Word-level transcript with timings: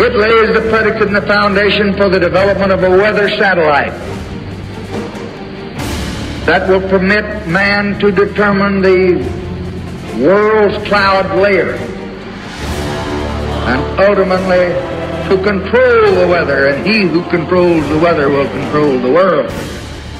It 0.00 0.14
lays 0.14 0.54
the 0.54 0.68
predicate 0.70 1.08
and 1.08 1.16
the 1.16 1.22
foundation 1.22 1.96
for 1.96 2.08
the 2.08 2.20
development 2.20 2.70
of 2.70 2.82
a 2.84 2.90
weather 2.90 3.28
satellite 3.28 3.92
that 6.46 6.68
will 6.68 6.80
permit 6.88 7.46
man 7.48 7.98
to 7.98 8.10
determine 8.12 8.80
the 8.80 9.16
world's 10.24 10.78
cloud 10.86 11.36
layer 11.38 11.74
and 13.68 14.00
ultimately 14.00 14.72
to 15.28 15.42
control 15.42 16.14
the 16.14 16.26
weather, 16.26 16.68
and 16.68 16.86
he 16.86 17.02
who 17.02 17.22
controls 17.28 17.86
the 17.90 17.98
weather 17.98 18.30
will 18.30 18.48
control 18.48 18.98
the 18.98 19.10
world. 19.12 19.50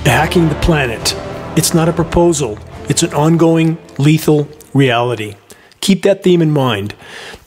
Hacking 0.04 0.48
the 0.48 0.54
planet. 0.56 1.14
It's 1.56 1.72
not 1.72 1.88
a 1.88 1.92
proposal, 1.92 2.58
it's 2.88 3.02
an 3.02 3.14
ongoing, 3.14 3.79
lethal 3.96 4.48
reality. 4.74 5.36
Keep 5.80 6.02
that 6.02 6.22
theme 6.22 6.42
in 6.42 6.50
mind. 6.50 6.95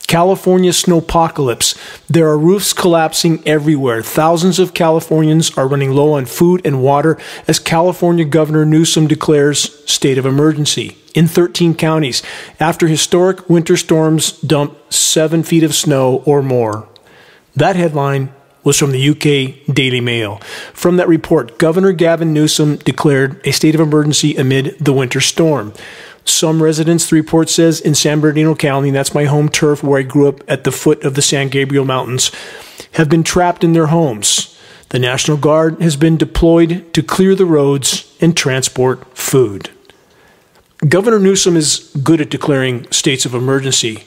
California 0.06 0.70
snowpocalypse. 0.70 1.76
There 2.08 2.28
are 2.28 2.38
roofs 2.38 2.72
collapsing 2.72 3.42
everywhere. 3.46 4.02
Thousands 4.02 4.58
of 4.58 4.74
Californians 4.74 5.56
are 5.56 5.68
running 5.68 5.92
low 5.92 6.12
on 6.12 6.26
food 6.26 6.60
and 6.64 6.82
water 6.82 7.18
as 7.48 7.58
California 7.58 8.24
Governor 8.24 8.64
Newsom 8.64 9.06
declares 9.06 9.82
state 9.90 10.18
of 10.18 10.26
emergency 10.26 10.96
in 11.14 11.26
13 11.26 11.74
counties 11.74 12.22
after 12.60 12.86
historic 12.86 13.48
winter 13.48 13.76
storms 13.76 14.32
dump 14.40 14.76
seven 14.92 15.42
feet 15.42 15.62
of 15.62 15.74
snow 15.74 16.22
or 16.24 16.42
more. 16.42 16.88
That 17.54 17.76
headline 17.76 18.32
was 18.64 18.78
from 18.78 18.92
the 18.92 19.08
UK 19.10 19.74
Daily 19.74 20.00
Mail. 20.00 20.36
From 20.72 20.96
that 20.96 21.08
report, 21.08 21.58
Governor 21.58 21.92
Gavin 21.92 22.32
Newsom 22.32 22.76
declared 22.76 23.44
a 23.46 23.52
state 23.52 23.74
of 23.74 23.80
emergency 23.80 24.36
amid 24.36 24.76
the 24.78 24.92
winter 24.92 25.20
storm. 25.20 25.72
Some 26.24 26.62
residents, 26.62 27.08
the 27.08 27.16
report 27.16 27.48
says, 27.50 27.80
in 27.80 27.94
San 27.94 28.20
Bernardino 28.20 28.54
County, 28.54 28.90
that's 28.90 29.14
my 29.14 29.24
home 29.24 29.48
turf 29.48 29.82
where 29.82 29.98
I 29.98 30.02
grew 30.02 30.28
up 30.28 30.40
at 30.48 30.64
the 30.64 30.72
foot 30.72 31.04
of 31.04 31.14
the 31.14 31.22
San 31.22 31.48
Gabriel 31.48 31.84
Mountains, 31.84 32.30
have 32.92 33.08
been 33.08 33.24
trapped 33.24 33.64
in 33.64 33.72
their 33.72 33.88
homes. 33.88 34.58
The 34.90 34.98
National 34.98 35.36
Guard 35.36 35.80
has 35.80 35.96
been 35.96 36.16
deployed 36.16 36.92
to 36.94 37.02
clear 37.02 37.34
the 37.34 37.46
roads 37.46 38.14
and 38.20 38.36
transport 38.36 39.16
food. 39.16 39.70
Governor 40.88 41.18
Newsom 41.18 41.56
is 41.56 41.90
good 42.02 42.20
at 42.20 42.30
declaring 42.30 42.90
states 42.90 43.24
of 43.24 43.34
emergency, 43.34 44.04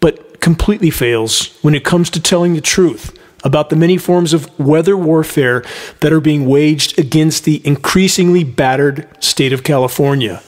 but 0.00 0.40
completely 0.40 0.90
fails 0.90 1.56
when 1.62 1.74
it 1.74 1.84
comes 1.84 2.10
to 2.10 2.20
telling 2.20 2.54
the 2.54 2.60
truth 2.60 3.18
about 3.44 3.70
the 3.70 3.76
many 3.76 3.98
forms 3.98 4.32
of 4.32 4.58
weather 4.58 4.96
warfare 4.96 5.64
that 6.00 6.12
are 6.12 6.20
being 6.20 6.46
waged 6.46 6.98
against 6.98 7.44
the 7.44 7.64
increasingly 7.66 8.44
battered 8.44 9.08
state 9.22 9.52
of 9.52 9.64
California. 9.64 10.42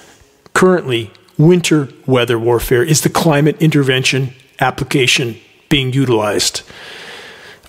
Currently, 0.55 1.11
winter 1.37 1.89
weather 2.07 2.39
warfare 2.39 2.83
is 2.83 3.01
the 3.01 3.11
climate 3.11 3.61
intervention 3.61 4.33
application 4.61 5.37
being 5.69 5.93
utilized. 5.93 6.63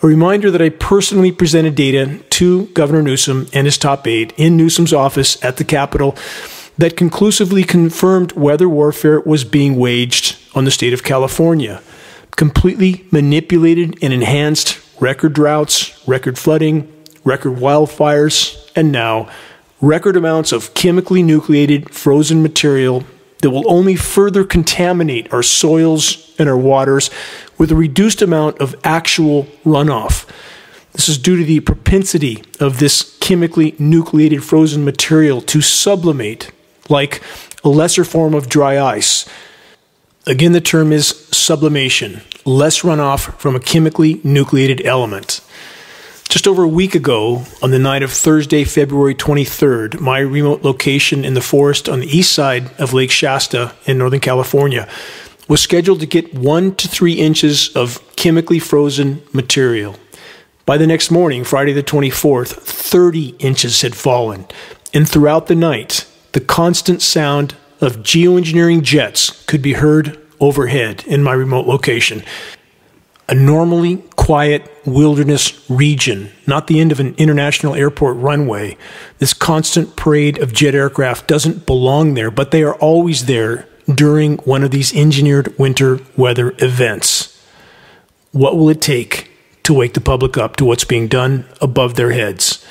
A 0.03 0.07
reminder 0.07 0.51
that 0.51 0.61
I 0.61 0.69
personally 0.69 1.31
presented 1.31 1.73
data 1.73 2.19
to 2.19 2.67
Governor 2.67 3.01
Newsom 3.01 3.47
and 3.53 3.65
his 3.65 3.77
top 3.77 4.05
aide 4.05 4.33
in 4.37 4.55
Newsom's 4.55 4.93
office 4.93 5.43
at 5.43 5.57
the 5.57 5.63
Capitol 5.63 6.15
that 6.77 6.97
conclusively 6.97 7.63
confirmed 7.63 8.33
weather 8.33 8.69
warfare 8.69 9.19
was 9.21 9.43
being 9.43 9.77
waged 9.77 10.37
on 10.53 10.65
the 10.65 10.71
state 10.71 10.93
of 10.93 11.03
California. 11.03 11.81
Completely 12.35 13.07
manipulated 13.11 13.97
and 14.03 14.13
enhanced 14.13 14.79
record 15.01 15.33
droughts, 15.33 16.07
record 16.07 16.37
flooding, 16.37 16.91
record 17.23 17.53
wildfires, 17.57 18.69
and 18.75 18.91
now 18.91 19.29
record 19.81 20.15
amounts 20.15 20.51
of 20.51 20.73
chemically 20.73 21.21
nucleated 21.21 21.93
frozen 21.93 22.41
material 22.41 23.03
that 23.41 23.51
will 23.51 23.69
only 23.69 23.95
further 23.95 24.43
contaminate 24.43 25.31
our 25.31 25.43
soils 25.43 26.33
and 26.39 26.49
our 26.49 26.57
waters 26.57 27.09
with 27.57 27.71
a 27.71 27.75
reduced 27.75 28.21
amount 28.21 28.57
of 28.59 28.75
actual 28.83 29.43
runoff. 29.63 30.27
This 30.93 31.09
is 31.09 31.17
due 31.17 31.37
to 31.37 31.43
the 31.43 31.59
propensity 31.59 32.43
of 32.59 32.79
this 32.79 33.17
chemically 33.19 33.75
nucleated 33.77 34.43
frozen 34.43 34.85
material 34.85 35.41
to 35.41 35.61
sublimate 35.61 36.51
like 36.89 37.21
a 37.63 37.69
lesser 37.69 38.05
form 38.05 38.33
of 38.33 38.47
dry 38.47 38.79
ice. 38.79 39.27
Again, 40.25 40.53
the 40.53 40.61
term 40.61 40.91
is 40.91 41.07
sublimation, 41.31 42.21
less 42.45 42.81
runoff 42.81 43.37
from 43.37 43.55
a 43.55 43.59
chemically 43.59 44.21
nucleated 44.23 44.85
element. 44.85 45.41
Just 46.29 46.47
over 46.47 46.63
a 46.63 46.67
week 46.67 46.95
ago, 46.95 47.43
on 47.61 47.71
the 47.71 47.79
night 47.79 48.03
of 48.03 48.11
Thursday, 48.11 48.63
February 48.63 49.15
23rd, 49.15 49.99
my 49.99 50.19
remote 50.19 50.63
location 50.63 51.23
in 51.23 51.33
the 51.33 51.41
forest 51.41 51.87
on 51.87 51.99
the 52.01 52.07
east 52.07 52.33
side 52.33 52.69
of 52.79 52.93
Lake 52.93 53.11
Shasta 53.11 53.73
in 53.85 53.97
Northern 53.97 54.19
California 54.19 54.87
was 55.47 55.61
scheduled 55.61 55.99
to 55.99 56.05
get 56.05 56.33
one 56.33 56.75
to 56.75 56.87
three 56.87 57.13
inches 57.13 57.69
of 57.75 58.01
chemically 58.15 58.59
frozen 58.59 59.21
material. 59.31 59.95
By 60.65 60.77
the 60.77 60.87
next 60.87 61.11
morning, 61.11 61.43
Friday 61.43 61.73
the 61.73 61.83
24th, 61.83 62.53
30 62.53 63.35
inches 63.39 63.81
had 63.81 63.95
fallen. 63.95 64.47
And 64.93 65.07
throughout 65.07 65.47
the 65.47 65.55
night, 65.55 66.07
the 66.31 66.41
constant 66.41 67.01
sound 67.01 67.55
of 67.79 67.97
geoengineering 67.97 68.81
jets 68.81 69.43
could 69.45 69.61
be 69.61 69.73
heard 69.73 70.19
overhead 70.39 71.03
in 71.05 71.23
my 71.23 71.33
remote 71.33 71.67
location. 71.67 72.23
A 73.27 73.33
normally 73.33 73.97
quiet 74.15 74.71
wilderness 74.85 75.67
region, 75.69 76.31
not 76.45 76.67
the 76.67 76.79
end 76.79 76.91
of 76.91 76.99
an 76.99 77.15
international 77.17 77.73
airport 77.73 78.17
runway. 78.17 78.77
This 79.17 79.33
constant 79.33 79.95
parade 79.95 80.37
of 80.37 80.53
jet 80.53 80.75
aircraft 80.75 81.27
doesn't 81.27 81.65
belong 81.65 82.13
there, 82.13 82.29
but 82.29 82.51
they 82.51 82.63
are 82.63 82.75
always 82.75 83.25
there 83.25 83.67
during 83.93 84.37
one 84.39 84.63
of 84.63 84.71
these 84.71 84.95
engineered 84.95 85.57
winter 85.57 85.99
weather 86.15 86.53
events. 86.59 87.31
What 88.31 88.57
will 88.57 88.69
it 88.69 88.81
take 88.81 89.31
to 89.63 89.73
wake 89.73 89.93
the 89.93 90.01
public 90.01 90.37
up 90.37 90.55
to 90.57 90.65
what's 90.65 90.83
being 90.85 91.07
done 91.07 91.45
above 91.61 91.95
their 91.95 92.11
heads? 92.11 92.63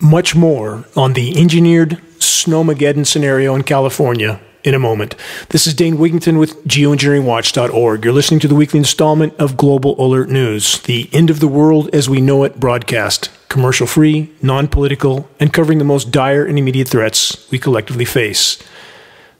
Much 0.00 0.34
more 0.34 0.84
on 0.96 1.12
the 1.12 1.38
engineered 1.38 2.00
Snowmageddon 2.18 3.06
scenario 3.06 3.54
in 3.54 3.62
California 3.62 4.40
in 4.68 4.74
a 4.74 4.78
moment. 4.78 5.14
This 5.48 5.66
is 5.66 5.72
Dane 5.72 5.96
Wigington 5.96 6.38
with 6.38 6.62
geoengineeringwatch.org. 6.66 8.04
You're 8.04 8.12
listening 8.12 8.40
to 8.40 8.48
the 8.48 8.54
weekly 8.54 8.78
installment 8.78 9.34
of 9.36 9.56
Global 9.56 9.98
Alert 9.98 10.28
News, 10.28 10.80
the 10.82 11.08
end 11.10 11.30
of 11.30 11.40
the 11.40 11.48
world 11.48 11.88
as 11.94 12.10
we 12.10 12.20
know 12.20 12.44
it 12.44 12.60
broadcast, 12.60 13.30
commercial 13.48 13.86
free, 13.86 14.30
non 14.42 14.68
political, 14.68 15.26
and 15.40 15.54
covering 15.54 15.78
the 15.78 15.86
most 15.86 16.10
dire 16.10 16.44
and 16.44 16.58
immediate 16.58 16.88
threats 16.88 17.50
we 17.50 17.58
collectively 17.58 18.04
face. 18.04 18.62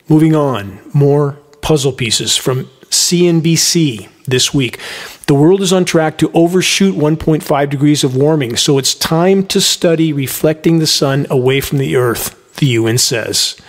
Moving 0.08 0.34
on, 0.34 0.80
more 0.94 1.32
puzzle 1.60 1.92
pieces 1.92 2.38
from 2.38 2.64
CNBC 2.88 4.08
this 4.24 4.54
week. 4.54 4.80
The 5.26 5.34
world 5.34 5.60
is 5.60 5.74
on 5.74 5.84
track 5.84 6.16
to 6.18 6.32
overshoot 6.32 6.94
1.5 6.94 7.68
degrees 7.68 8.02
of 8.02 8.16
warming, 8.16 8.56
so 8.56 8.78
it's 8.78 8.94
time 8.94 9.44
to 9.48 9.60
study 9.60 10.10
reflecting 10.10 10.78
the 10.78 10.86
sun 10.86 11.26
away 11.28 11.60
from 11.60 11.76
the 11.76 11.96
Earth 11.96 12.34
the 12.56 12.68
UN 12.68 12.96
says. 12.96 13.60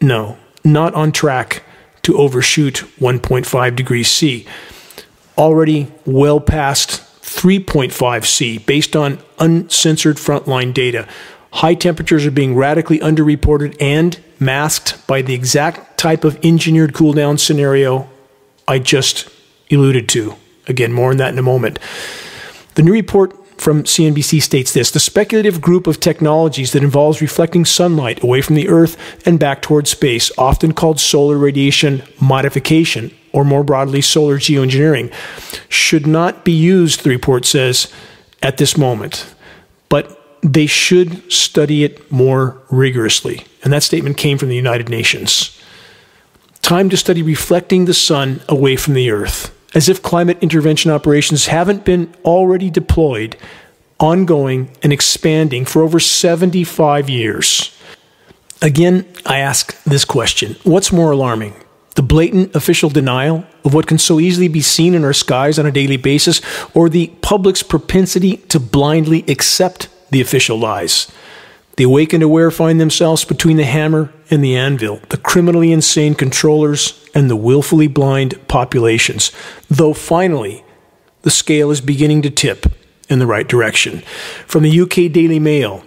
No, 0.00 0.36
not 0.64 0.94
on 0.94 1.12
track 1.12 1.62
to 2.02 2.16
overshoot 2.16 2.84
1.5 2.98 3.76
degrees 3.76 4.10
C. 4.10 4.46
Already 5.36 5.92
well 6.04 6.40
past 6.40 7.02
3.5 7.22 8.26
C 8.26 8.58
based 8.58 8.96
on 8.96 9.18
uncensored 9.38 10.16
frontline 10.16 10.74
data. 10.74 11.06
High 11.52 11.74
temperatures 11.74 12.26
are 12.26 12.30
being 12.30 12.54
radically 12.54 12.98
underreported 12.98 13.76
and 13.80 14.20
masked 14.38 15.06
by 15.06 15.22
the 15.22 15.34
exact 15.34 15.98
type 15.98 16.24
of 16.24 16.42
engineered 16.44 16.94
cool 16.94 17.12
down 17.12 17.38
scenario 17.38 18.08
I 18.66 18.78
just 18.78 19.28
alluded 19.70 20.08
to. 20.10 20.36
Again, 20.68 20.92
more 20.92 21.10
on 21.10 21.16
that 21.16 21.32
in 21.32 21.38
a 21.38 21.42
moment. 21.42 21.78
The 22.74 22.82
new 22.82 22.92
report 22.92 23.34
from 23.60 23.84
CNBC 23.84 24.42
states 24.42 24.72
this 24.72 24.90
The 24.90 25.00
speculative 25.00 25.60
group 25.60 25.86
of 25.86 26.00
technologies 26.00 26.72
that 26.72 26.82
involves 26.82 27.20
reflecting 27.20 27.64
sunlight 27.64 28.22
away 28.22 28.40
from 28.40 28.56
the 28.56 28.68
Earth 28.68 28.96
and 29.26 29.38
back 29.38 29.62
towards 29.62 29.90
space, 29.90 30.30
often 30.38 30.72
called 30.72 30.98
solar 30.98 31.36
radiation 31.36 32.02
modification, 32.20 33.14
or 33.32 33.44
more 33.44 33.62
broadly, 33.62 34.00
solar 34.00 34.38
geoengineering, 34.38 35.12
should 35.68 36.06
not 36.06 36.44
be 36.44 36.52
used, 36.52 37.04
the 37.04 37.10
report 37.10 37.44
says, 37.44 37.92
at 38.42 38.56
this 38.56 38.76
moment. 38.76 39.34
But 39.88 40.16
they 40.42 40.66
should 40.66 41.30
study 41.30 41.84
it 41.84 42.10
more 42.10 42.60
rigorously. 42.70 43.44
And 43.62 43.72
that 43.72 43.82
statement 43.82 44.16
came 44.16 44.38
from 44.38 44.48
the 44.48 44.56
United 44.56 44.88
Nations. 44.88 45.56
Time 46.62 46.88
to 46.88 46.96
study 46.96 47.22
reflecting 47.22 47.84
the 47.84 47.94
sun 47.94 48.40
away 48.48 48.76
from 48.76 48.94
the 48.94 49.10
Earth 49.10 49.54
as 49.74 49.88
if 49.88 50.02
climate 50.02 50.38
intervention 50.40 50.90
operations 50.90 51.46
haven't 51.46 51.84
been 51.84 52.12
already 52.24 52.70
deployed, 52.70 53.36
ongoing, 53.98 54.70
and 54.82 54.92
expanding 54.92 55.64
for 55.64 55.82
over 55.82 56.00
75 56.00 57.08
years. 57.08 57.76
Again, 58.62 59.06
I 59.24 59.38
ask 59.38 59.82
this 59.84 60.04
question 60.04 60.56
What's 60.64 60.92
more 60.92 61.12
alarming? 61.12 61.54
The 61.96 62.02
blatant 62.02 62.54
official 62.54 62.88
denial 62.88 63.44
of 63.64 63.74
what 63.74 63.86
can 63.86 63.98
so 63.98 64.20
easily 64.20 64.48
be 64.48 64.60
seen 64.60 64.94
in 64.94 65.04
our 65.04 65.12
skies 65.12 65.58
on 65.58 65.66
a 65.66 65.72
daily 65.72 65.96
basis, 65.96 66.40
or 66.74 66.88
the 66.88 67.08
public's 67.20 67.62
propensity 67.62 68.38
to 68.48 68.60
blindly 68.60 69.24
accept 69.28 69.88
the 70.10 70.20
official 70.20 70.58
lies? 70.58 71.10
The 71.76 71.84
awakened 71.84 72.22
aware 72.22 72.50
find 72.50 72.80
themselves 72.80 73.24
between 73.24 73.56
the 73.56 73.64
hammer 73.64 74.12
and 74.30 74.44
the 74.44 74.56
anvil, 74.56 75.00
the 75.08 75.16
criminally 75.16 75.72
insane 75.72 76.14
controllers 76.14 77.08
and 77.14 77.30
the 77.30 77.36
willfully 77.36 77.86
blind 77.86 78.38
populations. 78.48 79.32
Though 79.68 79.94
finally, 79.94 80.64
the 81.22 81.30
scale 81.30 81.70
is 81.70 81.80
beginning 81.80 82.22
to 82.22 82.30
tip 82.30 82.66
in 83.08 83.18
the 83.18 83.26
right 83.26 83.48
direction. 83.48 84.00
From 84.46 84.62
the 84.62 84.80
UK 84.80 85.12
Daily 85.12 85.38
Mail, 85.38 85.84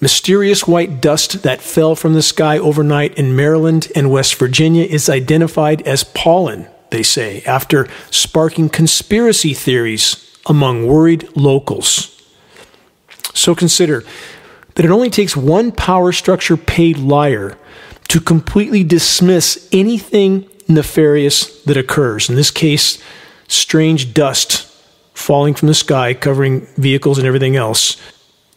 mysterious 0.00 0.66
white 0.66 1.00
dust 1.00 1.42
that 1.42 1.62
fell 1.62 1.94
from 1.94 2.14
the 2.14 2.22
sky 2.22 2.58
overnight 2.58 3.14
in 3.14 3.34
Maryland 3.34 3.90
and 3.94 4.10
West 4.10 4.34
Virginia 4.34 4.84
is 4.84 5.08
identified 5.08 5.82
as 5.82 6.04
pollen, 6.04 6.68
they 6.90 7.02
say, 7.02 7.42
after 7.42 7.88
sparking 8.10 8.68
conspiracy 8.68 9.54
theories 9.54 10.38
among 10.46 10.86
worried 10.86 11.28
locals. 11.36 12.12
So 13.34 13.54
consider 13.54 14.04
that 14.76 14.84
it 14.84 14.90
only 14.90 15.10
takes 15.10 15.36
one 15.36 15.72
power 15.72 16.12
structure 16.12 16.56
paid 16.56 16.98
liar 16.98 17.58
to 18.08 18.20
completely 18.20 18.84
dismiss 18.84 19.68
anything 19.72 20.48
nefarious 20.68 21.62
that 21.64 21.76
occurs. 21.76 22.28
In 22.28 22.36
this 22.36 22.50
case, 22.50 23.02
strange 23.48 24.14
dust 24.14 24.62
falling 25.14 25.54
from 25.54 25.68
the 25.68 25.74
sky, 25.74 26.14
covering 26.14 26.66
vehicles 26.76 27.18
and 27.18 27.26
everything 27.26 27.56
else. 27.56 27.96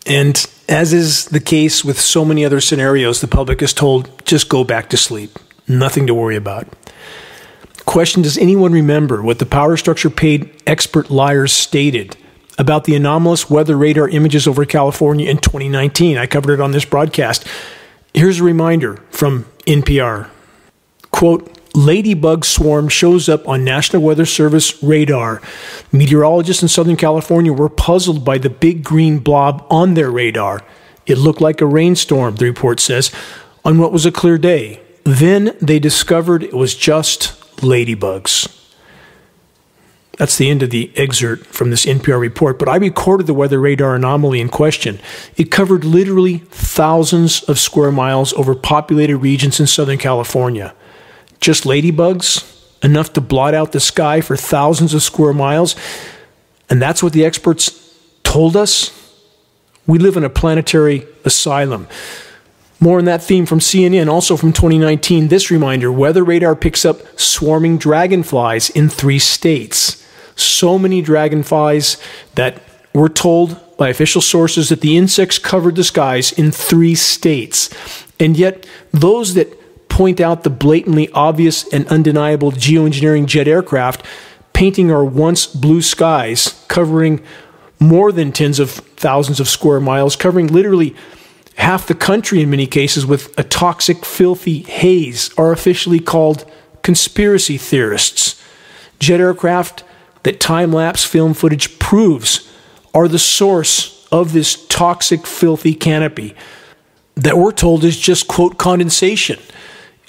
And 0.06 0.46
as 0.68 0.94
is 0.94 1.26
the 1.26 1.40
case 1.40 1.84
with 1.84 2.00
so 2.00 2.26
many 2.26 2.46
other 2.46 2.62
scenarios, 2.62 3.22
the 3.22 3.28
public 3.28 3.62
is 3.62 3.74
told 3.74 4.26
just 4.26 4.50
go 4.50 4.64
back 4.64 4.90
to 4.90 4.98
sleep. 4.98 5.40
Nothing 5.68 6.06
to 6.08 6.14
worry 6.14 6.36
about. 6.36 6.68
Question 7.86 8.22
Does 8.22 8.38
anyone 8.38 8.72
remember 8.74 9.22
what 9.22 9.40
the 9.40 9.46
power 9.46 9.78
structure 9.78 10.10
paid 10.10 10.52
expert 10.68 11.10
liars 11.10 11.54
stated 11.54 12.18
about 12.60 12.84
the 12.84 12.96
anomalous 12.96 13.50
weather 13.50 13.76
radar 13.76 14.08
images 14.08 14.48
over 14.48 14.66
California 14.66 15.28
in 15.28 15.38
2019? 15.38 16.18
I 16.18 16.28
covered 16.28 16.54
it 16.54 16.62
on 16.62 16.72
this 16.72 16.86
broadcast. 16.86 17.48
Here's 18.14 18.40
a 18.40 18.44
reminder 18.44 18.98
from 19.10 19.46
NPR. 19.66 20.30
Quote, 21.10 21.58
ladybug 21.74 22.46
swarm 22.46 22.90
shows 22.90 23.30
up 23.30 23.48
on 23.48 23.64
National 23.64 24.02
Weather 24.02 24.26
Service 24.26 24.82
radar. 24.84 25.42
Meteorologists 25.92 26.62
in 26.62 26.70
Southern 26.70 26.98
California 26.98 27.54
were 27.54 27.70
puzzled 27.70 28.24
by 28.26 28.38
the 28.38 28.50
big 28.50 28.84
green 28.84 29.20
blob 29.20 29.66
on 29.70 29.94
their 29.94 30.12
radar. 30.12 30.62
It 31.06 31.18
looked 31.18 31.42
like 31.42 31.62
a 31.62 31.66
rainstorm, 31.66 32.36
the 32.36 32.46
report 32.46 32.80
says, 32.80 33.12
on 33.66 33.80
what 33.80 33.92
was 33.92 34.06
a 34.06 34.12
clear 34.12 34.38
day. 34.38 34.82
Then 35.04 35.56
they 35.60 35.80
discovered 35.80 36.44
it 36.44 36.54
was 36.54 36.76
just 36.76 37.40
ladybugs. 37.58 38.59
That's 40.20 40.38
the 40.38 40.50
end 40.50 40.62
of 40.64 40.70
the 40.70 40.92
excerpt 40.98 41.46
from 41.46 41.70
this 41.70 41.86
NPR 41.86 42.20
report, 42.20 42.60
but 42.60 42.68
I 42.68 42.76
recorded 42.76 43.26
the 43.26 43.34
weather 43.34 43.58
radar 43.58 43.96
anomaly 43.96 44.42
in 44.42 44.50
question. 44.50 45.00
It 45.38 45.50
covered 45.50 45.86
literally 45.86 46.40
thousands 46.50 47.42
of 47.44 47.58
square 47.58 47.90
miles 47.90 48.34
over 48.34 48.54
populated 48.54 49.20
regions 49.20 49.62
in 49.62 49.68
Southern 49.68 49.98
California. 49.98 50.76
Just 51.40 51.64
ladybugs, 51.64 52.44
enough 52.84 53.14
to 53.14 53.22
blot 53.22 53.54
out 53.54 53.72
the 53.72 53.80
sky 53.80 54.20
for 54.20 54.36
thousands 54.36 54.94
of 54.94 55.04
square 55.04 55.32
miles. 55.32 55.78
And 56.70 56.82
that's 56.82 57.02
what 57.02 57.14
the 57.14 57.24
experts 57.24 57.96
told 58.24 58.58
us. 58.58 58.92
We 59.88 60.00
live 60.00 60.18
in 60.18 60.26
a 60.26 60.30
planetary 60.30 61.08
asylum. 61.24 61.88
More 62.82 62.98
on 62.98 63.06
that 63.06 63.24
theme 63.24 63.46
from 63.46 63.60
CNN, 63.60 64.10
also 64.10 64.36
from 64.36 64.52
2019. 64.52 65.30
This 65.30 65.50
reminder 65.50 65.90
weather 65.90 66.26
radar 66.26 66.58
picks 66.58 66.84
up 66.84 67.18
swarming 67.18 67.78
dragonflies 67.78 68.70
in 68.70 68.90
three 68.90 69.20
states 69.20 70.06
so 70.40 70.80
many 70.80 71.02
dragonflies 71.02 71.98
that 72.36 72.62
we're 72.94 73.10
told 73.10 73.60
by 73.78 73.90
official 73.90 74.22
sources 74.22 74.70
that 74.70 74.82
the 74.82 74.98
insects 74.98 75.40
covered 75.40 75.76
the 75.76 75.84
skies 75.84 76.32
in 76.32 76.52
three 76.52 76.96
states. 76.96 77.70
And 78.20 78.36
yet, 78.38 78.66
those 78.92 79.36
that 79.36 79.56
point 79.90 80.20
out 80.20 80.44
the 80.44 80.50
blatantly 80.50 81.10
obvious 81.12 81.68
and 81.74 81.88
undeniable 81.88 82.52
geoengineering 82.52 83.26
jet 83.26 83.48
aircraft 83.48 84.06
painting 84.54 84.92
our 84.92 85.06
once 85.06 85.46
blue 85.46 85.82
skies, 85.82 86.66
covering 86.68 87.24
more 87.80 88.12
than 88.12 88.32
tens 88.32 88.60
of 88.60 88.72
thousands 88.72 89.40
of 89.40 89.48
square 89.48 89.80
miles, 89.80 90.18
covering 90.18 90.48
literally 90.48 90.96
half 91.56 91.88
the 91.88 91.96
country 91.96 92.42
in 92.42 92.50
many 92.50 92.68
cases 92.68 93.06
with 93.06 93.38
a 93.40 93.44
toxic, 93.44 94.04
filthy 94.04 94.64
haze, 94.64 95.34
are 95.38 95.52
officially 95.52 96.00
called 96.00 96.50
conspiracy 96.82 97.58
theorists. 97.58 98.42
Jet 99.00 99.22
aircraft 99.22 99.84
that 100.24 100.40
time 100.40 100.72
lapse 100.72 101.04
film 101.04 101.34
footage 101.34 101.80
proves 101.80 102.52
are 102.94 103.08
the 103.08 103.20
source 103.20 104.08
of 104.12 104.34
this 104.34 104.66
toxic, 104.68 105.26
filthy 105.26 105.74
canopy 105.74 106.36
that 107.16 107.38
we're 107.38 107.52
told 107.52 107.84
is 107.84 108.00
just, 108.00 108.28
quote, 108.28 108.58
condensation. 108.58 109.40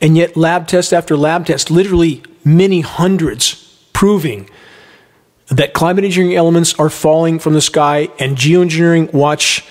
And 0.01 0.17
yet, 0.17 0.37
lab 0.37 0.67
test 0.67 0.93
after 0.93 1.17
lab 1.17 1.47
test, 1.47 1.71
literally 1.71 2.23
many 2.45 2.81
hundreds, 2.81 3.85
proving 3.93 4.49
that 5.49 5.75
climate 5.75 6.05
engineering 6.05 6.37
elements 6.37 6.79
are 6.79 6.89
falling 6.89 7.39
from 7.39 7.55
the 7.55 7.61
sky, 7.61 8.09
and 8.19 8.37
Geoengineering 8.37 9.13
Watch 9.13 9.65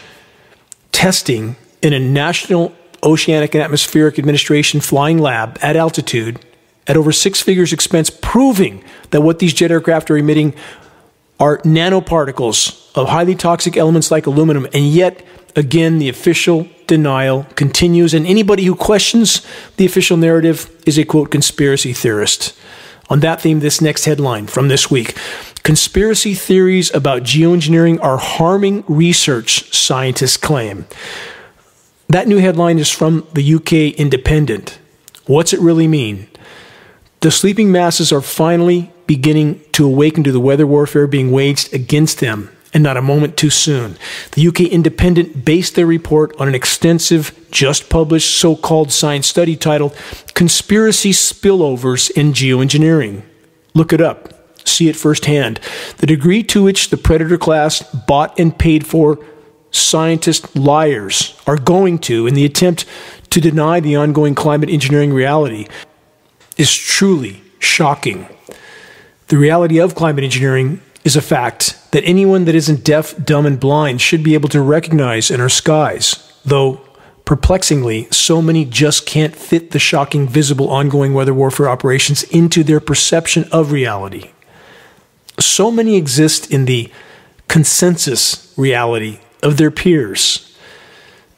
testing 0.91 1.55
in 1.81 1.93
a 1.93 1.99
National 1.99 2.75
Oceanic 3.01 3.55
and 3.55 3.63
Atmospheric 3.63 4.19
Administration 4.19 4.81
flying 4.81 5.17
lab 5.17 5.57
at 5.61 5.77
altitude 5.77 6.45
at 6.89 6.97
over 6.97 7.13
six 7.13 7.39
figures 7.39 7.71
expense, 7.71 8.09
proving 8.09 8.83
that 9.11 9.21
what 9.21 9.39
these 9.39 9.53
jet 9.53 9.71
aircraft 9.71 10.11
are 10.11 10.17
emitting 10.17 10.53
are 11.39 11.59
nanoparticles 11.59 12.91
of 12.97 13.07
highly 13.07 13.35
toxic 13.35 13.77
elements 13.77 14.11
like 14.11 14.25
aluminum. 14.25 14.65
And 14.73 14.85
yet, 14.85 15.25
again, 15.55 15.99
the 15.99 16.09
official 16.09 16.67
denial 16.87 17.45
continues. 17.55 18.13
And 18.13 18.25
anybody 18.25 18.65
who 18.65 18.75
questions 18.75 19.45
the 19.77 19.85
official 19.85 20.17
narrative 20.17 20.69
is 20.85 20.97
a 20.97 21.05
quote 21.05 21.31
conspiracy 21.31 21.93
theorist. 21.93 22.57
On 23.09 23.21
that 23.21 23.41
theme, 23.41 23.59
this 23.59 23.81
next 23.81 24.05
headline 24.05 24.47
from 24.47 24.67
this 24.67 24.91
week 24.91 25.15
Conspiracy 25.63 26.33
theories 26.33 26.93
about 26.95 27.23
geoengineering 27.23 28.01
are 28.01 28.17
harming 28.17 28.83
research, 28.87 29.73
scientists 29.75 30.37
claim. 30.37 30.85
That 32.07 32.27
new 32.27 32.37
headline 32.37 32.79
is 32.79 32.89
from 32.89 33.27
the 33.33 33.55
UK 33.55 33.99
Independent. 33.99 34.79
What's 35.27 35.53
it 35.53 35.59
really 35.59 35.87
mean? 35.87 36.28
The 37.21 37.31
sleeping 37.31 37.69
masses 37.69 38.13
are 38.13 38.21
finally 38.21 38.93
beginning 39.05 39.59
to 39.73 39.85
awaken 39.85 40.23
to 40.23 40.31
the 40.31 40.39
weather 40.39 40.65
warfare 40.65 41.05
being 41.05 41.31
waged 41.31 41.73
against 41.73 42.21
them, 42.21 42.49
and 42.73 42.81
not 42.81 42.95
a 42.95 43.01
moment 43.01 43.35
too 43.35 43.49
soon. 43.49 43.97
The 44.31 44.47
UK 44.47 44.61
Independent 44.61 45.43
based 45.43 45.75
their 45.75 45.85
report 45.85 46.33
on 46.39 46.47
an 46.47 46.55
extensive, 46.55 47.37
just 47.51 47.89
published 47.89 48.37
so 48.37 48.55
called 48.55 48.93
science 48.93 49.27
study 49.27 49.57
titled 49.57 49.97
Conspiracy 50.33 51.11
Spillovers 51.11 52.09
in 52.11 52.31
Geoengineering. 52.31 53.23
Look 53.73 53.91
it 53.91 53.99
up, 53.99 54.57
see 54.65 54.87
it 54.87 54.95
firsthand. 54.95 55.59
The 55.97 56.07
degree 56.07 56.41
to 56.43 56.63
which 56.63 56.89
the 56.89 56.97
predator 56.97 57.37
class 57.37 57.83
bought 58.07 58.39
and 58.39 58.57
paid 58.57 58.87
for 58.87 59.19
scientist 59.71 60.55
liars 60.55 61.37
are 61.45 61.57
going 61.57 61.99
to 61.99 62.27
in 62.27 62.33
the 62.33 62.45
attempt 62.45 62.85
to 63.31 63.41
deny 63.41 63.81
the 63.81 63.97
ongoing 63.97 64.35
climate 64.35 64.69
engineering 64.69 65.11
reality 65.11 65.67
is 66.59 66.75
truly 66.75 67.41
shocking. 67.57 68.27
The 69.29 69.37
reality 69.37 69.79
of 69.79 69.95
climate 69.95 70.23
engineering 70.23 70.81
is 71.03 71.15
a 71.15 71.21
fact 71.21 71.79
that 71.91 72.03
anyone 72.03 72.45
that 72.45 72.53
isn't 72.53 72.83
deaf, 72.83 73.15
dumb, 73.23 73.45
and 73.45 73.59
blind 73.59 74.01
should 74.01 74.23
be 74.23 74.33
able 74.33 74.49
to 74.49 74.61
recognize 74.61 75.31
in 75.31 75.39
our 75.39 75.49
skies, 75.49 76.31
though 76.45 76.81
perplexingly, 77.23 78.07
so 78.11 78.41
many 78.41 78.65
just 78.65 79.05
can't 79.05 79.35
fit 79.35 79.71
the 79.71 79.79
shocking, 79.79 80.27
visible, 80.27 80.69
ongoing 80.69 81.13
weather 81.13 81.33
warfare 81.33 81.69
operations 81.69 82.23
into 82.23 82.63
their 82.63 82.79
perception 82.79 83.47
of 83.51 83.71
reality. 83.71 84.31
So 85.39 85.71
many 85.71 85.95
exist 85.95 86.51
in 86.51 86.65
the 86.65 86.91
consensus 87.47 88.53
reality 88.57 89.19
of 89.41 89.57
their 89.57 89.71
peers 89.71 90.48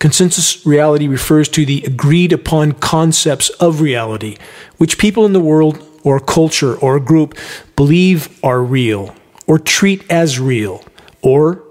Consensus 0.02 0.66
reality 0.66 1.08
refers 1.08 1.48
to 1.48 1.64
the 1.64 1.84
agreed 1.84 2.34
upon 2.34 2.72
concepts 2.72 3.50
of 3.62 3.82
reality, 3.82 4.36
which 4.78 4.98
people 4.98 5.28
in 5.28 5.34
the 5.34 5.40
world 5.40 5.88
or 6.04 6.20
culture 6.20 6.76
or 6.76 7.00
group 7.00 7.38
believe 7.76 8.44
are 8.44 8.64
real 8.64 9.14
or 9.46 9.60
treat 9.60 10.04
as 10.12 10.40
real, 10.40 10.84
or 11.22 11.64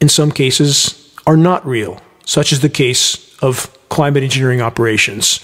in 0.00 0.08
some 0.08 0.32
cases 0.32 1.14
are 1.26 1.36
not 1.36 1.66
real, 1.66 2.00
such 2.24 2.52
as 2.52 2.60
the 2.60 2.70
case 2.70 3.36
of 3.42 3.76
climate 3.90 4.22
engineering 4.22 4.62
operations. 4.62 5.40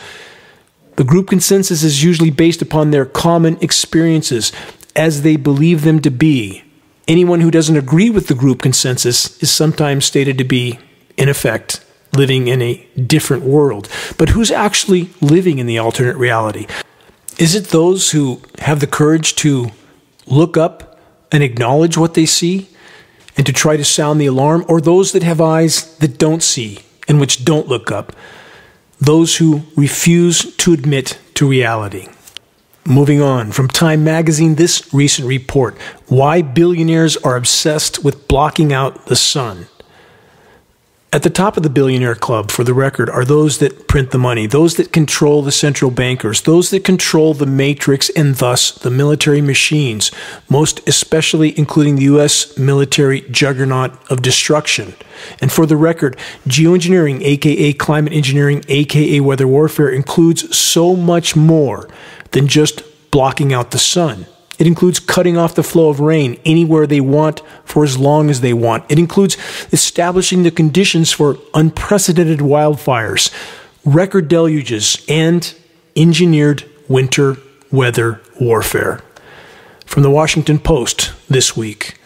The 0.97 1.05
group 1.05 1.29
consensus 1.29 1.83
is 1.83 2.03
usually 2.03 2.31
based 2.31 2.63
upon 2.63 2.91
their 2.91 3.05
common 3.05 3.59
experiences 3.61 4.51
as 4.97 5.21
they 5.21 5.37
believe 5.37 5.83
them 5.83 6.01
to 6.01 6.11
be. 6.11 6.65
Anyone 7.07 7.43
who 7.43 7.51
doesn't 7.51 7.77
agree 7.77 8.09
with 8.09 8.29
the 8.29 8.35
group 8.35 8.63
consensus 8.63 9.39
is 9.43 9.51
sometimes 9.51 10.07
stated 10.07 10.39
to 10.39 10.45
be, 10.45 10.79
in 11.19 11.29
effect, 11.29 11.84
living 12.15 12.49
in 12.49 12.63
a 12.63 12.87
different 13.07 13.43
world. 13.43 13.89
But 14.19 14.31
who's 14.31 14.51
actually 14.51 15.11
living 15.21 15.59
in 15.59 15.67
the 15.67 15.79
alternate 15.79 16.17
reality? 16.17 16.67
Is 17.39 17.55
it 17.55 17.69
those 17.69 18.11
who 18.13 18.41
have 18.61 18.81
the 18.81 18.87
courage 18.87 19.35
to 19.37 19.71
look 20.27 20.57
up 20.57 21.01
and 21.33 21.43
acknowledge 21.43 21.97
what 21.97 22.15
they 22.15 22.27
see 22.27 22.69
and 23.37 23.45
to 23.47 23.53
try 23.53 23.77
to 23.77 23.85
sound 23.85 24.21
the 24.21 24.27
alarm, 24.27 24.65
or 24.69 24.81
those 24.81 25.13
that 25.13 25.25
have 25.25 25.41
eyes 25.41 25.97
that 25.99 26.19
don't 26.19 26.43
see 26.43 26.81
and 27.09 27.19
which 27.19 27.45
don't 27.45 27.67
look 27.67 27.91
up? 27.91 28.15
Those 29.01 29.37
who 29.37 29.63
refuse 29.77 30.55
to 30.57 30.73
admit 30.73 31.19
to 31.35 31.49
reality. 31.49 32.09
Moving 32.87 33.21
on, 33.21 33.51
from 33.51 33.69
Time 33.69 34.05
Magazine, 34.05 34.55
this 34.55 34.93
recent 34.93 35.27
report 35.27 35.77
Why 36.07 36.43
Billionaires 36.43 37.17
Are 37.17 37.35
Obsessed 37.35 38.05
with 38.05 38.29
Blocking 38.29 38.73
Out 38.73 39.07
the 39.07 39.17
Sun. 39.17 39.67
At 41.15 41.23
the 41.23 41.31
top 41.31 41.57
of 41.57 41.63
the 41.63 41.71
billionaire 41.71 42.17
club, 42.17 42.51
for 42.51 42.65
the 42.65 42.75
record, 42.75 43.09
are 43.09 43.25
those 43.25 43.59
that 43.59 43.87
print 43.87 44.11
the 44.11 44.19
money, 44.19 44.49
those 44.49 44.75
that 44.75 44.91
control 44.91 45.43
the 45.43 45.53
central 45.53 45.93
bankers, 45.93 46.43
those 46.43 46.71
that 46.71 46.83
control 46.83 47.35
the 47.35 47.47
matrix 47.47 48.11
and 48.11 48.35
thus 48.35 48.73
the 48.73 48.91
military 48.91 49.41
machines, 49.41 50.11
most 50.49 50.81
especially 50.89 51.57
including 51.57 51.95
the 51.95 52.03
U.S. 52.15 52.59
military 52.59 53.21
juggernaut 53.31 53.93
of 54.11 54.23
destruction. 54.23 54.95
And 55.41 55.53
for 55.53 55.67
the 55.67 55.77
record, 55.77 56.17
geoengineering, 56.49 57.23
aka 57.23 57.73
climate 57.75 58.13
engineering, 58.13 58.65
aka 58.67 59.21
weather 59.21 59.47
warfare, 59.47 59.91
includes 59.91 60.57
so 60.57 60.97
much 60.97 61.37
more 61.37 61.89
than 62.33 62.49
just 62.49 62.83
blocking 63.13 63.53
out 63.53 63.71
the 63.71 63.79
sun. 63.79 64.27
It 64.59 64.67
includes 64.67 65.01
cutting 65.01 65.37
off 65.37 65.55
the 65.55 65.63
flow 65.63 65.89
of 65.89 66.01
rain 66.01 66.39
anywhere 66.45 66.87
they 66.87 67.01
want 67.01 67.43
for 67.65 67.85
as 67.85 67.99
long 67.99 68.31
as 68.31 68.41
they 68.41 68.53
want. 68.53 68.85
It 68.89 68.99
includes 68.99 69.37
establishing 69.73 70.43
the 70.43 70.51
conditions 70.51 71.13
for 71.13 71.39
unprecedented 71.55 72.39
wildfires, 72.39 73.33
record 73.85 74.29
deluges, 74.29 75.05
and 75.09 75.55
engineered 75.97 76.65
winter 76.89 77.37
weather 77.71 78.21
warfare. 78.41 79.01
From 79.87 80.03
the 80.03 80.11
Washington 80.11 80.59
Post 80.59 81.13
this 81.29 81.57
week 81.57 81.99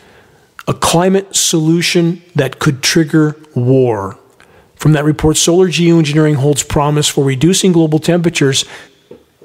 a 0.68 0.74
climate 0.74 1.34
solution 1.34 2.22
that 2.34 2.58
could 2.58 2.82
trigger 2.82 3.34
war. 3.54 4.18
From 4.76 4.92
that 4.92 5.02
report, 5.02 5.38
solar 5.38 5.68
geoengineering 5.68 6.36
holds 6.36 6.62
promise 6.62 7.08
for 7.08 7.24
reducing 7.24 7.72
global 7.72 7.98
temperatures, 7.98 8.66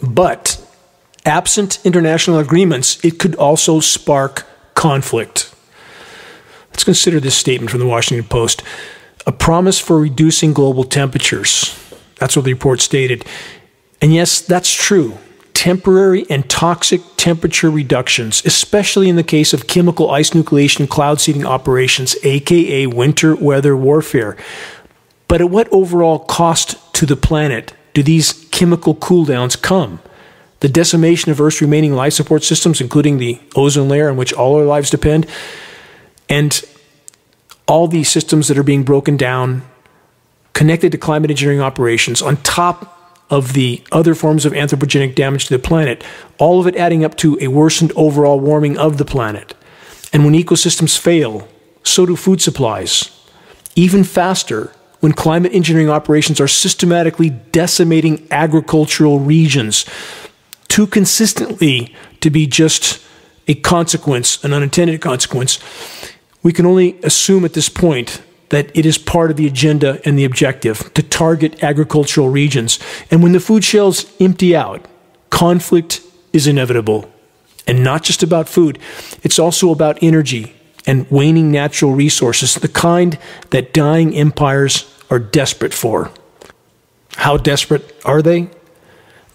but 0.02 0.63
Absent 1.26 1.80
international 1.86 2.40
agreements, 2.40 3.04
it 3.04 3.18
could 3.18 3.36
also 3.36 3.80
spark 3.80 4.46
conflict. 4.76 5.54
Let's 6.72 6.84
consider 6.84 7.20
this 7.20 7.36
statement 7.36 7.72
from 7.72 7.80
the 7.80 7.86
Washington 7.86 8.28
Post 8.28 8.64
a 9.26 9.32
promise 9.32 9.80
for 9.80 10.00
reducing 10.00 10.54
global 10.54 10.84
temperatures. 10.84 11.80
That's 12.18 12.36
what 12.36 12.46
the 12.46 12.54
report 12.54 12.82
stated. 12.82 13.26
And 14.02 14.14
yes, 14.14 14.42
that's 14.42 14.74
true. 14.74 15.18
Temporary 15.54 16.26
and 16.30 16.50
toxic 16.50 17.02
temperature 17.16 17.70
reductions, 17.70 18.44
especially 18.46 19.08
in 19.08 19.16
the 19.16 19.24
case 19.24 19.54
of 19.54 19.68
chemical 19.68 20.12
ice 20.12 20.32
nucleation 20.32 20.90
cloud 20.90 21.22
seeding 21.22 21.46
operations, 21.46 22.18
aka 22.24 22.88
winter 22.88 23.36
weather 23.36 23.78
warfare. 23.78 24.36
But 25.30 25.40
at 25.40 25.50
what 25.50 25.72
overall 25.72 26.20
cost 26.20 26.94
to 26.96 27.06
the 27.06 27.16
planet 27.16 27.74
do 27.94 28.04
these 28.04 28.34
chemical 28.52 28.94
cooldowns 28.94 29.60
come? 29.62 30.00
The 30.64 30.70
decimation 30.70 31.30
of 31.30 31.42
Earth's 31.42 31.60
remaining 31.60 31.92
life 31.92 32.14
support 32.14 32.42
systems, 32.42 32.80
including 32.80 33.18
the 33.18 33.38
ozone 33.54 33.90
layer 33.90 34.10
on 34.10 34.16
which 34.16 34.32
all 34.32 34.56
our 34.56 34.64
lives 34.64 34.90
depend, 34.90 35.28
and 36.30 36.64
all 37.68 37.86
these 37.86 38.10
systems 38.10 38.48
that 38.48 38.58
are 38.58 38.64
being 38.64 38.84
broken 38.84 39.18
down, 39.18 39.62
connected 40.54 40.94
to 40.94 40.98
climate 40.98 41.30
engineering 41.30 41.60
operations, 41.60 42.22
on 42.22 42.38
top 42.38 43.26
of 43.30 43.52
the 43.52 43.84
other 43.92 44.16
forms 44.16 44.46
of 44.46 44.54
anthropogenic 44.54 45.16
damage 45.16 45.48
to 45.48 45.58
the 45.58 45.62
planet, 45.62 46.02
all 46.38 46.62
of 46.62 46.68
it 46.68 46.78
adding 46.78 47.04
up 47.04 47.18
to 47.18 47.38
a 47.42 47.50
worsened 47.50 47.92
overall 47.98 48.40
warming 48.40 48.78
of 48.78 48.98
the 48.98 49.06
planet. 49.06 49.56
And 50.14 50.24
when 50.24 50.34
ecosystems 50.34 50.98
fail, 50.98 51.46
so 51.84 52.06
do 52.06 52.16
food 52.16 52.42
supplies. 52.42 53.10
Even 53.76 54.06
faster, 54.06 54.72
when 55.02 55.12
climate 55.12 55.54
engineering 55.54 55.90
operations 55.90 56.40
are 56.40 56.48
systematically 56.48 57.32
decimating 57.32 58.26
agricultural 58.32 59.20
regions, 59.20 59.86
too 60.74 60.88
consistently 60.88 61.94
to 62.20 62.32
be 62.32 62.48
just 62.48 63.00
a 63.48 63.54
consequence, 63.54 64.44
an 64.44 64.54
unintended 64.54 65.00
consequence, 65.02 65.60
we 66.42 66.52
can 66.52 66.66
only 66.66 67.00
assume 67.04 67.46
at 67.46 67.54
this 67.54 67.70
point 67.70 68.24
that 68.50 68.76
it 68.76 68.84
is 68.84 68.98
part 68.98 69.30
of 69.30 69.38
the 69.38 69.46
agenda 69.46 70.02
and 70.04 70.18
the 70.18 70.26
objective 70.26 70.92
to 70.96 71.04
target 71.04 71.64
agricultural 71.64 72.28
regions. 72.28 72.80
And 73.12 73.22
when 73.22 73.34
the 73.34 73.40
food 73.40 73.64
shelves 73.64 74.12
empty 74.20 74.56
out, 74.56 74.84
conflict 75.30 76.02
is 76.34 76.48
inevitable. 76.48 77.08
And 77.68 77.84
not 77.84 78.02
just 78.02 78.24
about 78.24 78.50
food, 78.50 78.80
it's 79.22 79.38
also 79.38 79.70
about 79.70 80.02
energy 80.02 80.56
and 80.88 81.06
waning 81.12 81.52
natural 81.52 81.94
resources, 81.94 82.56
the 82.56 82.68
kind 82.68 83.20
that 83.52 83.74
dying 83.74 84.16
empires 84.16 84.92
are 85.12 85.20
desperate 85.20 85.76
for. 85.76 86.10
How 87.18 87.38
desperate 87.38 87.96
are 88.04 88.24
they? 88.24 88.50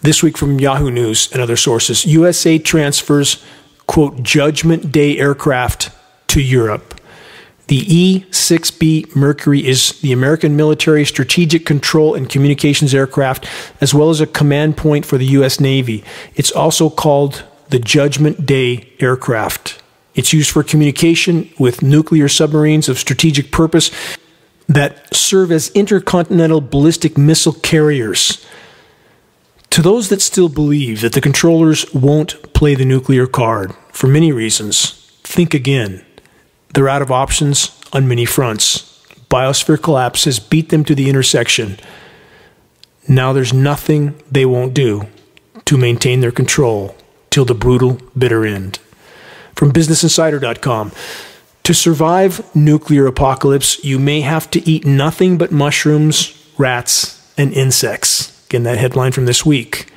This 0.01 0.23
week 0.23 0.37
from 0.37 0.61
Yahoo 0.61 0.91
News 0.91 1.29
and 1.33 1.41
other 1.41 1.57
sources, 1.57 2.05
USA 2.05 2.57
transfers, 2.57 3.43
quote, 3.85 4.23
Judgment 4.23 4.93
Day 4.93 5.17
aircraft 5.17 5.91
to 6.27 6.41
Europe. 6.41 7.01
The 7.67 7.83
E 7.85 8.25
6B 8.31 9.13
Mercury 9.13 9.67
is 9.67 9.99
the 9.99 10.13
American 10.13 10.55
military 10.55 11.03
strategic 11.03 11.65
control 11.65 12.15
and 12.15 12.29
communications 12.29 12.95
aircraft, 12.95 13.45
as 13.81 13.93
well 13.93 14.09
as 14.09 14.21
a 14.21 14.25
command 14.25 14.77
point 14.77 15.05
for 15.05 15.17
the 15.17 15.25
U.S. 15.25 15.59
Navy. 15.59 16.03
It's 16.33 16.51
also 16.51 16.89
called 16.89 17.43
the 17.69 17.79
Judgment 17.79 18.45
Day 18.45 18.93
aircraft. 19.01 19.83
It's 20.15 20.31
used 20.31 20.49
for 20.49 20.63
communication 20.63 21.49
with 21.59 21.81
nuclear 21.81 22.29
submarines 22.29 22.87
of 22.87 22.97
strategic 22.97 23.51
purpose 23.51 23.91
that 24.69 25.13
serve 25.13 25.51
as 25.51 25.69
intercontinental 25.71 26.61
ballistic 26.61 27.17
missile 27.17 27.53
carriers. 27.53 28.45
To 29.71 29.81
those 29.81 30.09
that 30.09 30.21
still 30.21 30.49
believe 30.49 31.01
that 31.01 31.13
the 31.13 31.21
controllers 31.21 31.91
won't 31.93 32.53
play 32.53 32.75
the 32.75 32.85
nuclear 32.85 33.27
card, 33.27 33.73
for 33.91 34.07
many 34.07 34.31
reasons, 34.31 34.91
think 35.23 35.53
again. 35.53 36.03
They're 36.73 36.89
out 36.89 37.01
of 37.01 37.11
options 37.11 37.79
on 37.93 38.07
many 38.07 38.25
fronts. 38.25 38.85
Biosphere 39.29 39.81
collapse 39.81 40.25
has 40.25 40.39
beat 40.39 40.69
them 40.69 40.83
to 40.85 40.95
the 40.95 41.09
intersection. 41.09 41.77
Now 43.07 43.31
there's 43.31 43.53
nothing 43.53 44.15
they 44.31 44.45
won't 44.45 44.73
do 44.73 45.07
to 45.65 45.77
maintain 45.77 46.21
their 46.21 46.31
control 46.31 46.95
till 47.29 47.45
the 47.45 47.53
brutal, 47.53 47.99
bitter 48.17 48.45
end. 48.45 48.79
From 49.55 49.71
BusinessInsider.com 49.71 50.91
To 51.63 51.73
survive 51.73 52.55
nuclear 52.55 53.05
apocalypse, 53.05 53.83
you 53.83 53.99
may 53.99 54.21
have 54.21 54.49
to 54.51 54.67
eat 54.67 54.85
nothing 54.85 55.37
but 55.37 55.51
mushrooms, 55.51 56.33
rats, 56.57 57.31
and 57.37 57.53
insects. 57.53 58.38
Again, 58.49 58.63
that 58.63 58.79
headline 58.79 59.11
from 59.11 59.27
this 59.27 59.45
week. 59.45 59.91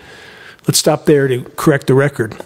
Let's 0.69 0.79
stop 0.79 1.07
there 1.07 1.27
to 1.27 1.45
correct 1.57 1.87
the 1.87 1.95
record. 1.95 2.37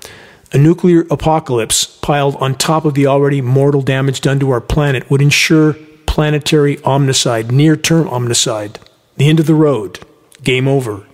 A 0.52 0.58
nuclear 0.58 1.04
apocalypse 1.10 1.84
piled 1.84 2.36
on 2.36 2.54
top 2.54 2.84
of 2.84 2.94
the 2.94 3.08
already 3.08 3.40
mortal 3.40 3.82
damage 3.82 4.20
done 4.20 4.38
to 4.38 4.50
our 4.50 4.60
planet 4.60 5.10
would 5.10 5.20
ensure 5.20 5.74
planetary 6.06 6.76
omnicide, 6.76 7.50
near 7.50 7.74
term 7.74 8.06
omnicide, 8.06 8.76
the 9.16 9.28
end 9.28 9.40
of 9.40 9.46
the 9.46 9.54
road, 9.56 9.98
game 10.44 10.68
over. 10.68 11.04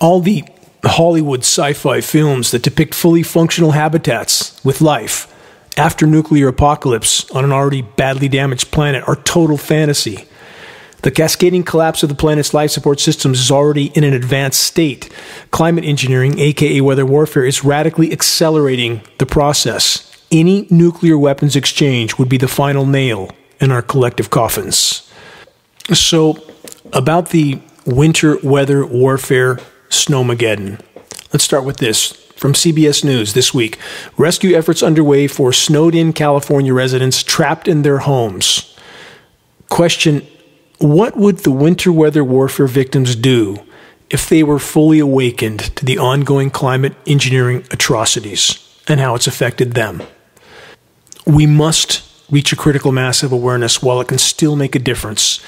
All 0.00 0.20
the 0.20 0.44
Hollywood 0.84 1.40
sci 1.40 1.72
fi 1.72 2.00
films 2.00 2.52
that 2.52 2.62
depict 2.62 2.94
fully 2.94 3.24
functional 3.24 3.72
habitats 3.72 4.64
with 4.64 4.80
life 4.80 5.26
after 5.76 6.06
nuclear 6.06 6.46
apocalypse 6.46 7.28
on 7.32 7.42
an 7.42 7.50
already 7.50 7.82
badly 7.82 8.28
damaged 8.28 8.70
planet 8.70 9.02
are 9.08 9.16
total 9.16 9.56
fantasy. 9.56 10.28
The 11.04 11.10
cascading 11.10 11.64
collapse 11.64 12.02
of 12.02 12.08
the 12.08 12.14
planet's 12.14 12.54
life 12.54 12.70
support 12.70 12.98
systems 12.98 13.38
is 13.38 13.50
already 13.50 13.88
in 13.88 14.04
an 14.04 14.14
advanced 14.14 14.62
state. 14.62 15.12
Climate 15.50 15.84
engineering, 15.84 16.38
aka 16.38 16.80
weather 16.80 17.04
warfare, 17.04 17.44
is 17.44 17.62
radically 17.62 18.10
accelerating 18.10 19.02
the 19.18 19.26
process. 19.26 20.10
Any 20.32 20.66
nuclear 20.70 21.18
weapons 21.18 21.56
exchange 21.56 22.16
would 22.16 22.30
be 22.30 22.38
the 22.38 22.48
final 22.48 22.86
nail 22.86 23.30
in 23.60 23.70
our 23.70 23.82
collective 23.82 24.30
coffins. 24.30 25.06
So, 25.92 26.42
about 26.94 27.28
the 27.28 27.60
winter 27.84 28.38
weather 28.42 28.86
warfare 28.86 29.60
snowmageddon. 29.90 30.80
Let's 31.34 31.44
start 31.44 31.64
with 31.64 31.76
this 31.76 32.12
from 32.34 32.54
CBS 32.54 33.04
News 33.04 33.34
this 33.34 33.52
week. 33.52 33.78
Rescue 34.16 34.56
efforts 34.56 34.82
underway 34.82 35.26
for 35.26 35.52
snowed 35.52 35.94
in 35.94 36.14
California 36.14 36.72
residents 36.72 37.22
trapped 37.22 37.68
in 37.68 37.82
their 37.82 37.98
homes. 37.98 38.74
Question 39.68 40.26
what 40.78 41.16
would 41.16 41.38
the 41.38 41.50
winter 41.50 41.92
weather 41.92 42.24
warfare 42.24 42.66
victims 42.66 43.16
do 43.16 43.58
if 44.10 44.28
they 44.28 44.42
were 44.42 44.58
fully 44.58 44.98
awakened 44.98 45.60
to 45.76 45.84
the 45.84 45.98
ongoing 45.98 46.50
climate 46.50 46.94
engineering 47.06 47.64
atrocities 47.70 48.58
and 48.88 49.00
how 49.00 49.14
it's 49.14 49.26
affected 49.26 49.72
them? 49.72 50.02
We 51.26 51.46
must 51.46 52.02
reach 52.30 52.52
a 52.52 52.56
critical 52.56 52.92
mass 52.92 53.22
of 53.22 53.32
awareness 53.32 53.82
while 53.82 54.00
it 54.00 54.08
can 54.08 54.18
still 54.18 54.56
make 54.56 54.74
a 54.74 54.78
difference. 54.78 55.40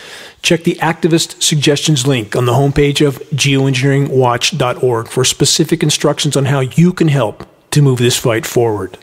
Check 0.43 0.63
the 0.63 0.77
activist 0.77 1.43
suggestions 1.43 2.07
link 2.07 2.37
on 2.37 2.45
the 2.45 2.53
homepage 2.53 3.07
of 3.07 3.19
geoengineeringwatch.org 3.31 5.09
for 5.09 5.25
specific 5.25 5.83
instructions 5.83 6.37
on 6.37 6.45
how 6.47 6.61
you 6.61 6.93
can 6.93 7.09
help 7.09 7.47
to 7.71 7.83
move 7.83 7.99
this 7.99 8.17
fight 8.17 8.47
forward. 8.47 8.99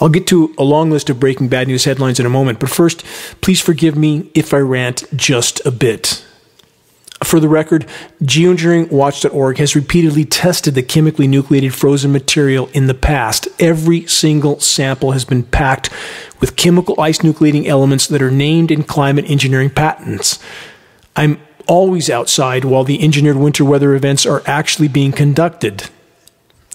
I'll 0.00 0.08
get 0.08 0.26
to 0.28 0.54
a 0.58 0.64
long 0.64 0.90
list 0.90 1.08
of 1.08 1.20
breaking 1.20 1.48
bad 1.48 1.68
news 1.68 1.84
headlines 1.84 2.18
in 2.18 2.26
a 2.26 2.30
moment, 2.30 2.58
but 2.58 2.68
first, 2.68 3.04
please 3.40 3.60
forgive 3.60 3.96
me 3.96 4.30
if 4.34 4.52
I 4.52 4.58
rant 4.58 5.04
just 5.16 5.64
a 5.64 5.70
bit. 5.70 6.24
For 7.22 7.40
the 7.40 7.48
record, 7.48 7.86
geoengineeringwatch.org 8.22 9.58
has 9.58 9.76
repeatedly 9.76 10.24
tested 10.24 10.74
the 10.74 10.82
chemically 10.82 11.26
nucleated 11.26 11.74
frozen 11.74 12.12
material 12.12 12.68
in 12.74 12.86
the 12.86 12.94
past. 12.94 13.48
Every 13.58 14.06
single 14.06 14.60
sample 14.60 15.12
has 15.12 15.24
been 15.24 15.44
packed 15.44 15.90
with 16.40 16.56
chemical 16.56 17.00
ice 17.00 17.20
nucleating 17.20 17.66
elements 17.66 18.06
that 18.08 18.20
are 18.20 18.30
named 18.30 18.70
in 18.70 18.82
climate 18.82 19.30
engineering 19.30 19.70
patents. 19.70 20.38
I'm 21.16 21.40
always 21.66 22.10
outside 22.10 22.64
while 22.64 22.84
the 22.84 23.02
engineered 23.02 23.36
winter 23.36 23.64
weather 23.64 23.94
events 23.94 24.26
are 24.26 24.42
actually 24.44 24.88
being 24.88 25.12
conducted. 25.12 25.88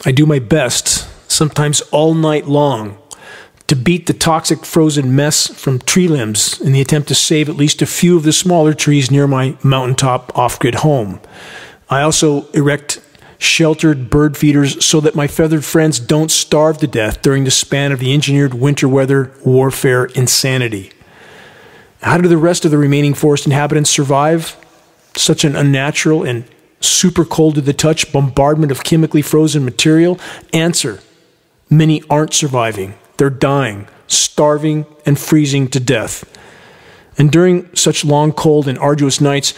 I 0.06 0.12
do 0.12 0.26
my 0.26 0.40
best, 0.40 1.08
sometimes 1.30 1.82
all 1.92 2.14
night 2.14 2.48
long, 2.48 2.98
to 3.70 3.76
beat 3.76 4.08
the 4.08 4.14
toxic 4.14 4.66
frozen 4.66 5.16
mess 5.16 5.48
from 5.48 5.78
tree 5.78 6.08
limbs 6.08 6.60
in 6.60 6.74
the 6.74 6.82
attempt 6.82 7.08
to 7.08 7.14
save 7.14 7.48
at 7.48 7.56
least 7.56 7.84
a 7.84 7.86
few 7.86 8.18
of 8.18 8.24
the 8.24 8.34
smaller 8.34 8.74
trees 8.74 9.12
near 9.12 9.28
my 9.28 9.56
mountaintop 9.62 10.36
off 10.36 10.60
grid 10.60 10.76
home. 10.76 11.20
I 11.88 12.02
also 12.02 12.50
erect 12.50 13.00
sheltered 13.38 14.10
bird 14.10 14.36
feeders 14.36 14.84
so 14.84 15.00
that 15.00 15.16
my 15.16 15.28
feathered 15.28 15.64
friends 15.64 16.00
don't 16.00 16.32
starve 16.32 16.80
to 16.80 16.88
death 16.88 17.22
during 17.22 17.44
the 17.44 17.52
span 17.52 17.92
of 17.92 18.00
the 18.00 18.12
engineered 18.12 18.56
winter 18.56 18.88
weather 18.88 19.32
warfare 19.46 20.06
insanity. 20.06 20.92
How 22.02 22.18
do 22.18 22.28
the 22.28 22.38
rest 22.38 22.66
of 22.66 22.72
the 22.72 22.78
remaining 22.78 23.14
forest 23.14 23.46
inhabitants 23.46 23.92
survive 23.92 24.58
such 25.16 25.44
an 25.44 25.56
unnatural 25.56 26.24
and 26.24 26.44
super 26.82 27.24
cold 27.24 27.56
to 27.56 27.62
the 27.62 27.74
touch 27.74 28.12
bombardment 28.12 28.72
of 28.72 28.84
chemically 28.84 29.22
frozen 29.22 29.64
material? 29.64 30.20
Answer 30.54 31.02
Many 31.70 32.02
aren't 32.10 32.34
surviving. 32.34 32.96
They're 33.20 33.30
dying, 33.30 33.88
starving, 34.08 34.86
and 35.06 35.20
freezing 35.20 35.68
to 35.72 35.80
death. 35.82 36.24
And 37.18 37.30
during 37.30 37.76
such 37.76 38.06
long, 38.06 38.32
cold, 38.32 38.66
and 38.66 38.80
arduous 38.80 39.20
nights, 39.20 39.52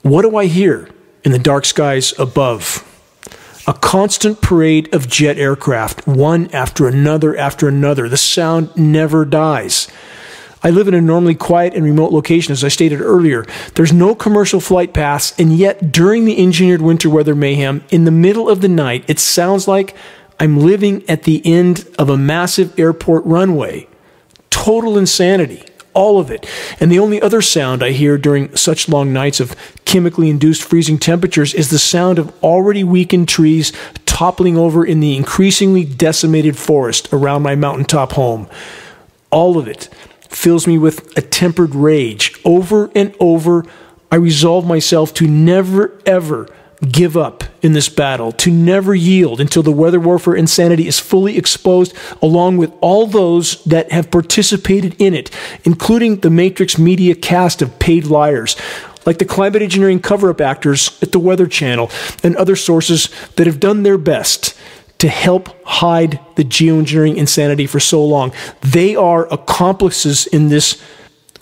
what 0.00 0.22
do 0.22 0.34
I 0.38 0.46
hear 0.46 0.88
in 1.22 1.30
the 1.30 1.38
dark 1.38 1.66
skies 1.66 2.18
above? 2.18 2.82
A 3.66 3.74
constant 3.74 4.40
parade 4.40 4.92
of 4.94 5.06
jet 5.06 5.36
aircraft, 5.36 6.06
one 6.06 6.50
after 6.52 6.88
another 6.88 7.36
after 7.36 7.68
another. 7.68 8.08
The 8.08 8.16
sound 8.16 8.74
never 8.74 9.26
dies. 9.26 9.86
I 10.62 10.70
live 10.70 10.88
in 10.88 10.94
a 10.94 11.00
normally 11.02 11.34
quiet 11.34 11.74
and 11.74 11.84
remote 11.84 12.10
location, 12.10 12.52
as 12.52 12.64
I 12.64 12.68
stated 12.68 13.02
earlier. 13.02 13.44
There's 13.74 13.92
no 13.92 14.14
commercial 14.14 14.60
flight 14.60 14.94
paths, 14.94 15.38
and 15.38 15.52
yet 15.54 15.92
during 15.92 16.24
the 16.24 16.42
engineered 16.42 16.80
winter 16.80 17.10
weather 17.10 17.34
mayhem, 17.34 17.84
in 17.90 18.06
the 18.06 18.10
middle 18.10 18.48
of 18.48 18.62
the 18.62 18.68
night, 18.68 19.04
it 19.08 19.18
sounds 19.18 19.68
like 19.68 19.94
I'm 20.38 20.58
living 20.58 21.08
at 21.08 21.22
the 21.22 21.42
end 21.44 21.86
of 21.98 22.08
a 22.08 22.16
massive 22.16 22.78
airport 22.78 23.24
runway. 23.24 23.88
Total 24.50 24.98
insanity. 24.98 25.64
All 25.92 26.18
of 26.18 26.30
it. 26.30 26.48
And 26.80 26.90
the 26.90 26.98
only 26.98 27.22
other 27.22 27.40
sound 27.40 27.82
I 27.82 27.90
hear 27.90 28.18
during 28.18 28.54
such 28.56 28.88
long 28.88 29.12
nights 29.12 29.38
of 29.38 29.54
chemically 29.84 30.28
induced 30.28 30.64
freezing 30.64 30.98
temperatures 30.98 31.54
is 31.54 31.70
the 31.70 31.78
sound 31.78 32.18
of 32.18 32.34
already 32.42 32.82
weakened 32.82 33.28
trees 33.28 33.72
toppling 34.06 34.56
over 34.56 34.84
in 34.84 35.00
the 35.00 35.16
increasingly 35.16 35.84
decimated 35.84 36.58
forest 36.58 37.08
around 37.12 37.42
my 37.42 37.54
mountaintop 37.54 38.12
home. 38.12 38.48
All 39.30 39.56
of 39.56 39.68
it 39.68 39.88
fills 40.28 40.66
me 40.66 40.78
with 40.78 41.16
a 41.16 41.20
tempered 41.20 41.76
rage. 41.76 42.40
Over 42.44 42.90
and 42.94 43.14
over, 43.20 43.64
I 44.10 44.16
resolve 44.16 44.66
myself 44.66 45.14
to 45.14 45.28
never, 45.28 46.00
ever 46.06 46.48
give 46.84 47.16
up 47.16 47.44
in 47.62 47.72
this 47.72 47.88
battle, 47.88 48.32
to 48.32 48.50
never 48.50 48.94
yield 48.94 49.40
until 49.40 49.62
the 49.62 49.72
weather 49.72 50.00
warfare 50.00 50.34
insanity 50.34 50.86
is 50.86 50.98
fully 50.98 51.36
exposed, 51.36 51.94
along 52.20 52.56
with 52.56 52.72
all 52.80 53.06
those 53.06 53.62
that 53.64 53.90
have 53.92 54.10
participated 54.10 54.94
in 55.00 55.14
it, 55.14 55.30
including 55.64 56.20
the 56.20 56.30
Matrix 56.30 56.78
media 56.78 57.14
cast 57.14 57.62
of 57.62 57.78
paid 57.78 58.04
liars, 58.06 58.56
like 59.06 59.18
the 59.18 59.24
climate 59.24 59.62
engineering 59.62 60.00
cover 60.00 60.30
up 60.30 60.40
actors 60.40 60.98
at 61.02 61.12
the 61.12 61.18
Weather 61.18 61.46
Channel 61.46 61.90
and 62.22 62.36
other 62.36 62.56
sources 62.56 63.08
that 63.36 63.46
have 63.46 63.60
done 63.60 63.82
their 63.82 63.98
best 63.98 64.58
to 64.98 65.08
help 65.08 65.50
hide 65.66 66.18
the 66.36 66.44
geoengineering 66.44 67.16
insanity 67.16 67.66
for 67.66 67.80
so 67.80 68.04
long. 68.04 68.32
They 68.62 68.96
are 68.96 69.30
accomplices 69.32 70.26
in 70.26 70.48
this 70.48 70.82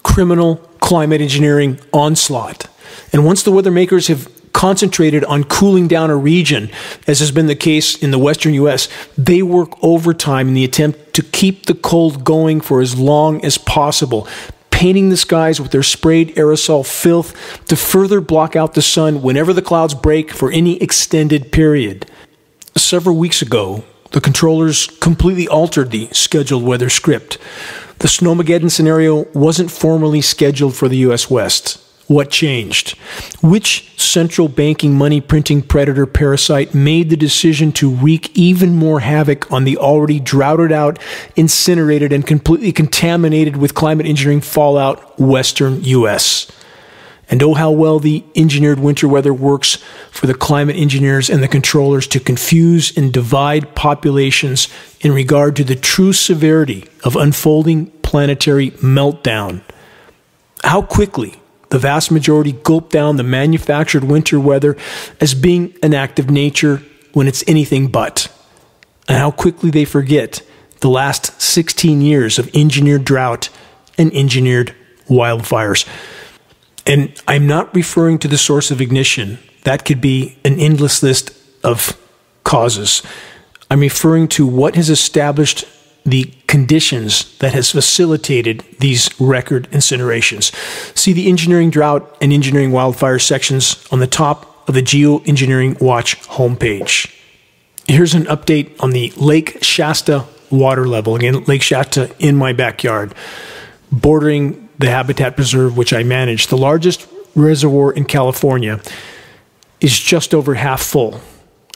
criminal 0.02 0.56
climate 0.80 1.20
engineering 1.20 1.78
onslaught. 1.92 2.66
And 3.12 3.24
once 3.24 3.42
the 3.42 3.52
weather 3.52 3.70
makers 3.70 4.08
have 4.08 4.28
concentrated 4.62 5.24
on 5.24 5.42
cooling 5.42 5.88
down 5.88 6.08
a 6.08 6.14
region, 6.14 6.70
as 7.08 7.18
has 7.18 7.32
been 7.32 7.48
the 7.48 7.56
case 7.56 8.00
in 8.00 8.12
the 8.12 8.18
western 8.18 8.54
U.S., 8.54 8.88
they 9.18 9.42
work 9.42 9.70
overtime 9.82 10.46
in 10.46 10.54
the 10.54 10.62
attempt 10.62 11.14
to 11.14 11.20
keep 11.20 11.66
the 11.66 11.74
cold 11.74 12.22
going 12.22 12.60
for 12.60 12.80
as 12.80 12.96
long 12.96 13.44
as 13.44 13.58
possible, 13.58 14.24
painting 14.70 15.08
the 15.10 15.16
skies 15.16 15.60
with 15.60 15.72
their 15.72 15.82
sprayed 15.82 16.32
aerosol 16.36 16.86
filth 16.86 17.34
to 17.66 17.74
further 17.74 18.20
block 18.20 18.54
out 18.54 18.74
the 18.74 18.82
sun 18.82 19.20
whenever 19.20 19.52
the 19.52 19.62
clouds 19.62 19.94
break 19.94 20.30
for 20.30 20.52
any 20.52 20.80
extended 20.80 21.50
period. 21.50 22.08
Several 22.76 23.16
weeks 23.16 23.42
ago, 23.42 23.82
the 24.12 24.20
controllers 24.20 24.86
completely 25.00 25.48
altered 25.48 25.90
the 25.90 26.06
scheduled 26.12 26.62
weather 26.62 26.88
script. 26.88 27.36
The 27.98 28.06
Snowmageddon 28.06 28.70
scenario 28.70 29.24
wasn't 29.32 29.72
formally 29.72 30.20
scheduled 30.20 30.76
for 30.76 30.88
the 30.88 30.98
U.S. 30.98 31.28
West. 31.28 31.80
What 32.08 32.30
changed? 32.30 32.98
Which 33.40 33.98
central 33.98 34.48
banking 34.48 34.94
money 34.94 35.20
printing 35.20 35.62
predator 35.62 36.06
parasite 36.06 36.74
made 36.74 37.10
the 37.10 37.16
decision 37.16 37.72
to 37.72 37.90
wreak 37.90 38.36
even 38.36 38.74
more 38.74 39.00
havoc 39.00 39.50
on 39.52 39.64
the 39.64 39.76
already 39.76 40.18
droughted 40.18 40.72
out, 40.72 40.98
incinerated, 41.36 42.12
and 42.12 42.26
completely 42.26 42.72
contaminated 42.72 43.56
with 43.56 43.74
climate 43.74 44.06
engineering 44.06 44.40
fallout 44.40 45.18
Western 45.18 45.82
U.S.? 45.84 46.50
And 47.30 47.42
oh, 47.42 47.54
how 47.54 47.70
well 47.70 47.98
the 47.98 48.24
engineered 48.34 48.78
winter 48.78 49.08
weather 49.08 49.32
works 49.32 49.78
for 50.10 50.26
the 50.26 50.34
climate 50.34 50.76
engineers 50.76 51.30
and 51.30 51.42
the 51.42 51.48
controllers 51.48 52.06
to 52.08 52.20
confuse 52.20 52.94
and 52.94 53.10
divide 53.10 53.74
populations 53.74 54.68
in 55.00 55.12
regard 55.12 55.56
to 55.56 55.64
the 55.64 55.76
true 55.76 56.12
severity 56.12 56.84
of 57.04 57.16
unfolding 57.16 57.86
planetary 58.02 58.72
meltdown. 58.72 59.62
How 60.62 60.82
quickly 60.82 61.41
the 61.72 61.78
vast 61.78 62.10
majority 62.10 62.52
gulp 62.52 62.90
down 62.90 63.16
the 63.16 63.22
manufactured 63.22 64.04
winter 64.04 64.38
weather 64.38 64.76
as 65.22 65.32
being 65.32 65.74
an 65.82 65.94
act 65.94 66.18
of 66.18 66.28
nature 66.28 66.82
when 67.14 67.26
it's 67.26 67.42
anything 67.46 67.88
but. 67.88 68.30
And 69.08 69.16
how 69.16 69.30
quickly 69.30 69.70
they 69.70 69.86
forget 69.86 70.42
the 70.80 70.90
last 70.90 71.40
16 71.40 72.02
years 72.02 72.38
of 72.38 72.54
engineered 72.54 73.06
drought 73.06 73.48
and 73.96 74.12
engineered 74.12 74.74
wildfires. 75.08 75.88
And 76.86 77.18
I'm 77.26 77.46
not 77.46 77.74
referring 77.74 78.18
to 78.18 78.28
the 78.28 78.36
source 78.36 78.70
of 78.70 78.82
ignition. 78.82 79.38
That 79.64 79.86
could 79.86 80.02
be 80.02 80.36
an 80.44 80.60
endless 80.60 81.02
list 81.02 81.30
of 81.64 81.98
causes. 82.44 83.02
I'm 83.70 83.80
referring 83.80 84.28
to 84.28 84.46
what 84.46 84.74
has 84.74 84.90
established 84.90 85.64
the 86.04 86.32
conditions 86.46 87.36
that 87.38 87.52
has 87.52 87.70
facilitated 87.70 88.64
these 88.78 89.08
record 89.20 89.70
incinerations. 89.70 90.54
See 90.96 91.12
the 91.12 91.28
engineering 91.28 91.70
drought 91.70 92.16
and 92.20 92.32
engineering 92.32 92.72
wildfire 92.72 93.18
sections 93.18 93.86
on 93.90 94.00
the 94.00 94.06
top 94.06 94.68
of 94.68 94.74
the 94.74 94.82
Geoengineering 94.82 95.80
Watch 95.80 96.20
homepage. 96.22 97.12
Here's 97.86 98.14
an 98.14 98.24
update 98.24 98.80
on 98.80 98.90
the 98.90 99.12
Lake 99.16 99.58
Shasta 99.62 100.24
water 100.50 100.86
level. 100.86 101.16
Again, 101.16 101.44
Lake 101.44 101.62
Shasta 101.62 102.14
in 102.18 102.36
my 102.36 102.52
backyard, 102.52 103.14
bordering 103.90 104.68
the 104.78 104.90
habitat 104.90 105.36
preserve 105.36 105.76
which 105.76 105.92
I 105.92 106.02
manage. 106.02 106.48
The 106.48 106.56
largest 106.56 107.08
reservoir 107.34 107.92
in 107.92 108.04
California 108.04 108.80
is 109.80 109.98
just 109.98 110.34
over 110.34 110.54
half 110.54 110.82
full 110.82 111.20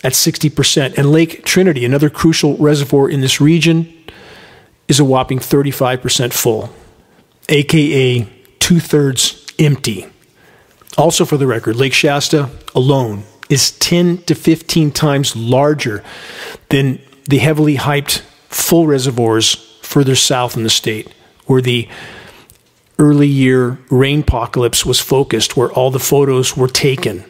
at 0.04 0.12
60%. 0.12 0.96
And 0.96 1.10
Lake 1.10 1.44
Trinity, 1.44 1.84
another 1.84 2.10
crucial 2.10 2.56
reservoir 2.58 3.08
in 3.08 3.20
this 3.20 3.40
region, 3.40 3.92
is 4.88 5.00
a 5.00 5.04
whopping 5.04 5.38
35% 5.38 6.32
full, 6.32 6.70
aka 7.48 8.28
two 8.58 8.80
thirds 8.80 9.46
empty. 9.58 10.06
Also, 10.98 11.24
for 11.24 11.36
the 11.36 11.46
record, 11.46 11.76
Lake 11.76 11.92
Shasta 11.92 12.48
alone 12.74 13.24
is 13.48 13.72
10 13.78 14.18
to 14.24 14.34
15 14.34 14.90
times 14.90 15.36
larger 15.36 16.02
than 16.70 17.00
the 17.28 17.38
heavily 17.38 17.76
hyped 17.76 18.20
full 18.48 18.86
reservoirs 18.86 19.54
further 19.82 20.16
south 20.16 20.56
in 20.56 20.62
the 20.62 20.70
state, 20.70 21.12
where 21.46 21.60
the 21.60 21.88
early 22.98 23.28
year 23.28 23.78
rain 23.90 24.20
apocalypse 24.20 24.86
was 24.86 25.00
focused, 25.00 25.56
where 25.56 25.70
all 25.72 25.90
the 25.90 25.98
photos 25.98 26.56
were 26.56 26.68
taken, 26.68 27.24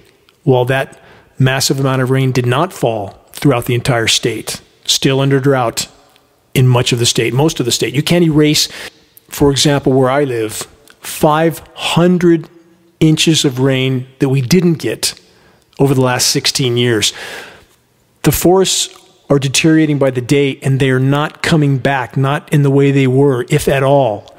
while 0.45 0.65
that 0.65 1.01
massive 1.39 1.81
amount 1.81 2.03
of 2.03 2.11
rain 2.11 2.33
did 2.33 2.47
not 2.47 2.73
fall 2.73 3.09
throughout 3.33 3.67
the 3.67 3.75
entire 3.75 4.07
state. 4.07 4.61
Still 4.85 5.21
under 5.21 5.41
drought 5.41 5.89
in 6.57 6.67
much 6.67 6.93
of 6.93 6.99
the 6.99 7.07
state, 7.07 7.35
most 7.35 7.61
of 7.61 7.67
the 7.67 7.73
state. 7.73 7.95
You 7.95 8.03
can't 8.03 8.25
erase, 8.25 8.69
for 9.29 9.51
example, 9.51 9.93
where 9.93 10.11
I 10.11 10.25
live, 10.25 10.55
500 11.01 12.49
inches 12.99 13.45
of 13.45 13.61
rain 13.61 14.07
that 14.19 14.29
we 14.29 14.41
didn't 14.41 14.75
get 14.75 15.21
over 15.79 15.95
the 15.95 16.01
last 16.01 16.29
16 16.29 16.77
years. 16.77 17.13
The 18.23 18.33
forests 18.33 18.99
are 19.29 19.39
deteriorating 19.39 19.99
by 19.99 20.11
the 20.11 20.21
day 20.21 20.59
and 20.63 20.81
they 20.81 20.91
are 20.91 21.01
not 21.01 21.43
coming 21.43 21.79
back, 21.79 22.17
not 22.17 22.53
in 22.53 22.63
the 22.63 22.71
way 22.71 22.91
they 22.91 23.07
were, 23.07 23.45
if 23.51 23.69
at 23.69 23.83
all. 23.83 24.35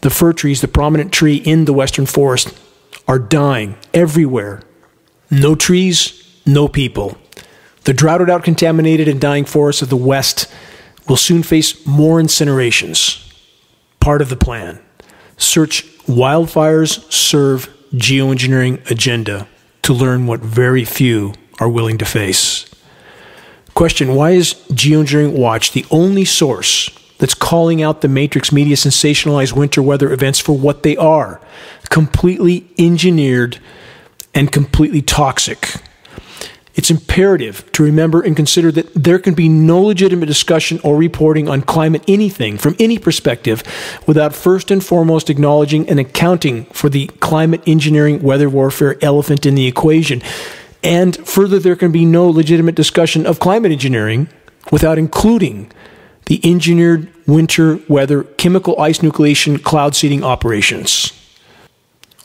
The 0.00 0.10
fir 0.10 0.32
trees, 0.32 0.60
the 0.60 0.68
prominent 0.68 1.12
tree 1.12 1.36
in 1.36 1.64
the 1.64 1.72
western 1.72 2.06
forest, 2.06 2.58
are 3.06 3.18
dying 3.18 3.76
everywhere 3.94 4.62
No 5.32 5.54
trees, 5.54 6.22
no 6.44 6.68
people. 6.68 7.16
The 7.84 7.94
droughted 7.94 8.28
out, 8.28 8.44
contaminated, 8.44 9.08
and 9.08 9.18
dying 9.18 9.46
forests 9.46 9.80
of 9.80 9.88
the 9.88 9.96
West 9.96 10.46
will 11.08 11.16
soon 11.16 11.42
face 11.42 11.86
more 11.86 12.20
incinerations. 12.20 13.18
Part 14.00 14.22
of 14.22 14.28
the 14.28 14.36
plan. 14.36 14.80
Search 15.36 15.84
Wildfires 16.06 17.10
Serve 17.12 17.68
Geoengineering 17.94 18.90
Agenda 18.90 19.46
to 19.82 19.92
learn 19.92 20.26
what 20.26 20.40
very 20.40 20.84
few 20.84 21.34
are 21.60 21.68
willing 21.68 21.98
to 21.98 22.04
face. 22.04 22.68
Question 23.74 24.14
Why 24.14 24.30
is 24.30 24.54
Geoengineering 24.70 25.32
Watch 25.32 25.72
the 25.72 25.86
only 25.90 26.24
source 26.24 26.90
that's 27.18 27.34
calling 27.34 27.82
out 27.82 28.00
the 28.00 28.08
Matrix 28.08 28.52
media 28.52 28.76
sensationalized 28.76 29.52
winter 29.52 29.82
weather 29.82 30.12
events 30.12 30.38
for 30.38 30.56
what 30.56 30.82
they 30.82 30.96
are 30.96 31.40
completely 31.88 32.66
engineered 32.78 33.58
and 34.34 34.50
completely 34.50 35.02
toxic? 35.02 35.76
It's 36.74 36.90
imperative 36.90 37.70
to 37.72 37.82
remember 37.82 38.22
and 38.22 38.34
consider 38.34 38.72
that 38.72 38.94
there 38.94 39.18
can 39.18 39.34
be 39.34 39.48
no 39.48 39.80
legitimate 39.80 40.26
discussion 40.26 40.80
or 40.82 40.96
reporting 40.96 41.48
on 41.48 41.60
climate 41.60 42.02
anything 42.08 42.56
from 42.56 42.76
any 42.78 42.98
perspective 42.98 43.62
without 44.06 44.34
first 44.34 44.70
and 44.70 44.82
foremost 44.82 45.28
acknowledging 45.28 45.88
and 45.88 46.00
accounting 46.00 46.64
for 46.66 46.88
the 46.88 47.08
climate 47.20 47.62
engineering 47.66 48.22
weather 48.22 48.48
warfare 48.48 48.96
elephant 49.02 49.44
in 49.44 49.54
the 49.54 49.66
equation. 49.66 50.22
And 50.82 51.16
further, 51.28 51.58
there 51.58 51.76
can 51.76 51.92
be 51.92 52.06
no 52.06 52.28
legitimate 52.28 52.74
discussion 52.74 53.26
of 53.26 53.38
climate 53.38 53.70
engineering 53.70 54.28
without 54.70 54.98
including 54.98 55.70
the 56.26 56.40
engineered 56.42 57.12
winter 57.26 57.80
weather 57.88 58.24
chemical 58.24 58.80
ice 58.80 59.00
nucleation 59.00 59.62
cloud 59.62 59.94
seeding 59.94 60.24
operations. 60.24 61.12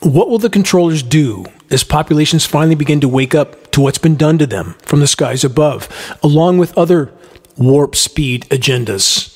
What 0.01 0.29
will 0.29 0.39
the 0.39 0.49
controllers 0.49 1.03
do 1.03 1.45
as 1.69 1.84
populations 1.84 2.45
finally 2.45 2.75
begin 2.75 2.99
to 3.01 3.08
wake 3.08 3.36
up 3.36 3.71
to 3.71 3.82
what's 3.82 3.97
been 3.97 4.15
done 4.15 4.38
to 4.38 4.47
them 4.47 4.75
from 4.82 4.99
the 4.99 5.08
skies 5.08 5.43
above, 5.43 5.89
along 6.23 6.58
with 6.58 6.77
other 6.77 7.12
warp 7.58 7.95
speed 7.95 8.45
agendas? 8.49 9.34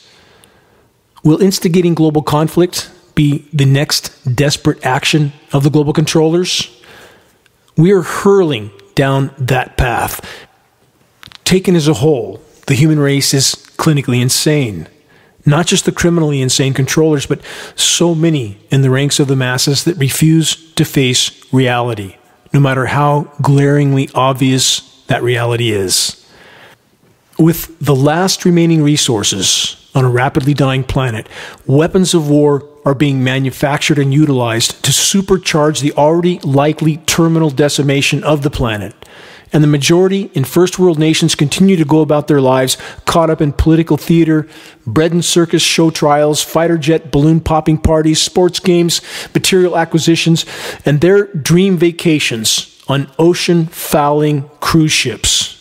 Will 1.24 1.42
instigating 1.42 1.94
global 1.94 2.22
conflict 2.22 2.90
be 3.14 3.48
the 3.54 3.66
next 3.66 4.36
desperate 4.36 4.84
action 4.86 5.34
of 5.54 5.64
the 5.64 5.70
global 5.70 5.94
controllers? 5.94 6.76
We 7.78 7.92
are 7.92 8.02
hurling 8.02 8.72
down 8.96 9.32
that 9.38 9.78
path. 9.78 10.26
Taken 11.44 11.76
as 11.76 11.88
a 11.88 11.96
whole, 11.96 12.42
the 12.68 12.74
human 12.76 13.00
race 13.00 13.34
is 13.34 13.56
clinically 13.78 14.22
insane. 14.22 14.88
Not 15.46 15.66
just 15.68 15.86
the 15.86 15.92
criminally 15.92 16.42
insane 16.42 16.74
controllers, 16.74 17.26
but 17.26 17.42
so 17.76 18.14
many 18.14 18.60
in 18.70 18.82
the 18.82 18.90
ranks 18.90 19.20
of 19.20 19.28
the 19.28 19.36
masses 19.36 19.84
that 19.86 19.98
refuse 19.98 20.72
to 20.74 20.86
face 20.86 21.32
reality, 21.52 22.16
no 22.54 22.60
matter 22.60 22.86
how 22.86 23.32
glaringly 23.42 24.10
obvious 24.14 25.04
that 25.08 25.24
reality 25.24 25.72
is. 25.72 26.18
With 27.40 27.78
the 27.80 27.96
last 27.96 28.46
remaining 28.46 28.84
resources 28.84 29.90
on 29.96 30.06
a 30.06 30.10
rapidly 30.10 30.54
dying 30.54 30.84
planet, 30.84 31.28
weapons 31.66 32.14
of 32.14 32.30
war 32.30 32.68
are 32.86 32.94
being 32.94 33.24
manufactured 33.24 34.00
and 34.00 34.14
utilized 34.14 34.84
to 34.84 34.92
supercharge 34.92 35.82
the 35.82 35.94
already 35.94 36.40
likely 36.40 36.98
terminal 36.98 37.50
decimation 37.50 38.24
of 38.24 38.42
the 38.42 38.50
planet. 38.50 38.94
And 39.54 39.64
the 39.64 39.68
majority 39.68 40.32
in 40.34 40.46
first 40.46 40.80
world 40.80 40.98
nations 40.98 41.36
continue 41.36 41.76
to 41.76 41.86
go 41.86 42.02
about 42.02 42.28
their 42.28 42.40
lives 42.40 42.78
caught 43.06 43.30
up 43.30 43.42
in 43.42 43.52
political 43.52 43.98
theater, 43.98 44.48
bread 44.88 45.12
and 45.12 45.24
circus 45.24 45.62
show 45.62 45.90
trials, 45.90 46.42
fighter 46.42 46.78
jet 46.78 47.12
balloon 47.12 47.42
popping 47.42 47.78
parties, 47.78 48.22
sports 48.22 48.60
games, 48.60 49.02
material 49.34 49.78
acquisitions, 49.78 50.46
and 50.86 51.02
their 51.02 51.26
dream 51.34 51.78
vacations 51.78 52.82
on 52.88 53.12
ocean 53.20 53.66
fouling 53.66 54.50
cruise 54.62 54.92
ships. 54.92 55.58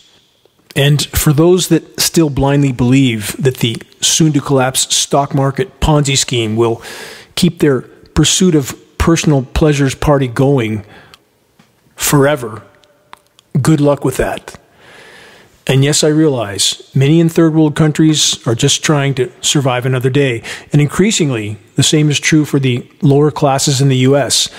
And 0.76 1.02
for 1.06 1.32
those 1.32 1.68
that 1.68 1.98
still 2.00 2.30
blindly 2.30 2.72
believe 2.72 3.36
that 3.42 3.56
the 3.56 3.76
soon 4.00 4.32
to 4.32 4.40
collapse 4.40 4.94
stock 4.94 5.34
market 5.34 5.80
Ponzi 5.80 6.16
scheme 6.16 6.56
will 6.56 6.80
keep 7.34 7.58
their 7.58 7.80
pursuit 7.80 8.54
of 8.54 8.74
personal 8.98 9.42
pleasures 9.42 9.94
party 9.94 10.28
going 10.28 10.84
forever, 11.96 12.62
good 13.60 13.80
luck 13.80 14.04
with 14.04 14.16
that. 14.16 14.58
And 15.66 15.84
yes, 15.84 16.02
I 16.02 16.08
realize 16.08 16.90
many 16.94 17.20
in 17.20 17.28
third 17.28 17.54
world 17.54 17.76
countries 17.76 18.44
are 18.46 18.54
just 18.56 18.82
trying 18.82 19.14
to 19.14 19.30
survive 19.40 19.86
another 19.86 20.10
day. 20.10 20.42
And 20.72 20.82
increasingly, 20.82 21.58
the 21.76 21.82
same 21.82 22.10
is 22.10 22.18
true 22.18 22.44
for 22.44 22.58
the 22.58 22.90
lower 23.02 23.30
classes 23.30 23.80
in 23.80 23.88
the 23.88 23.98
US. 23.98 24.50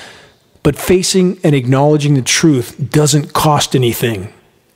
But 0.63 0.77
facing 0.77 1.39
and 1.43 1.55
acknowledging 1.55 2.13
the 2.13 2.21
truth 2.21 2.91
doesn't 2.91 3.33
cost 3.33 3.75
anything. 3.75 4.31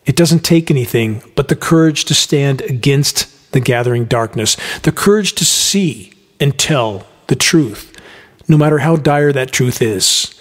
It 0.05 0.15
doesn't 0.15 0.43
take 0.43 0.69
anything 0.69 1.23
but 1.35 1.47
the 1.47 1.55
courage 1.55 2.05
to 2.05 2.13
stand 2.13 2.61
against 2.63 3.51
the 3.51 3.59
gathering 3.59 4.05
darkness, 4.05 4.57
the 4.81 4.91
courage 4.91 5.33
to 5.35 5.45
see 5.45 6.13
and 6.39 6.59
tell 6.59 7.07
the 7.27 7.35
truth, 7.35 7.95
no 8.47 8.57
matter 8.57 8.79
how 8.79 8.97
dire 8.97 9.31
that 9.31 9.51
truth 9.51 9.81
is. 9.81 10.35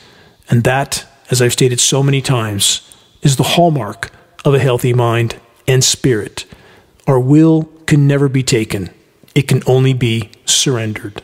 And 0.51 0.65
that, 0.65 1.07
as 1.31 1.41
I've 1.41 1.53
stated 1.53 1.81
so 1.81 2.03
many 2.03 2.21
times, 2.21 2.94
is 3.25 3.37
the 3.37 3.43
hallmark 3.43 4.13
of 4.45 4.55
a 4.55 4.61
healthy 4.61 4.93
mind 4.93 5.41
and 5.67 5.83
spirit. 5.83 6.45
Our 7.09 7.19
will 7.19 7.65
can 7.87 8.07
never 8.07 8.29
be 8.29 8.45
taken, 8.45 8.91
it 9.35 9.49
can 9.49 9.63
only 9.67 9.93
be 9.93 10.31
surrendered. 10.47 11.23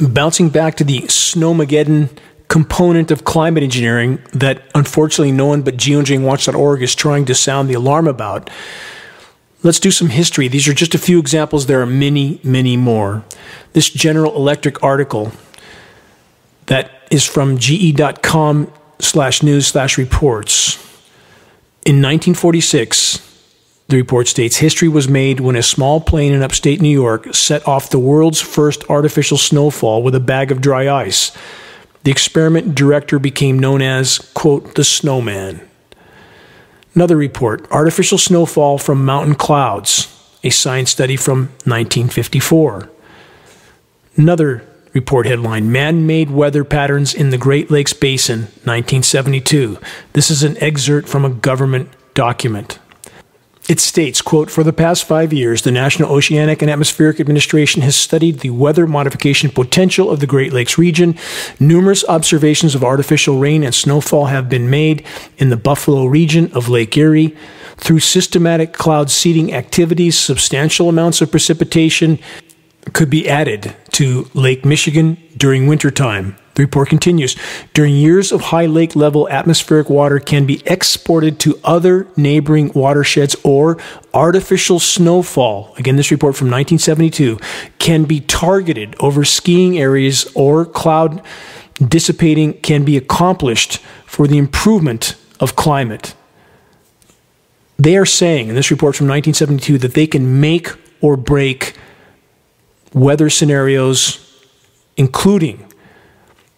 Bouncing 0.00 0.48
back 0.48 0.76
to 0.76 0.84
the 0.84 1.00
Snowmageddon 1.02 2.16
component 2.46 3.10
of 3.10 3.24
climate 3.24 3.62
engineering 3.62 4.18
that 4.32 4.62
unfortunately 4.74 5.32
no 5.32 5.46
one 5.46 5.62
but 5.62 5.76
geoengineeringwatch.org 5.76 6.82
is 6.82 6.94
trying 6.94 7.24
to 7.26 7.34
sound 7.34 7.68
the 7.68 7.74
alarm 7.74 8.08
about. 8.08 8.48
Let's 9.62 9.80
do 9.80 9.90
some 9.90 10.08
history. 10.08 10.48
These 10.48 10.68
are 10.68 10.72
just 10.72 10.94
a 10.94 10.98
few 10.98 11.18
examples. 11.18 11.66
There 11.66 11.82
are 11.82 11.86
many, 11.86 12.40
many 12.42 12.76
more. 12.76 13.24
This 13.72 13.90
General 13.90 14.34
Electric 14.36 14.82
article 14.82 15.32
that 16.66 16.90
is 17.10 17.24
from 17.26 17.58
ge.com 17.58 18.72
slash 19.00 19.42
news 19.42 19.66
slash 19.66 19.98
reports. 19.98 20.87
In 21.84 22.02
1946, 22.02 23.24
the 23.88 23.96
report 23.96 24.28
states 24.28 24.58
history 24.58 24.88
was 24.88 25.08
made 25.08 25.40
when 25.40 25.56
a 25.56 25.62
small 25.62 26.00
plane 26.00 26.34
in 26.34 26.42
upstate 26.42 26.82
New 26.82 26.88
York 26.90 27.34
set 27.34 27.66
off 27.66 27.88
the 27.88 27.98
world's 27.98 28.40
first 28.40 28.84
artificial 28.90 29.38
snowfall 29.38 30.02
with 30.02 30.14
a 30.14 30.20
bag 30.20 30.52
of 30.52 30.60
dry 30.60 30.88
ice. 30.88 31.32
The 32.04 32.10
experiment 32.10 32.74
director 32.74 33.18
became 33.18 33.58
known 33.58 33.80
as, 33.80 34.18
quote, 34.34 34.74
the 34.74 34.84
snowman. 34.84 35.66
Another 36.94 37.16
report 37.16 37.66
artificial 37.70 38.18
snowfall 38.18 38.76
from 38.76 39.04
mountain 39.04 39.34
clouds, 39.34 40.14
a 40.44 40.50
science 40.50 40.90
study 40.90 41.16
from 41.16 41.48
1954. 41.64 42.90
Another 44.16 44.66
report 44.92 45.26
headline 45.26 45.70
Man 45.70 46.06
made 46.06 46.30
weather 46.30 46.64
patterns 46.64 47.14
in 47.14 47.30
the 47.30 47.38
Great 47.38 47.70
Lakes 47.70 47.92
Basin, 47.92 48.40
1972. 48.64 49.78
This 50.12 50.30
is 50.30 50.42
an 50.42 50.56
excerpt 50.62 51.08
from 51.08 51.24
a 51.24 51.30
government 51.30 51.90
document. 52.14 52.78
It 53.68 53.80
states, 53.80 54.22
quote, 54.22 54.50
For 54.50 54.64
the 54.64 54.72
past 54.72 55.04
five 55.04 55.30
years, 55.30 55.60
the 55.60 55.70
National 55.70 56.10
Oceanic 56.10 56.62
and 56.62 56.70
Atmospheric 56.70 57.20
Administration 57.20 57.82
has 57.82 57.94
studied 57.94 58.40
the 58.40 58.48
weather 58.48 58.86
modification 58.86 59.50
potential 59.50 60.10
of 60.10 60.20
the 60.20 60.26
Great 60.26 60.54
Lakes 60.54 60.78
region. 60.78 61.18
Numerous 61.60 62.02
observations 62.08 62.74
of 62.74 62.82
artificial 62.82 63.38
rain 63.38 63.62
and 63.62 63.74
snowfall 63.74 64.26
have 64.26 64.48
been 64.48 64.70
made 64.70 65.04
in 65.36 65.50
the 65.50 65.56
Buffalo 65.58 66.06
region 66.06 66.50
of 66.52 66.70
Lake 66.70 66.96
Erie. 66.96 67.36
Through 67.76 68.00
systematic 68.00 68.72
cloud 68.72 69.10
seeding 69.10 69.52
activities, 69.52 70.18
substantial 70.18 70.88
amounts 70.88 71.20
of 71.20 71.30
precipitation 71.30 72.18
could 72.92 73.10
be 73.10 73.28
added 73.28 73.74
to 73.92 74.30
Lake 74.34 74.64
Michigan 74.64 75.18
during 75.36 75.66
wintertime. 75.66 76.36
The 76.54 76.64
report 76.64 76.88
continues 76.88 77.36
During 77.72 77.94
years 77.94 78.32
of 78.32 78.40
high 78.40 78.66
lake 78.66 78.96
level, 78.96 79.28
atmospheric 79.28 79.88
water 79.88 80.18
can 80.18 80.44
be 80.44 80.60
exported 80.66 81.38
to 81.40 81.60
other 81.62 82.08
neighboring 82.16 82.72
watersheds 82.74 83.36
or 83.44 83.78
artificial 84.12 84.80
snowfall. 84.80 85.74
Again, 85.76 85.94
this 85.94 86.10
report 86.10 86.34
from 86.34 86.48
1972 86.48 87.38
can 87.78 88.04
be 88.04 88.20
targeted 88.20 88.96
over 88.98 89.24
skiing 89.24 89.78
areas 89.78 90.28
or 90.34 90.64
cloud 90.64 91.22
dissipating 91.86 92.54
can 92.54 92.84
be 92.84 92.96
accomplished 92.96 93.78
for 94.04 94.26
the 94.26 94.38
improvement 94.38 95.14
of 95.38 95.54
climate. 95.54 96.14
They 97.78 97.96
are 97.96 98.06
saying 98.06 98.48
in 98.48 98.56
this 98.56 98.72
report 98.72 98.96
from 98.96 99.06
1972 99.06 99.78
that 99.78 99.94
they 99.94 100.08
can 100.08 100.40
make 100.40 100.70
or 101.00 101.16
break 101.16 101.76
weather 102.92 103.30
scenarios, 103.30 104.24
including 104.96 105.64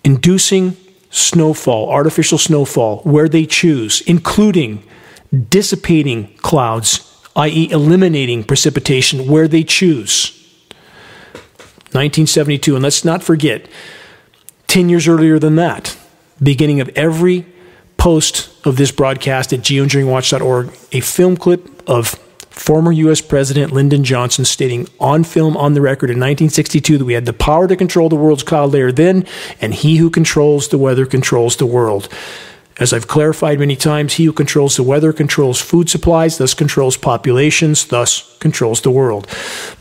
inducing 0.04 0.76
snowfall, 1.10 1.90
artificial 1.90 2.38
snowfall, 2.38 2.98
where 3.02 3.28
they 3.28 3.46
choose, 3.46 4.00
including 4.02 4.82
dissipating 5.48 6.34
clouds, 6.38 7.06
i.e., 7.36 7.70
eliminating 7.70 8.44
precipitation 8.44 9.28
where 9.28 9.48
they 9.48 9.62
choose. 9.62 10.36
1972, 11.92 12.76
and 12.76 12.82
let's 12.84 13.04
not 13.04 13.22
forget, 13.22 13.68
10 14.68 14.88
years 14.88 15.08
earlier 15.08 15.38
than 15.38 15.56
that, 15.56 15.96
beginning 16.40 16.80
of 16.80 16.88
every 16.90 17.44
post 17.96 18.48
of 18.64 18.76
this 18.76 18.92
broadcast 18.92 19.52
at 19.52 19.60
geoengineeringwatch.org 19.60 20.70
a 20.92 21.00
film 21.00 21.36
clip 21.36 21.82
of 21.88 22.14
former 22.50 22.92
U.S. 22.92 23.20
President 23.20 23.72
Lyndon 23.72 24.04
Johnson 24.04 24.44
stating 24.44 24.88
on 24.98 25.24
film 25.24 25.56
on 25.56 25.74
the 25.74 25.80
record 25.80 26.10
in 26.10 26.18
1962 26.18 26.98
that 26.98 27.04
we 27.04 27.14
had 27.14 27.26
the 27.26 27.32
power 27.32 27.66
to 27.66 27.76
control 27.76 28.08
the 28.08 28.16
world's 28.16 28.42
cloud 28.42 28.72
layer 28.72 28.92
then, 28.92 29.24
and 29.60 29.72
he 29.72 29.96
who 29.96 30.10
controls 30.10 30.68
the 30.68 30.78
weather 30.78 31.06
controls 31.06 31.56
the 31.56 31.66
world. 31.66 32.08
As 32.80 32.92
I've 32.94 33.08
clarified 33.08 33.58
many 33.58 33.76
times, 33.76 34.14
he 34.14 34.24
who 34.24 34.32
controls 34.32 34.76
the 34.76 34.82
weather 34.82 35.12
controls 35.12 35.60
food 35.60 35.90
supplies, 35.90 36.38
thus 36.38 36.54
controls 36.54 36.96
populations, 36.96 37.84
thus 37.84 38.34
controls 38.38 38.80
the 38.80 38.90
world. 38.90 39.26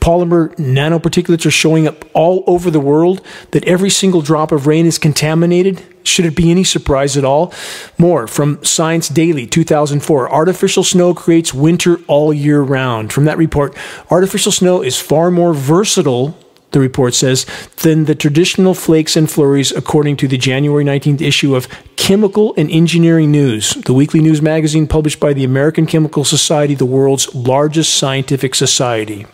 polymer 0.01 0.55
nanoparticulates 0.57 1.47
are 1.47 1.51
showing 1.51 1.87
up 1.87 2.05
all 2.15 2.43
over 2.47 2.71
the 2.71 2.81
world, 2.81 3.21
that 3.53 3.65
every 3.65 3.91
single 3.91 4.23
drop 4.23 4.53
of 4.53 4.67
rain 4.67 4.87
is 4.87 4.99
contaminated? 4.99 5.83
Should 6.03 6.25
it 6.25 6.35
be 6.35 6.51
any 6.51 6.65
surprise 6.65 7.17
at 7.17 7.25
all? 7.25 7.53
More 7.99 8.27
from 8.27 8.65
Science 8.65 9.09
Daily 9.09 9.47
2004 9.47 10.33
Artificial 10.33 10.83
snow 10.83 11.15
creates 11.15 11.55
winter 11.55 11.99
all 12.07 12.33
year 12.33 12.63
round. 12.63 13.13
From 13.13 13.27
that 13.27 13.39
report, 13.39 13.77
artificial 14.11 14.53
snow 14.53 14.83
is 14.83 14.99
far 14.99 15.31
more 15.31 15.53
versatile 15.55 16.37
the 16.73 16.81
report 16.81 17.15
says, 17.15 17.47
than 17.83 18.05
the 18.05 18.15
traditional 18.15 18.75
flakes 18.75 19.17
and 19.17 19.31
flurries, 19.31 19.73
according 19.73 20.17
to 20.19 20.29
the 20.29 20.39
January 20.39 20.85
19th 20.85 21.21
issue 21.21 21.57
of 21.57 21.69
Chemical 21.97 22.55
and 22.57 22.71
Engineering 22.71 23.31
News, 23.31 23.75
the 23.75 23.93
weekly 23.93 24.21
news 24.21 24.41
magazine 24.41 24.87
published 24.87 25.21
by 25.21 25.33
the 25.33 25.45
American 25.45 25.87
Chemical 25.87 26.25
Society, 26.25 26.75
the 26.75 26.87
world's 26.87 27.35
largest 27.35 27.95
scientific 27.95 28.55
society. 28.55 29.27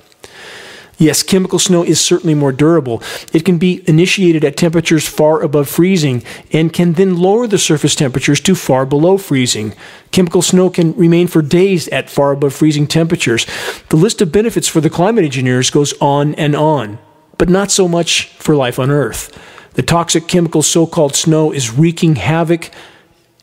Yes, 0.98 1.22
chemical 1.22 1.58
snow 1.58 1.82
is 1.82 2.00
certainly 2.00 2.34
more 2.34 2.52
durable. 2.52 3.02
It 3.32 3.44
can 3.44 3.58
be 3.58 3.82
initiated 3.86 4.44
at 4.44 4.56
temperatures 4.56 5.06
far 5.06 5.42
above 5.42 5.68
freezing 5.68 6.22
and 6.52 6.72
can 6.72 6.94
then 6.94 7.18
lower 7.18 7.46
the 7.46 7.58
surface 7.58 7.94
temperatures 7.94 8.40
to 8.40 8.54
far 8.54 8.86
below 8.86 9.18
freezing. 9.18 9.74
Chemical 10.10 10.40
snow 10.40 10.70
can 10.70 10.94
remain 10.94 11.26
for 11.26 11.42
days 11.42 11.86
at 11.88 12.08
far 12.08 12.32
above 12.32 12.54
freezing 12.54 12.86
temperatures. 12.86 13.46
The 13.90 13.96
list 13.96 14.22
of 14.22 14.32
benefits 14.32 14.68
for 14.68 14.80
the 14.80 14.88
climate 14.88 15.24
engineers 15.24 15.68
goes 15.70 15.92
on 16.00 16.34
and 16.36 16.56
on 16.56 16.98
but 17.38 17.48
not 17.48 17.70
so 17.70 17.88
much 17.88 18.28
for 18.38 18.56
life 18.56 18.78
on 18.78 18.90
Earth. 18.90 19.36
The 19.74 19.82
toxic 19.82 20.26
chemical 20.26 20.62
so 20.62 20.86
called 20.86 21.14
snow 21.14 21.52
is 21.52 21.70
wreaking 21.70 22.16
havoc 22.16 22.70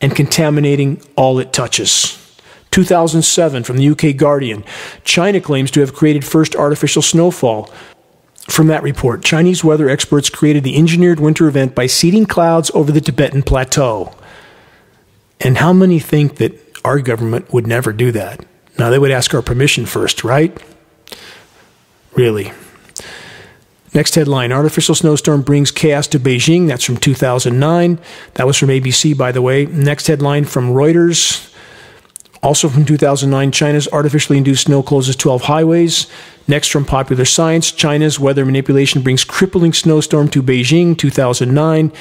and 0.01 0.15
contaminating 0.15 1.01
all 1.15 1.39
it 1.39 1.53
touches. 1.53 2.19
2007 2.73 3.63
from 3.63 3.77
the 3.77 3.87
UK 3.87 4.17
Guardian 4.17 4.63
China 5.03 5.39
claims 5.39 5.69
to 5.71 5.79
have 5.79 5.93
created 5.93 6.25
first 6.25 6.55
artificial 6.55 7.03
snowfall. 7.03 7.69
From 8.49 8.67
that 8.67 8.81
report, 8.81 9.23
Chinese 9.23 9.63
weather 9.63 9.87
experts 9.87 10.29
created 10.29 10.63
the 10.63 10.75
engineered 10.75 11.19
winter 11.19 11.47
event 11.47 11.75
by 11.75 11.85
seeding 11.85 12.25
clouds 12.25 12.71
over 12.73 12.91
the 12.91 12.99
Tibetan 12.99 13.43
plateau. 13.43 14.13
And 15.39 15.59
how 15.59 15.71
many 15.71 15.99
think 15.99 16.37
that 16.37 16.59
our 16.83 16.99
government 16.99 17.53
would 17.53 17.67
never 17.67 17.93
do 17.93 18.11
that? 18.11 18.43
Now, 18.79 18.89
they 18.89 18.97
would 18.97 19.11
ask 19.11 19.33
our 19.35 19.43
permission 19.43 19.85
first, 19.85 20.23
right? 20.23 20.59
Really. 22.15 22.51
Next 23.93 24.15
headline 24.15 24.51
Artificial 24.51 24.95
snowstorm 24.95 25.43
brings 25.43 25.69
chaos 25.69 26.07
to 26.07 26.19
Beijing. 26.19 26.67
That's 26.67 26.83
from 26.83 26.97
2009. 26.97 27.99
That 28.33 28.47
was 28.47 28.57
from 28.57 28.69
ABC, 28.69 29.15
by 29.15 29.31
the 29.31 29.43
way. 29.43 29.67
Next 29.67 30.07
headline 30.07 30.45
from 30.45 30.69
Reuters. 30.69 31.52
Also 32.43 32.67
from 32.67 32.83
2009, 32.83 33.51
China's 33.53 33.87
artificially 33.87 34.37
induced 34.37 34.65
snow 34.65 34.83
closes 34.83 35.15
12 35.15 35.43
highways. 35.43 36.07
Next 36.45 36.67
from 36.67 36.83
Popular 36.83 37.23
Science, 37.23 37.71
China's 37.71 38.19
weather 38.19 38.45
manipulation 38.45 39.01
brings 39.01 39.23
crippling 39.23 39.71
snowstorm 39.71 40.27
to 40.29 40.43
Beijing, 40.43 40.97
2009. 40.97 41.93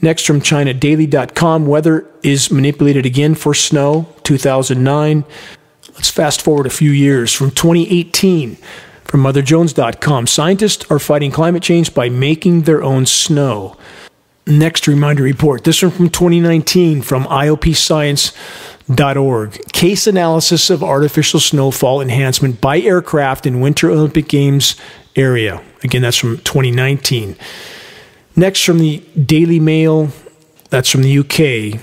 Next 0.00 0.24
from 0.24 0.40
ChinaDaily.com, 0.40 1.66
weather 1.66 2.06
is 2.22 2.52
manipulated 2.52 3.04
again 3.04 3.34
for 3.34 3.52
snow, 3.52 4.08
2009. 4.22 5.24
Let's 5.94 6.08
fast 6.08 6.40
forward 6.40 6.66
a 6.66 6.70
few 6.70 6.92
years 6.92 7.32
from 7.32 7.50
2018. 7.50 8.56
From 9.04 9.24
MotherJones.com, 9.24 10.28
scientists 10.28 10.88
are 10.88 11.00
fighting 11.00 11.32
climate 11.32 11.64
change 11.64 11.92
by 11.92 12.08
making 12.08 12.62
their 12.62 12.80
own 12.80 13.06
snow. 13.06 13.76
Next 14.46 14.86
reminder 14.86 15.24
report. 15.24 15.64
This 15.64 15.82
one 15.82 15.90
from 15.90 16.08
2019 16.10 17.02
from 17.02 17.26
IOPScience.org. 18.90 19.72
Case 19.72 20.06
analysis 20.06 20.70
of 20.70 20.82
artificial 20.82 21.40
snowfall 21.40 22.00
enhancement 22.00 22.60
by 22.60 22.80
aircraft 22.80 23.46
in 23.46 23.60
Winter 23.60 23.90
Olympic 23.90 24.28
Games 24.28 24.76
area. 25.16 25.62
Again, 25.82 26.02
that's 26.02 26.16
from 26.16 26.38
2019. 26.38 27.36
Next 28.36 28.64
from 28.64 28.78
the 28.78 28.98
Daily 29.24 29.60
Mail. 29.60 30.10
That's 30.70 30.90
from 30.90 31.02
the 31.02 31.18
UK. 31.18 31.80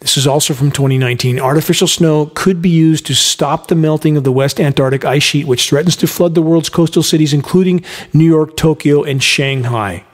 This 0.00 0.16
is 0.16 0.26
also 0.26 0.54
from 0.54 0.70
2019. 0.70 1.38
Artificial 1.38 1.86
snow 1.86 2.26
could 2.34 2.62
be 2.62 2.70
used 2.70 3.06
to 3.06 3.14
stop 3.14 3.68
the 3.68 3.74
melting 3.74 4.16
of 4.16 4.24
the 4.24 4.32
West 4.32 4.58
Antarctic 4.58 5.04
ice 5.04 5.22
sheet, 5.22 5.46
which 5.46 5.68
threatens 5.68 5.96
to 5.96 6.06
flood 6.06 6.34
the 6.34 6.42
world's 6.42 6.70
coastal 6.70 7.02
cities, 7.02 7.34
including 7.34 7.84
New 8.14 8.24
York, 8.24 8.56
Tokyo, 8.56 9.02
and 9.02 9.22
Shanghai, 9.22 10.04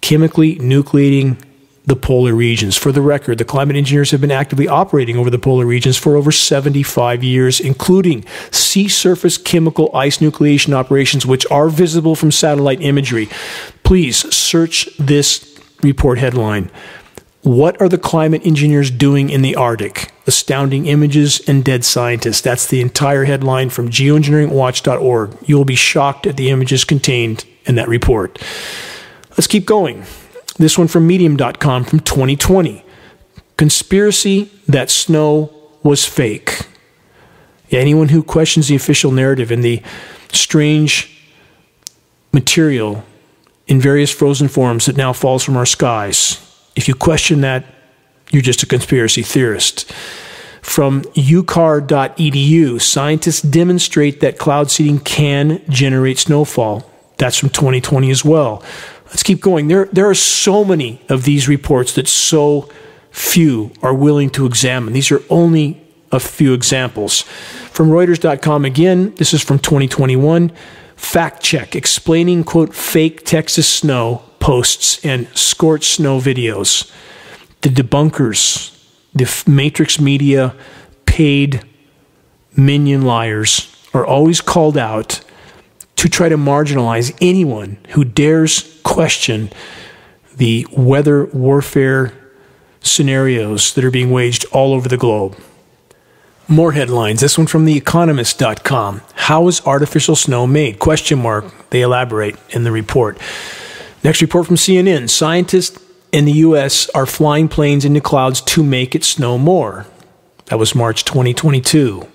chemically 0.00 0.56
nucleating 0.56 1.38
the 1.86 1.96
polar 1.96 2.34
regions. 2.34 2.76
For 2.76 2.92
the 2.92 3.02
record, 3.02 3.38
the 3.38 3.44
climate 3.44 3.76
engineers 3.76 4.10
have 4.10 4.20
been 4.20 4.30
actively 4.30 4.66
operating 4.66 5.16
over 5.16 5.30
the 5.30 5.38
polar 5.38 5.66
regions 5.66 5.96
for 5.96 6.16
over 6.16 6.32
75 6.32 7.22
years, 7.22 7.60
including 7.60 8.24
sea 8.50 8.88
surface 8.88 9.36
chemical 9.36 9.94
ice 9.94 10.18
nucleation 10.18 10.72
operations, 10.72 11.26
which 11.26 11.46
are 11.50 11.68
visible 11.68 12.14
from 12.16 12.30
satellite 12.30 12.80
imagery. 12.80 13.28
Please 13.82 14.34
search 14.34 14.88
this 14.98 15.60
report 15.82 16.18
headline 16.18 16.70
what 17.44 17.78
are 17.78 17.90
the 17.90 17.98
climate 17.98 18.40
engineers 18.46 18.90
doing 18.90 19.28
in 19.28 19.42
the 19.42 19.54
Arctic? 19.54 20.10
Astounding 20.26 20.86
images 20.86 21.46
and 21.46 21.62
dead 21.62 21.84
scientists. 21.84 22.40
That's 22.40 22.66
the 22.66 22.80
entire 22.80 23.24
headline 23.24 23.68
from 23.68 23.90
geoengineeringwatch.org. 23.90 25.36
You 25.46 25.56
will 25.58 25.66
be 25.66 25.74
shocked 25.74 26.26
at 26.26 26.38
the 26.38 26.48
images 26.48 26.86
contained 26.86 27.44
in 27.66 27.74
that 27.74 27.86
report. 27.86 28.42
Let's 29.32 29.46
keep 29.46 29.66
going. 29.66 30.04
This 30.58 30.78
one 30.78 30.88
from 30.88 31.06
medium.com 31.06 31.84
from 31.84 32.00
2020. 32.00 32.84
Conspiracy 33.56 34.50
that 34.66 34.90
snow 34.90 35.52
was 35.82 36.04
fake. 36.04 36.66
Anyone 37.70 38.08
who 38.08 38.22
questions 38.22 38.68
the 38.68 38.76
official 38.76 39.10
narrative 39.10 39.50
and 39.50 39.64
the 39.64 39.82
strange 40.32 41.10
material 42.32 43.04
in 43.66 43.80
various 43.80 44.10
frozen 44.10 44.48
forms 44.48 44.86
that 44.86 44.96
now 44.96 45.12
falls 45.12 45.42
from 45.42 45.56
our 45.56 45.66
skies 45.66 46.44
if 46.76 46.88
you 46.88 46.94
question 46.94 47.40
that, 47.42 47.64
you're 48.30 48.42
just 48.42 48.62
a 48.62 48.66
conspiracy 48.66 49.22
theorist. 49.22 49.90
From 50.62 51.02
ucar.edu, 51.02 52.80
scientists 52.80 53.42
demonstrate 53.42 54.20
that 54.20 54.38
cloud 54.38 54.70
seeding 54.70 54.98
can 54.98 55.62
generate 55.68 56.18
snowfall. 56.18 56.90
That's 57.18 57.38
from 57.38 57.50
2020 57.50 58.10
as 58.10 58.24
well. 58.24 58.62
Let's 59.14 59.22
keep 59.22 59.40
going. 59.40 59.68
There, 59.68 59.84
there 59.92 60.10
are 60.10 60.14
so 60.14 60.64
many 60.64 61.00
of 61.08 61.22
these 61.22 61.46
reports 61.46 61.94
that 61.94 62.08
so 62.08 62.68
few 63.12 63.70
are 63.80 63.94
willing 63.94 64.28
to 64.30 64.44
examine. 64.44 64.92
These 64.92 65.12
are 65.12 65.22
only 65.30 65.80
a 66.10 66.18
few 66.18 66.52
examples. 66.52 67.22
From 67.70 67.90
Reuters.com 67.90 68.64
again, 68.64 69.14
this 69.14 69.32
is 69.32 69.40
from 69.40 69.60
2021. 69.60 70.50
Fact 70.96 71.44
check 71.44 71.76
explaining, 71.76 72.42
quote, 72.42 72.74
fake 72.74 73.24
Texas 73.24 73.68
snow 73.68 74.24
posts 74.40 75.04
and 75.04 75.28
scorched 75.28 75.92
snow 75.92 76.18
videos. 76.18 76.90
The 77.60 77.68
debunkers, 77.68 78.76
the 79.14 79.32
Matrix 79.48 80.00
Media 80.00 80.56
paid 81.06 81.62
minion 82.56 83.02
liars 83.02 83.70
are 83.94 84.04
always 84.04 84.40
called 84.40 84.76
out 84.76 85.20
to 85.96 86.08
try 86.08 86.28
to 86.28 86.36
marginalize 86.36 87.16
anyone 87.20 87.78
who 87.90 88.04
dares 88.04 88.80
question 88.82 89.50
the 90.36 90.66
weather 90.72 91.26
warfare 91.26 92.12
scenarios 92.80 93.74
that 93.74 93.84
are 93.84 93.90
being 93.90 94.10
waged 94.10 94.44
all 94.52 94.74
over 94.74 94.88
the 94.88 94.96
globe. 94.96 95.36
More 96.46 96.72
headlines. 96.72 97.20
This 97.20 97.38
one 97.38 97.46
from 97.46 97.64
the 97.64 97.80
theeconomist.com. 97.80 99.00
How 99.14 99.48
is 99.48 99.64
artificial 99.66 100.14
snow 100.14 100.46
made? 100.46 100.78
Question 100.78 101.20
mark. 101.20 101.70
They 101.70 101.80
elaborate 101.80 102.36
in 102.50 102.64
the 102.64 102.72
report. 102.72 103.18
Next 104.02 104.20
report 104.20 104.46
from 104.46 104.56
CNN 104.56 105.08
scientists 105.08 105.82
in 106.12 106.26
the 106.26 106.32
U.S. 106.32 106.90
are 106.90 107.06
flying 107.06 107.48
planes 107.48 107.84
into 107.84 108.00
clouds 108.00 108.42
to 108.42 108.62
make 108.62 108.94
it 108.94 109.04
snow 109.04 109.38
more. 109.38 109.86
That 110.46 110.58
was 110.58 110.74
March 110.74 111.04
2022. 111.04 112.06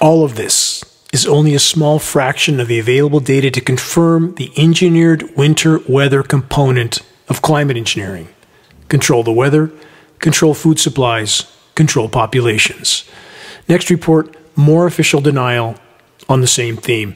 All 0.00 0.24
of 0.24 0.34
this 0.34 0.91
is 1.12 1.26
only 1.26 1.54
a 1.54 1.58
small 1.58 1.98
fraction 1.98 2.58
of 2.58 2.68
the 2.68 2.78
available 2.78 3.20
data 3.20 3.50
to 3.50 3.60
confirm 3.60 4.34
the 4.36 4.50
engineered 4.56 5.36
winter 5.36 5.78
weather 5.86 6.22
component 6.22 7.00
of 7.28 7.42
climate 7.42 7.76
engineering. 7.76 8.28
Control 8.88 9.22
the 9.22 9.32
weather, 9.32 9.70
control 10.18 10.54
food 10.54 10.80
supplies, 10.80 11.52
control 11.74 12.08
populations. 12.08 13.04
Next 13.68 13.90
report 13.90 14.34
more 14.56 14.86
official 14.86 15.20
denial 15.20 15.76
on 16.28 16.40
the 16.40 16.46
same 16.46 16.76
theme. 16.76 17.14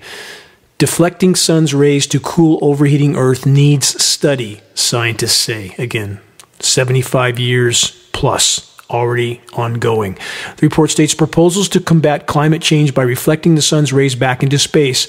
Deflecting 0.78 1.34
sun's 1.34 1.72
rays 1.72 2.06
to 2.08 2.20
cool 2.20 2.58
overheating 2.60 3.16
Earth 3.16 3.46
needs 3.46 4.02
study, 4.02 4.60
scientists 4.74 5.32
say. 5.32 5.74
Again, 5.78 6.20
75 6.60 7.38
years 7.38 8.08
plus 8.12 8.75
already 8.90 9.40
ongoing. 9.52 10.14
The 10.56 10.66
report 10.66 10.90
states 10.90 11.14
proposals 11.14 11.68
to 11.70 11.80
combat 11.80 12.26
climate 12.26 12.62
change 12.62 12.94
by 12.94 13.02
reflecting 13.02 13.54
the 13.54 13.62
sun's 13.62 13.92
rays 13.92 14.14
back 14.14 14.42
into 14.42 14.58
space 14.58 15.08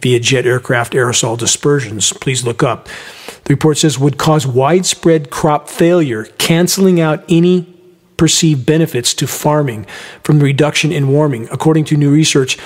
via 0.00 0.18
jet 0.20 0.46
aircraft 0.46 0.94
aerosol 0.94 1.38
dispersions. 1.38 2.12
Please 2.12 2.44
look 2.44 2.62
up. 2.62 2.88
The 3.44 3.54
report 3.54 3.78
says 3.78 3.98
would 3.98 4.18
cause 4.18 4.46
widespread 4.46 5.30
crop 5.30 5.68
failure, 5.68 6.24
canceling 6.38 7.00
out 7.00 7.24
any 7.28 7.76
perceived 8.16 8.66
benefits 8.66 9.14
to 9.14 9.26
farming 9.26 9.86
from 10.22 10.38
the 10.38 10.44
reduction 10.44 10.92
in 10.92 11.08
warming, 11.08 11.48
according 11.50 11.84
to 11.86 11.96
new 11.96 12.12
research. 12.12 12.58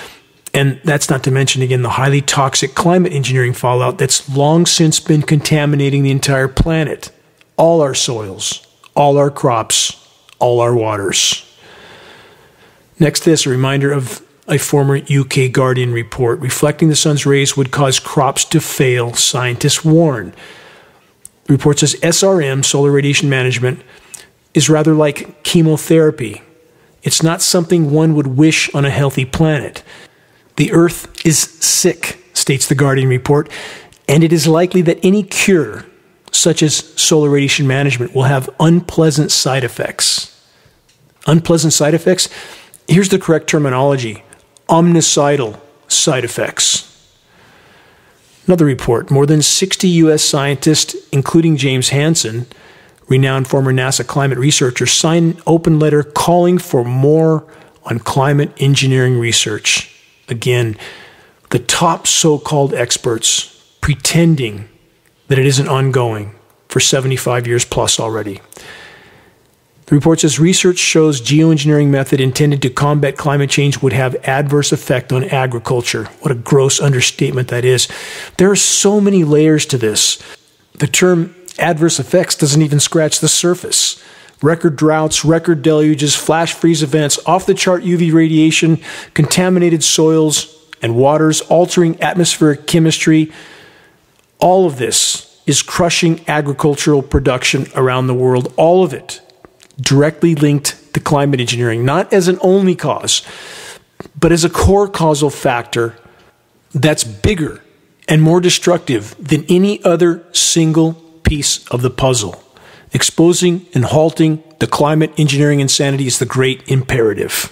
And 0.53 0.79
that's 0.83 1.09
not 1.09 1.23
to 1.25 1.31
mention, 1.31 1.61
again, 1.61 1.81
the 1.81 1.91
highly 1.91 2.21
toxic 2.21 2.75
climate 2.75 3.13
engineering 3.13 3.53
fallout 3.53 3.97
that's 3.97 4.29
long 4.29 4.65
since 4.65 4.99
been 4.99 5.21
contaminating 5.21 6.03
the 6.03 6.11
entire 6.11 6.47
planet, 6.47 7.11
all 7.57 7.81
our 7.81 7.93
soils, 7.93 8.65
all 8.95 9.17
our 9.17 9.29
crops, 9.29 10.04
all 10.45 10.59
our 10.59 10.75
waters. 10.75 11.43
Next, 12.99 13.25
this 13.25 13.47
a 13.47 13.49
reminder 13.49 13.91
of 13.91 14.21
a 14.47 14.59
former 14.59 14.97
UK 14.97 15.51
Guardian 15.51 15.91
report 15.91 16.39
reflecting 16.39 16.87
the 16.87 16.95
sun's 16.95 17.25
rays 17.25 17.57
would 17.57 17.71
cause 17.71 17.99
crops 17.99 18.45
to 18.45 18.61
fail, 18.61 19.15
scientists 19.15 19.83
warn. 19.83 20.33
The 21.45 21.53
report 21.53 21.79
says 21.79 21.95
SRM, 21.95 22.63
solar 22.63 22.91
radiation 22.91 23.27
management, 23.27 23.81
is 24.53 24.69
rather 24.69 24.93
like 24.93 25.41
chemotherapy. 25.41 26.43
It's 27.01 27.23
not 27.23 27.41
something 27.41 27.89
one 27.89 28.13
would 28.13 28.27
wish 28.27 28.73
on 28.75 28.85
a 28.85 28.91
healthy 28.91 29.25
planet. 29.25 29.81
The 30.57 30.71
Earth 30.71 31.25
is 31.25 31.39
sick, 31.39 32.23
states 32.33 32.67
the 32.67 32.75
Guardian 32.75 33.09
report, 33.09 33.49
and 34.07 34.23
it 34.23 34.31
is 34.31 34.47
likely 34.47 34.83
that 34.83 34.99
any 35.01 35.23
cure, 35.23 35.85
such 36.31 36.61
as 36.61 36.75
solar 37.01 37.31
radiation 37.31 37.65
management, 37.65 38.13
will 38.13 38.23
have 38.23 38.47
unpleasant 38.59 39.31
side 39.31 39.63
effects. 39.63 40.34
Unpleasant 41.25 41.73
side 41.73 41.93
effects? 41.93 42.29
Here's 42.87 43.09
the 43.09 43.19
correct 43.19 43.47
terminology 43.47 44.23
omnicidal 44.69 45.59
side 45.87 46.23
effects. 46.23 46.91
Another 48.47 48.65
report 48.65 49.09
more 49.09 49.25
than 49.25 49.41
60 49.41 49.87
U.S. 49.87 50.23
scientists, 50.23 50.95
including 51.09 51.57
James 51.57 51.89
Hansen, 51.89 52.45
renowned 53.07 53.47
former 53.47 53.73
NASA 53.73 54.05
climate 54.05 54.37
researcher, 54.37 54.85
signed 54.85 55.35
an 55.35 55.41
open 55.47 55.79
letter 55.79 56.03
calling 56.03 56.57
for 56.57 56.83
more 56.83 57.45
on 57.83 57.99
climate 57.99 58.51
engineering 58.57 59.19
research. 59.19 59.91
Again, 60.27 60.77
the 61.51 61.59
top 61.59 62.07
so 62.07 62.37
called 62.37 62.73
experts 62.73 63.51
pretending 63.81 64.67
that 65.27 65.39
it 65.39 65.45
isn't 65.45 65.67
ongoing 65.67 66.35
for 66.69 66.79
75 66.79 67.47
years 67.47 67.65
plus 67.65 67.99
already. 67.99 68.41
The 69.85 69.95
report 69.95 70.21
says 70.21 70.39
research 70.39 70.79
shows 70.79 71.21
geoengineering 71.21 71.89
method 71.89 72.19
intended 72.19 72.63
to 72.63 72.71
combat 72.71 73.17
climate 73.17 73.51
change 73.51 73.81
would 73.81 73.93
have 73.93 74.15
adverse 74.23 74.71
effect 74.71 75.13
on 75.13 75.23
agriculture. 75.25 76.05
What 76.21 76.31
a 76.31 76.35
gross 76.35 76.79
understatement 76.79 77.49
that 77.49 77.65
is. 77.65 77.87
There 78.37 78.49
are 78.49 78.55
so 78.55 78.99
many 78.99 79.23
layers 79.23 79.65
to 79.67 79.77
this. 79.77 80.21
The 80.79 80.87
term 80.87 81.35
adverse 81.59 81.99
effects 81.99 82.35
doesn't 82.35 82.61
even 82.61 82.79
scratch 82.79 83.19
the 83.19 83.27
surface. 83.27 84.01
Record 84.41 84.75
droughts, 84.75 85.23
record 85.23 85.61
deluges, 85.61 86.15
flash 86.15 86.53
freeze 86.53 86.81
events, 86.81 87.19
off 87.27 87.45
the 87.45 87.53
chart 87.53 87.83
UV 87.83 88.11
radiation, 88.11 88.81
contaminated 89.13 89.83
soils 89.83 90.51
and 90.81 90.95
waters, 90.95 91.41
altering 91.41 92.01
atmospheric 92.01 92.65
chemistry. 92.65 93.31
All 94.39 94.65
of 94.65 94.77
this 94.77 95.41
is 95.45 95.61
crushing 95.61 96.27
agricultural 96.27 97.03
production 97.03 97.67
around 97.75 98.07
the 98.07 98.13
world. 98.15 98.51
All 98.57 98.83
of 98.83 98.91
it 98.91 99.21
directly 99.79 100.35
linked 100.35 100.93
to 100.93 100.99
climate 100.99 101.39
engineering, 101.39 101.85
not 101.85 102.11
as 102.13 102.27
an 102.27 102.37
only 102.41 102.75
cause, 102.75 103.21
but 104.19 104.31
as 104.31 104.43
a 104.43 104.49
core 104.49 104.87
causal 104.87 105.29
factor 105.29 105.95
that's 106.73 107.03
bigger 107.03 107.61
and 108.07 108.21
more 108.21 108.39
destructive 108.39 109.15
than 109.19 109.45
any 109.49 109.83
other 109.83 110.23
single 110.33 110.93
piece 111.23 111.67
of 111.69 111.81
the 111.81 111.89
puzzle. 111.89 112.41
Exposing 112.93 113.65
and 113.73 113.85
halting 113.85 114.43
the 114.59 114.67
climate 114.67 115.11
engineering 115.17 115.59
insanity 115.59 116.07
is 116.07 116.19
the 116.19 116.25
great 116.25 116.67
imperative. 116.67 117.51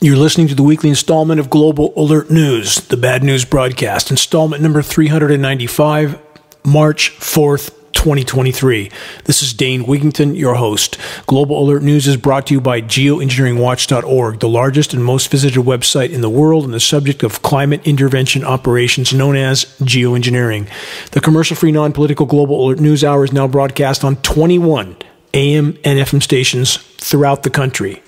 You're 0.00 0.16
listening 0.16 0.48
to 0.48 0.54
the 0.54 0.62
weekly 0.62 0.88
installment 0.90 1.40
of 1.40 1.50
Global 1.50 1.92
Alert 1.96 2.30
News, 2.30 2.76
the 2.76 2.96
bad 2.96 3.22
news 3.22 3.44
broadcast, 3.44 4.10
installment 4.10 4.62
number 4.62 4.80
395, 4.80 6.20
March 6.64 7.10
4th, 7.18 7.74
2023. 7.92 8.90
This 9.24 9.42
is 9.42 9.52
Dane 9.52 9.84
Wigington, 9.84 10.36
your 10.36 10.54
host. 10.54 10.98
Global 11.26 11.62
Alert 11.62 11.82
News 11.82 12.06
is 12.06 12.16
brought 12.16 12.46
to 12.48 12.54
you 12.54 12.60
by 12.60 12.80
geoengineeringwatch.org, 12.80 14.40
the 14.40 14.48
largest 14.48 14.94
and 14.94 15.04
most 15.04 15.30
visited 15.30 15.62
website 15.64 16.10
in 16.10 16.20
the 16.20 16.30
world 16.30 16.64
on 16.64 16.70
the 16.70 16.80
subject 16.80 17.22
of 17.22 17.42
climate 17.42 17.86
intervention 17.86 18.44
operations 18.44 19.12
known 19.12 19.36
as 19.36 19.64
geoengineering. 19.80 20.68
The 21.10 21.20
commercial 21.20 21.56
free, 21.56 21.72
non 21.72 21.92
political 21.92 22.26
Global 22.26 22.64
Alert 22.64 22.80
News 22.80 23.04
Hour 23.04 23.24
is 23.24 23.32
now 23.32 23.46
broadcast 23.48 24.04
on 24.04 24.16
21 24.16 24.96
AM 25.34 25.78
and 25.84 25.98
FM 25.98 26.22
stations 26.22 26.76
throughout 26.76 27.42
the 27.42 27.50
country. 27.50 28.02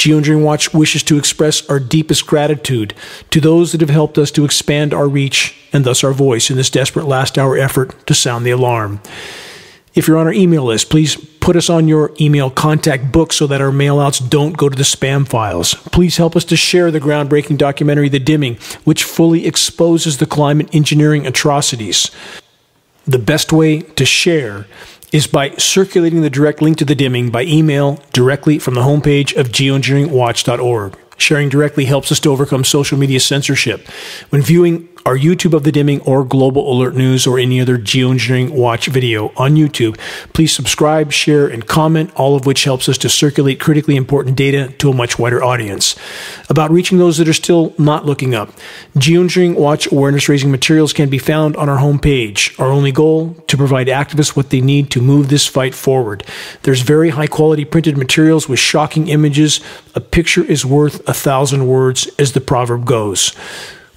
Geoengineering 0.00 0.42
Watch 0.42 0.72
wishes 0.72 1.02
to 1.02 1.18
express 1.18 1.68
our 1.68 1.78
deepest 1.78 2.26
gratitude 2.26 2.94
to 3.28 3.38
those 3.38 3.72
that 3.72 3.82
have 3.82 3.90
helped 3.90 4.16
us 4.16 4.30
to 4.30 4.46
expand 4.46 4.94
our 4.94 5.06
reach 5.06 5.54
and 5.74 5.84
thus 5.84 6.02
our 6.02 6.14
voice 6.14 6.48
in 6.48 6.56
this 6.56 6.70
desperate 6.70 7.04
last 7.04 7.36
hour 7.36 7.58
effort 7.58 8.06
to 8.06 8.14
sound 8.14 8.46
the 8.46 8.50
alarm. 8.50 9.02
If 9.94 10.08
you're 10.08 10.16
on 10.16 10.26
our 10.26 10.32
email 10.32 10.64
list, 10.64 10.88
please 10.88 11.16
put 11.16 11.54
us 11.54 11.68
on 11.68 11.86
your 11.86 12.12
email 12.18 12.48
contact 12.48 13.12
book 13.12 13.30
so 13.30 13.46
that 13.48 13.60
our 13.60 13.70
mailouts 13.70 14.26
don't 14.26 14.56
go 14.56 14.70
to 14.70 14.76
the 14.76 14.84
spam 14.84 15.28
files. 15.28 15.74
Please 15.74 16.16
help 16.16 16.34
us 16.34 16.46
to 16.46 16.56
share 16.56 16.90
the 16.90 16.98
groundbreaking 16.98 17.58
documentary 17.58 18.08
The 18.08 18.20
Dimming, 18.20 18.56
which 18.84 19.04
fully 19.04 19.46
exposes 19.46 20.16
the 20.16 20.24
climate 20.24 20.74
engineering 20.74 21.26
atrocities. 21.26 22.10
The 23.04 23.18
best 23.18 23.52
way 23.52 23.80
to 23.80 24.06
share 24.06 24.66
is 25.12 25.26
by 25.26 25.50
circulating 25.56 26.22
the 26.22 26.30
direct 26.30 26.62
link 26.62 26.78
to 26.78 26.84
the 26.84 26.94
dimming 26.94 27.30
by 27.30 27.42
email 27.44 27.98
directly 28.12 28.58
from 28.58 28.74
the 28.74 28.82
homepage 28.82 29.36
of 29.36 29.48
geoengineeringwatch.org. 29.48 30.96
Sharing 31.16 31.48
directly 31.50 31.84
helps 31.84 32.10
us 32.10 32.20
to 32.20 32.30
overcome 32.30 32.64
social 32.64 32.96
media 32.96 33.20
censorship. 33.20 33.86
When 34.30 34.40
viewing 34.40 34.88
our 35.06 35.16
YouTube 35.16 35.54
of 35.54 35.64
the 35.64 35.72
dimming 35.72 36.00
or 36.02 36.24
Global 36.24 36.72
Alert 36.72 36.94
News 36.94 37.26
or 37.26 37.38
any 37.38 37.60
other 37.60 37.78
geoengineering 37.78 38.50
watch 38.50 38.86
video 38.86 39.32
on 39.36 39.54
YouTube, 39.54 39.98
please 40.32 40.54
subscribe, 40.54 41.12
share, 41.12 41.48
and 41.48 41.66
comment, 41.66 42.12
all 42.16 42.36
of 42.36 42.46
which 42.46 42.64
helps 42.64 42.88
us 42.88 42.98
to 42.98 43.08
circulate 43.08 43.60
critically 43.60 43.96
important 43.96 44.36
data 44.36 44.68
to 44.78 44.90
a 44.90 44.94
much 44.94 45.18
wider 45.18 45.42
audience. 45.42 45.96
About 46.48 46.70
reaching 46.70 46.98
those 46.98 47.18
that 47.18 47.28
are 47.28 47.32
still 47.32 47.74
not 47.78 48.04
looking 48.04 48.34
up, 48.34 48.52
geoengineering 48.96 49.54
watch 49.54 49.90
awareness 49.90 50.28
raising 50.28 50.50
materials 50.50 50.92
can 50.92 51.08
be 51.08 51.18
found 51.18 51.56
on 51.56 51.68
our 51.68 51.78
homepage. 51.78 52.58
Our 52.60 52.68
only 52.68 52.92
goal 52.92 53.34
to 53.46 53.56
provide 53.56 53.86
activists 53.86 54.36
what 54.36 54.50
they 54.50 54.60
need 54.60 54.90
to 54.90 55.00
move 55.00 55.28
this 55.28 55.46
fight 55.46 55.74
forward. 55.74 56.24
There's 56.62 56.82
very 56.82 57.10
high 57.10 57.26
quality 57.26 57.64
printed 57.64 57.96
materials 57.96 58.48
with 58.48 58.58
shocking 58.58 59.08
images. 59.08 59.60
A 59.94 60.00
picture 60.00 60.44
is 60.44 60.64
worth 60.64 61.06
a 61.08 61.14
thousand 61.14 61.66
words, 61.66 62.08
as 62.18 62.32
the 62.32 62.40
proverb 62.40 62.84
goes. 62.84 63.34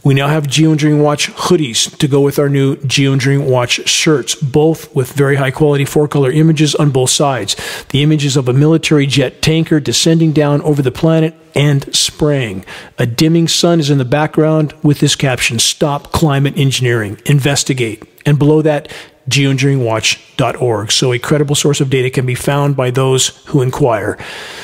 We 0.04 0.14
now 0.14 0.28
have 0.28 0.48
Geoengineering 0.48 1.02
Watch 1.02 1.32
hoodies 1.32 1.98
to 2.00 2.10
go 2.10 2.20
with 2.20 2.38
our 2.38 2.50
new 2.50 2.76
Geoengineering 2.76 3.50
Watch 3.50 3.88
shirts, 3.88 4.36
both 4.36 4.94
with 4.94 5.14
very 5.14 5.38
high 5.38 5.52
quality 5.52 5.86
four 5.86 6.10
color 6.10 6.30
images 6.30 6.76
on 6.76 6.92
both 6.92 7.10
sides. 7.10 7.56
The 7.90 8.04
images 8.04 8.36
of 8.36 8.50
a 8.50 8.54
military 8.54 9.08
jet 9.08 9.42
tanker 9.42 9.80
descending 9.80 10.34
down 10.34 10.62
over 10.64 10.82
the 10.82 10.92
planet 10.92 11.36
and 11.56 11.96
spraying. 11.96 12.66
A 13.00 13.06
dimming 13.06 13.48
sun 13.48 13.80
is 13.80 13.90
in 13.90 13.98
the 13.98 14.04
background 14.04 14.74
with 14.84 15.00
this 15.00 15.16
caption 15.16 15.58
Stop 15.58 16.12
Climate 16.12 16.58
Engineering, 16.58 17.18
Investigate. 17.26 18.04
And 18.26 18.38
below 18.38 18.62
that, 18.62 18.92
geoengineeringwatch.org. 19.30 20.92
So 20.92 21.14
a 21.14 21.20
credible 21.20 21.56
source 21.56 21.80
of 21.80 21.90
data 21.90 22.10
can 22.10 22.26
be 22.26 22.36
found 22.36 22.76
by 22.76 22.92
those 22.92 23.30
who 23.46 23.62
inquire. 23.62 24.18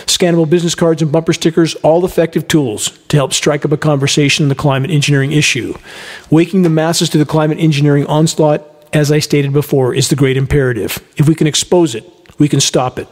Scannable 0.10 0.50
business 0.50 0.74
cards 0.74 1.04
and 1.04 1.12
bumper 1.12 1.34
stickers, 1.34 1.76
all 1.76 2.04
effective 2.04 2.48
tools 2.48 2.98
to 3.10 3.16
help 3.16 3.32
strike 3.32 3.64
up 3.64 3.72
a 3.72 3.78
conversation 3.78 4.44
on 4.44 4.50
the 4.50 4.56
climate 4.56 4.90
engineering 4.90 5.32
issue. 5.32 5.76
Waking 6.32 6.64
the 6.64 6.70
masses 6.70 7.10
to 7.10 7.20
the 7.20 7.26
climate 7.26 7.60
engineering 7.60 8.08
onslaught, 8.08 8.66
as 8.92 9.12
I 9.12 9.20
stated 9.20 9.54
before, 9.54 9.94
is 9.94 10.10
the 10.10 10.16
great 10.16 10.36
imperative. 10.36 10.98
If 11.16 11.28
we 11.28 11.36
can 11.36 11.46
expose 11.46 11.94
it, 11.94 12.04
we 12.40 12.50
can 12.50 12.60
stop 12.60 12.98
it. 12.98 13.08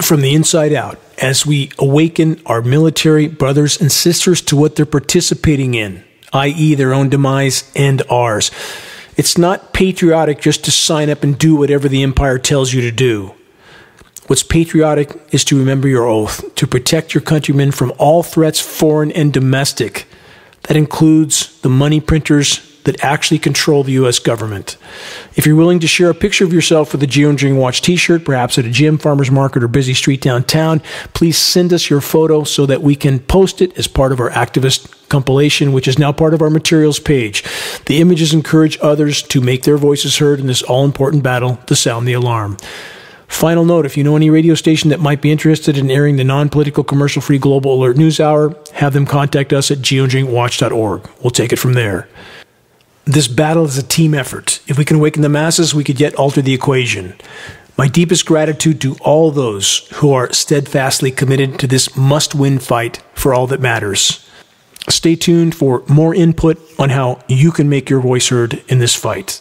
from 0.00 0.20
the 0.20 0.34
inside 0.34 0.72
out 0.72 0.98
as 1.18 1.46
we 1.46 1.70
awaken 1.78 2.40
our 2.46 2.60
military 2.60 3.28
brothers 3.28 3.80
and 3.80 3.90
sisters 3.90 4.40
to 4.42 4.56
what 4.56 4.76
they're 4.76 4.84
participating 4.84 5.74
in, 5.74 6.04
i.e., 6.32 6.74
their 6.74 6.92
own 6.92 7.08
demise 7.08 7.70
and 7.76 8.02
ours. 8.10 8.50
It's 9.16 9.38
not 9.38 9.72
patriotic 9.72 10.40
just 10.40 10.64
to 10.64 10.70
sign 10.70 11.08
up 11.10 11.22
and 11.22 11.38
do 11.38 11.54
whatever 11.54 11.88
the 11.88 12.02
empire 12.02 12.38
tells 12.38 12.72
you 12.72 12.80
to 12.82 12.90
do. 12.90 13.34
What's 14.28 14.42
patriotic 14.42 15.20
is 15.32 15.44
to 15.46 15.58
remember 15.58 15.88
your 15.88 16.06
oath, 16.06 16.54
to 16.54 16.66
protect 16.66 17.12
your 17.12 17.22
countrymen 17.22 17.72
from 17.72 17.92
all 17.98 18.22
threats, 18.22 18.60
foreign 18.60 19.10
and 19.12 19.32
domestic. 19.32 20.06
That 20.62 20.76
includes 20.76 21.60
the 21.60 21.68
money 21.68 22.00
printers 22.00 22.68
that 22.84 23.02
actually 23.04 23.38
control 23.38 23.82
the 23.82 23.92
U.S. 23.92 24.18
government. 24.18 24.76
If 25.34 25.46
you're 25.46 25.56
willing 25.56 25.80
to 25.80 25.86
share 25.86 26.10
a 26.10 26.14
picture 26.14 26.44
of 26.44 26.52
yourself 26.52 26.92
with 26.92 27.02
a 27.02 27.06
Geoengineering 27.06 27.58
Watch 27.58 27.82
t 27.82 27.96
shirt, 27.96 28.24
perhaps 28.24 28.58
at 28.58 28.64
a 28.64 28.70
gym, 28.70 28.98
farmer's 28.98 29.30
market, 29.30 29.62
or 29.62 29.68
busy 29.68 29.94
street 29.94 30.20
downtown, 30.20 30.80
please 31.14 31.36
send 31.36 31.72
us 31.72 31.90
your 31.90 32.00
photo 32.00 32.44
so 32.44 32.66
that 32.66 32.82
we 32.82 32.96
can 32.96 33.20
post 33.20 33.60
it 33.62 33.76
as 33.78 33.86
part 33.86 34.12
of 34.12 34.20
our 34.20 34.30
activist 34.30 35.08
compilation, 35.08 35.72
which 35.72 35.86
is 35.86 35.98
now 35.98 36.12
part 36.12 36.34
of 36.34 36.42
our 36.42 36.50
materials 36.50 36.98
page. 36.98 37.44
The 37.86 38.00
images 38.00 38.34
encourage 38.34 38.78
others 38.80 39.22
to 39.24 39.40
make 39.40 39.62
their 39.62 39.76
voices 39.76 40.18
heard 40.18 40.40
in 40.40 40.46
this 40.46 40.62
all 40.62 40.84
important 40.84 41.22
battle 41.22 41.56
to 41.66 41.76
sound 41.76 42.08
the 42.08 42.14
alarm. 42.14 42.56
Final 43.32 43.64
note 43.64 43.86
if 43.86 43.96
you 43.96 44.04
know 44.04 44.14
any 44.14 44.30
radio 44.30 44.54
station 44.54 44.90
that 44.90 45.00
might 45.00 45.20
be 45.20 45.32
interested 45.32 45.76
in 45.76 45.90
airing 45.90 46.16
the 46.16 46.22
non 46.22 46.48
political, 46.48 46.84
commercial 46.84 47.20
free 47.20 47.38
Global 47.38 47.74
Alert 47.74 47.96
News 47.96 48.20
Hour, 48.20 48.54
have 48.74 48.92
them 48.92 49.06
contact 49.06 49.52
us 49.52 49.70
at 49.70 49.78
geoengineeringwatch.org. 49.78 51.10
We'll 51.20 51.30
take 51.30 51.52
it 51.52 51.58
from 51.58 51.72
there. 51.72 52.08
This 53.04 53.26
battle 53.26 53.64
is 53.64 53.78
a 53.78 53.82
team 53.82 54.14
effort. 54.14 54.60
If 54.68 54.78
we 54.78 54.84
can 54.84 54.98
awaken 54.98 55.22
the 55.22 55.28
masses, 55.28 55.74
we 55.74 55.82
could 55.82 55.98
yet 55.98 56.14
alter 56.14 56.40
the 56.40 56.54
equation. 56.54 57.14
My 57.76 57.88
deepest 57.88 58.26
gratitude 58.26 58.80
to 58.82 58.96
all 59.00 59.30
those 59.32 59.88
who 59.94 60.12
are 60.12 60.32
steadfastly 60.32 61.10
committed 61.10 61.58
to 61.60 61.66
this 61.66 61.96
must 61.96 62.34
win 62.34 62.58
fight 62.60 63.02
for 63.14 63.34
all 63.34 63.48
that 63.48 63.60
matters. 63.60 64.28
Stay 64.88 65.16
tuned 65.16 65.54
for 65.54 65.82
more 65.88 66.14
input 66.14 66.60
on 66.78 66.90
how 66.90 67.24
you 67.28 67.50
can 67.50 67.68
make 67.68 67.88
your 67.88 68.00
voice 68.00 68.28
heard 68.28 68.62
in 68.68 68.78
this 68.78 68.94
fight. 68.94 69.40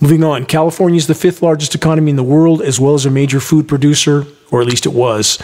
Moving 0.00 0.24
on, 0.24 0.46
California 0.46 0.96
is 0.96 1.06
the 1.06 1.14
fifth 1.14 1.42
largest 1.42 1.74
economy 1.74 2.10
in 2.10 2.16
the 2.16 2.22
world, 2.22 2.62
as 2.62 2.80
well 2.80 2.94
as 2.94 3.06
a 3.06 3.10
major 3.10 3.40
food 3.40 3.68
producer, 3.68 4.26
or 4.50 4.60
at 4.60 4.66
least 4.66 4.86
it 4.86 4.92
was. 4.92 5.38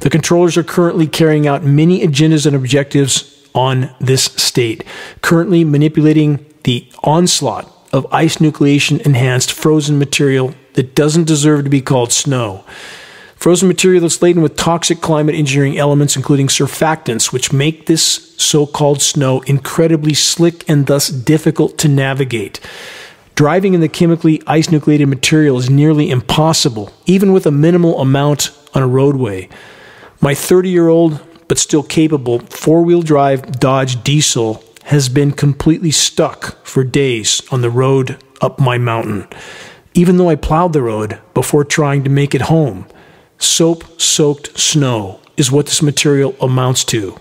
The 0.00 0.10
controllers 0.10 0.56
are 0.56 0.62
currently 0.62 1.06
carrying 1.06 1.46
out 1.46 1.64
many 1.64 2.06
agendas 2.06 2.46
and 2.46 2.54
objectives 2.54 3.30
on 3.54 3.94
this 4.00 4.24
state, 4.24 4.84
currently 5.22 5.64
manipulating 5.64 6.44
the 6.64 6.88
onslaught 7.02 7.70
of 7.92 8.06
ice 8.12 8.38
nucleation 8.38 9.00
enhanced 9.02 9.52
frozen 9.52 9.98
material 9.98 10.54
that 10.74 10.94
doesn't 10.94 11.24
deserve 11.24 11.64
to 11.64 11.70
be 11.70 11.80
called 11.80 12.12
snow. 12.12 12.64
Frozen 13.36 13.68
material 13.68 14.00
that's 14.00 14.22
laden 14.22 14.42
with 14.42 14.56
toxic 14.56 15.00
climate 15.00 15.34
engineering 15.34 15.78
elements, 15.78 16.16
including 16.16 16.48
surfactants, 16.48 17.32
which 17.32 17.52
make 17.52 17.86
this 17.86 18.34
so 18.36 18.66
called 18.66 19.02
snow 19.02 19.42
incredibly 19.42 20.14
slick 20.14 20.68
and 20.68 20.86
thus 20.86 21.08
difficult 21.08 21.76
to 21.78 21.86
navigate. 21.86 22.58
Driving 23.34 23.74
in 23.74 23.80
the 23.80 23.88
chemically 23.88 24.40
ice 24.46 24.70
nucleated 24.70 25.08
material 25.08 25.58
is 25.58 25.68
nearly 25.68 26.08
impossible, 26.08 26.92
even 27.06 27.32
with 27.32 27.46
a 27.46 27.50
minimal 27.50 28.00
amount 28.00 28.56
on 28.74 28.82
a 28.82 28.86
roadway. 28.86 29.48
My 30.20 30.34
30 30.34 30.68
year 30.68 30.86
old, 30.86 31.20
but 31.48 31.58
still 31.58 31.82
capable, 31.82 32.38
four 32.38 32.82
wheel 32.82 33.02
drive 33.02 33.58
Dodge 33.58 34.04
diesel 34.04 34.62
has 34.84 35.08
been 35.08 35.32
completely 35.32 35.90
stuck 35.90 36.64
for 36.64 36.84
days 36.84 37.42
on 37.50 37.60
the 37.60 37.70
road 37.70 38.22
up 38.40 38.60
my 38.60 38.78
mountain, 38.78 39.26
even 39.94 40.16
though 40.16 40.28
I 40.28 40.36
plowed 40.36 40.72
the 40.72 40.82
road 40.82 41.18
before 41.32 41.64
trying 41.64 42.04
to 42.04 42.10
make 42.10 42.36
it 42.36 42.42
home. 42.42 42.86
Soap 43.38 44.00
soaked 44.00 44.56
snow 44.58 45.20
is 45.36 45.50
what 45.50 45.66
this 45.66 45.82
material 45.82 46.36
amounts 46.40 46.84
to 46.84 47.18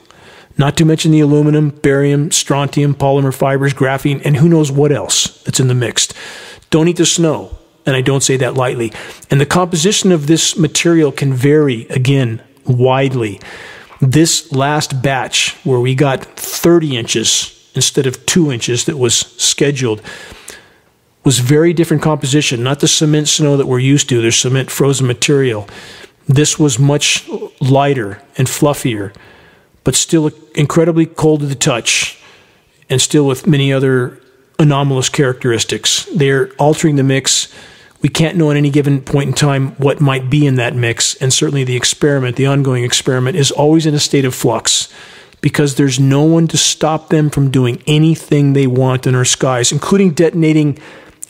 not 0.58 0.78
to 0.78 0.86
mention 0.86 1.12
the 1.12 1.20
aluminum, 1.20 1.70
barium, 1.70 2.32
strontium, 2.32 2.93
polymer 2.93 3.34
fibers, 3.34 3.74
graphene, 3.74 4.22
and 4.24 4.38
who 4.38 4.47
knows 4.47 4.72
what 4.72 4.91
else 4.91 5.41
that's 5.43 5.60
in 5.60 5.68
the 5.68 5.74
mix. 5.74 6.10
Don't 6.70 6.88
eat 6.88 6.97
the 6.97 7.06
snow, 7.06 7.58
and 7.86 7.95
I 7.95 8.01
don't 8.01 8.24
say 8.24 8.38
that 8.38 8.56
lightly. 8.56 8.91
And 9.30 9.41
the 9.41 9.45
composition 9.45 10.12
of 10.12 10.28
this 10.28 10.58
material 10.58 11.12
can 11.12 11.34
vary 11.34 11.88
again 11.88 12.41
widely. 12.66 13.39
This 13.99 14.51
last 14.51 15.01
batch, 15.01 15.56
where 15.64 15.80
we 15.80 15.95
got 15.95 16.24
30 16.24 16.97
inches 16.97 17.72
instead 17.76 18.06
of 18.06 18.26
two 18.26 18.51
inches 18.51 18.86
that 18.86 18.97
was 18.97 19.16
scheduled, 19.16 20.01
was 21.24 21.39
very 21.39 21.74
different 21.74 22.04
composition, 22.04 22.64
not 22.64 22.80
the 22.80 22.88
cement 22.88 23.30
snow 23.30 23.58
that 23.58 23.66
we're 23.66 23.80
used 23.80 24.10
to. 24.10 24.22
There's 24.22 24.36
cement 24.36 24.70
frozen 24.70 25.08
material. 25.08 25.68
This 26.28 26.60
was 26.60 26.78
much 26.78 27.28
lighter 27.62 28.22
and 28.38 28.47
fluffier 28.47 29.14
but 29.84 29.96
still 29.96 30.32
incredibly 30.56 31.06
cold 31.06 31.42
to 31.42 31.46
the 31.46 31.56
touch 31.56 32.20
and 32.90 33.02
still 33.02 33.26
with 33.26 33.48
many 33.48 33.72
other 33.72 34.20
anomalous 34.60 35.10
characteristics. 35.10 36.08
They're 36.16 36.52
altering 36.54 36.96
the 36.96 37.04
mix. 37.04 37.54
We 38.02 38.10
can't 38.10 38.38
know 38.38 38.52
at 38.52 38.58
any 38.58 38.70
given 38.70 39.02
point 39.02 39.30
in 39.30 39.34
time 39.34 39.72
what 39.76 40.02
might 40.02 40.30
be 40.30 40.46
in 40.46 40.56
that 40.56 40.76
mix. 40.76 41.16
And 41.16 41.34
certainly 41.34 41.64
the 41.64 41.76
experiment, 41.76 42.36
the 42.36 42.46
ongoing 42.46 42.84
experiment, 42.84 43.38
is 43.38 43.52
always 43.52 43.86
in 43.86 43.94
a 43.94 44.00
state 44.00 44.26
of 44.26 44.36
flux 44.36 44.94
because 45.42 45.76
there's 45.76 46.00
no 46.00 46.24
one 46.24 46.48
to 46.48 46.58
stop 46.58 47.10
them 47.10 47.30
from 47.30 47.52
doing 47.52 47.84
anything 47.86 48.54
they 48.54 48.68
want 48.68 49.06
in 49.06 49.16
our 49.16 49.26
skies, 49.26 49.72
including 49.72 50.12
detonating 50.12 50.80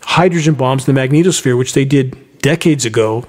hydrogen 0.02 0.54
bombs 0.54 0.88
in 0.88 0.94
the 0.94 1.02
magnetosphere, 1.02 1.58
which 1.58 1.74
they 1.74 1.86
did 1.86 2.40
decades 2.40 2.86
ago 2.86 3.26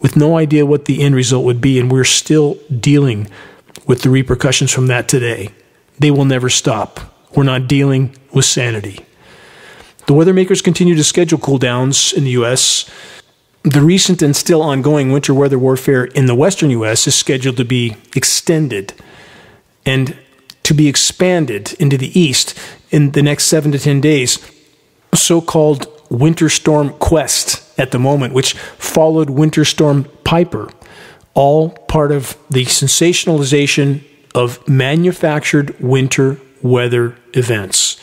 with 0.00 0.16
no 0.16 0.36
idea 0.36 0.66
what 0.66 0.84
the 0.84 1.02
end 1.02 1.14
result 1.14 1.44
would 1.44 1.60
be. 1.60 1.78
And 1.78 1.90
we're 1.90 2.04
still 2.04 2.58
dealing 2.78 3.30
with 3.86 4.02
the 4.02 4.10
repercussions 4.10 4.72
from 4.72 4.86
that 4.88 5.08
today. 5.08 5.50
They 5.98 6.10
will 6.10 6.24
never 6.24 6.48
stop. 6.48 7.00
We're 7.34 7.44
not 7.44 7.68
dealing 7.68 8.16
with 8.32 8.44
sanity. 8.44 9.04
The 10.06 10.14
weather 10.14 10.34
makers 10.34 10.62
continue 10.62 10.94
to 10.94 11.04
schedule 11.04 11.38
cool 11.38 11.58
downs 11.58 12.12
in 12.12 12.24
the 12.24 12.30
U.S. 12.30 12.88
The 13.62 13.80
recent 13.80 14.20
and 14.22 14.36
still 14.36 14.62
ongoing 14.62 15.10
winter 15.12 15.32
weather 15.32 15.58
warfare 15.58 16.04
in 16.04 16.26
the 16.26 16.34
western 16.34 16.70
U.S. 16.70 17.06
is 17.06 17.14
scheduled 17.14 17.56
to 17.56 17.64
be 17.64 17.96
extended 18.14 18.92
and 19.86 20.18
to 20.62 20.74
be 20.74 20.88
expanded 20.88 21.72
into 21.74 21.96
the 21.96 22.18
east 22.18 22.58
in 22.90 23.12
the 23.12 23.22
next 23.22 23.44
seven 23.44 23.72
to 23.72 23.78
10 23.78 24.00
days. 24.00 24.38
So 25.14 25.40
called 25.40 25.86
Winter 26.10 26.48
Storm 26.48 26.90
Quest 26.98 27.78
at 27.78 27.90
the 27.90 27.98
moment, 27.98 28.34
which 28.34 28.54
followed 28.54 29.30
Winter 29.30 29.64
Storm 29.64 30.04
Piper 30.24 30.70
all 31.34 31.70
part 31.70 32.12
of 32.12 32.36
the 32.50 32.64
sensationalization 32.64 34.02
of 34.34 34.66
manufactured 34.68 35.78
winter 35.80 36.38
weather 36.62 37.16
events. 37.34 38.02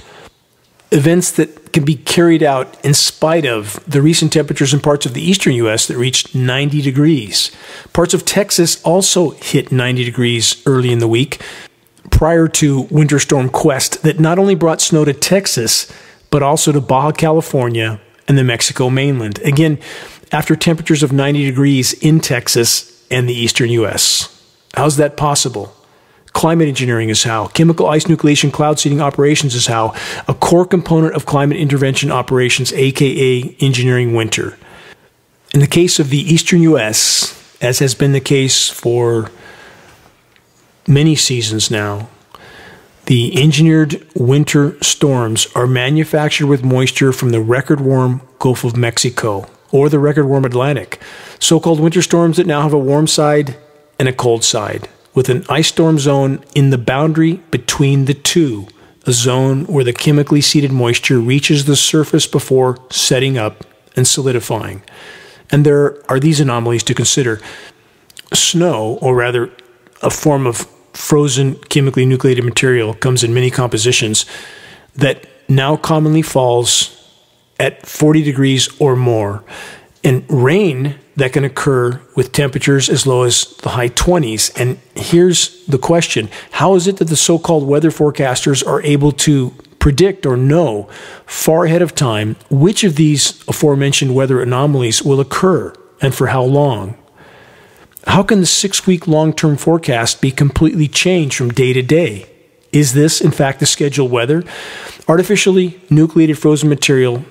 Events 0.91 1.31
that 1.31 1.71
can 1.71 1.85
be 1.85 1.95
carried 1.95 2.43
out 2.43 2.83
in 2.85 2.93
spite 2.93 3.45
of 3.45 3.81
the 3.87 4.01
recent 4.01 4.33
temperatures 4.33 4.73
in 4.73 4.81
parts 4.81 5.05
of 5.05 5.13
the 5.13 5.21
eastern 5.21 5.53
U.S. 5.53 5.87
that 5.87 5.97
reached 5.97 6.35
90 6.35 6.81
degrees. 6.81 7.51
Parts 7.93 8.13
of 8.13 8.25
Texas 8.25 8.81
also 8.83 9.31
hit 9.31 9.71
90 9.71 10.03
degrees 10.03 10.61
early 10.65 10.91
in 10.91 10.99
the 10.99 11.07
week 11.07 11.41
prior 12.09 12.47
to 12.47 12.81
Winter 12.91 13.19
Storm 13.19 13.49
Quest, 13.49 14.03
that 14.03 14.19
not 14.19 14.37
only 14.37 14.53
brought 14.53 14.81
snow 14.81 15.05
to 15.05 15.13
Texas, 15.13 15.91
but 16.29 16.43
also 16.43 16.71
to 16.71 16.81
Baja 16.81 17.11
California 17.11 18.01
and 18.27 18.37
the 18.37 18.43
Mexico 18.43 18.89
mainland. 18.89 19.39
Again, 19.39 19.79
after 20.31 20.55
temperatures 20.55 21.03
of 21.03 21.11
90 21.11 21.45
degrees 21.45 21.93
in 21.93 22.19
Texas, 22.19 22.90
and 23.11 23.29
the 23.29 23.33
eastern 23.33 23.69
U.S. 23.69 24.27
How's 24.73 24.97
that 24.97 25.17
possible? 25.17 25.75
Climate 26.33 26.69
engineering 26.69 27.09
is 27.09 27.23
how. 27.23 27.47
Chemical 27.47 27.87
ice 27.87 28.05
nucleation 28.05 28.53
cloud 28.53 28.79
seeding 28.79 29.01
operations 29.01 29.53
is 29.53 29.67
how. 29.67 29.93
A 30.27 30.33
core 30.33 30.65
component 30.65 31.13
of 31.13 31.25
climate 31.25 31.57
intervention 31.57 32.09
operations, 32.09 32.71
aka 32.71 33.55
engineering 33.59 34.13
winter. 34.15 34.57
In 35.53 35.59
the 35.59 35.67
case 35.67 35.99
of 35.99 36.09
the 36.09 36.19
eastern 36.19 36.61
U.S., 36.63 37.37
as 37.61 37.79
has 37.79 37.93
been 37.93 38.13
the 38.13 38.21
case 38.21 38.69
for 38.69 39.29
many 40.87 41.15
seasons 41.15 41.69
now, 41.69 42.09
the 43.07 43.41
engineered 43.41 44.07
winter 44.15 44.81
storms 44.81 45.47
are 45.53 45.67
manufactured 45.67 46.47
with 46.47 46.63
moisture 46.63 47.11
from 47.11 47.31
the 47.31 47.41
record 47.41 47.81
warm 47.81 48.21
Gulf 48.39 48.63
of 48.63 48.77
Mexico 48.77 49.49
or 49.71 49.89
the 49.89 49.99
record 49.99 50.25
warm 50.25 50.45
Atlantic. 50.45 51.01
So 51.41 51.59
called 51.59 51.79
winter 51.79 52.03
storms 52.03 52.37
that 52.37 52.45
now 52.45 52.61
have 52.61 52.71
a 52.71 52.77
warm 52.77 53.07
side 53.07 53.57
and 53.97 54.07
a 54.07 54.13
cold 54.13 54.43
side, 54.43 54.87
with 55.15 55.27
an 55.27 55.43
ice 55.49 55.69
storm 55.69 55.97
zone 55.97 56.45
in 56.53 56.69
the 56.69 56.77
boundary 56.77 57.41
between 57.49 58.05
the 58.05 58.13
two, 58.13 58.67
a 59.07 59.11
zone 59.11 59.65
where 59.65 59.83
the 59.83 59.91
chemically 59.91 60.39
seeded 60.39 60.71
moisture 60.71 61.19
reaches 61.19 61.65
the 61.65 61.75
surface 61.75 62.27
before 62.27 62.77
setting 62.91 63.39
up 63.39 63.65
and 63.95 64.07
solidifying. 64.07 64.83
And 65.51 65.65
there 65.65 65.97
are 66.09 66.19
these 66.19 66.39
anomalies 66.39 66.83
to 66.83 66.93
consider. 66.93 67.41
Snow, 68.31 68.99
or 69.01 69.15
rather, 69.15 69.51
a 70.03 70.11
form 70.11 70.45
of 70.45 70.67
frozen 70.93 71.55
chemically 71.55 72.05
nucleated 72.05 72.45
material, 72.45 72.93
comes 72.93 73.23
in 73.23 73.33
many 73.33 73.49
compositions 73.49 74.27
that 74.95 75.25
now 75.49 75.75
commonly 75.75 76.21
falls 76.21 76.95
at 77.59 77.85
40 77.85 78.21
degrees 78.21 78.69
or 78.79 78.95
more. 78.95 79.43
And 80.03 80.25
rain 80.29 80.95
that 81.15 81.33
can 81.33 81.43
occur 81.43 82.01
with 82.15 82.31
temperatures 82.31 82.89
as 82.89 83.05
low 83.05 83.23
as 83.23 83.55
the 83.57 83.69
high 83.69 83.89
20s. 83.89 84.51
And 84.59 84.79
here's 84.95 85.65
the 85.65 85.77
question 85.77 86.29
How 86.51 86.75
is 86.75 86.87
it 86.87 86.97
that 86.97 87.05
the 87.05 87.15
so 87.15 87.37
called 87.37 87.67
weather 87.67 87.91
forecasters 87.91 88.65
are 88.65 88.81
able 88.81 89.11
to 89.13 89.51
predict 89.79 90.25
or 90.25 90.37
know 90.37 90.87
far 91.25 91.65
ahead 91.65 91.81
of 91.81 91.95
time 91.95 92.35
which 92.51 92.83
of 92.83 92.95
these 92.95 93.43
aforementioned 93.47 94.13
weather 94.13 94.39
anomalies 94.39 95.01
will 95.01 95.19
occur 95.19 95.73
and 96.01 96.15
for 96.15 96.27
how 96.27 96.43
long? 96.43 96.97
How 98.07 98.23
can 98.23 98.39
the 98.39 98.47
six 98.47 98.87
week 98.87 99.07
long 99.07 99.33
term 99.33 99.57
forecast 99.57 100.21
be 100.21 100.31
completely 100.31 100.87
changed 100.87 101.35
from 101.35 101.49
day 101.49 101.73
to 101.73 101.81
day? 101.81 102.27
Is 102.71 102.93
this, 102.93 103.19
in 103.19 103.31
fact, 103.31 103.59
the 103.59 103.65
scheduled 103.65 104.11
weather? 104.11 104.43
Artificially 105.07 105.79
nucleated 105.89 106.37
frozen 106.37 106.69
material 106.69 107.25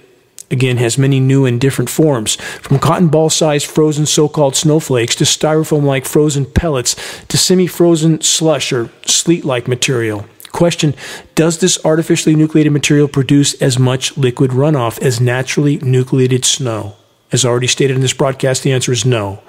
again 0.51 0.77
has 0.77 0.99
many 0.99 1.21
new 1.21 1.45
and 1.47 1.61
different 1.61 1.91
forms 1.91 2.35
from 2.35 2.79
cotton 2.79 3.09
ball 3.09 3.31
sized 3.31 3.67
frozen 3.67 4.07
so 4.07 4.29
called 4.29 4.57
snowflakes 4.57 5.15
to 5.15 5.25
styrofoam 5.25 5.85
like 5.85 6.05
frozen 6.05 6.45
pellets 6.45 6.97
to 7.27 7.39
semi 7.39 7.67
frozen 7.67 8.21
slush 8.21 8.73
or 8.73 8.91
sleet 9.07 9.45
like 9.45 9.69
material. 9.69 10.27
Question 10.53 10.95
Does 11.35 11.61
this 11.61 11.83
artificially 11.85 12.35
nucleated 12.35 12.73
material 12.73 13.09
produce 13.09 13.55
as 13.63 13.79
much 13.79 14.17
liquid 14.17 14.51
runoff 14.51 15.01
as 15.01 15.21
naturally 15.21 15.79
nucleated 15.79 16.45
snow? 16.45 16.97
As 17.33 17.45
already 17.45 17.69
stated 17.69 17.95
in 17.95 18.03
this 18.03 18.13
broadcast, 18.13 18.63
the 18.63 18.73
answer 18.73 18.93
is 18.93 19.05
no. 19.05 19.43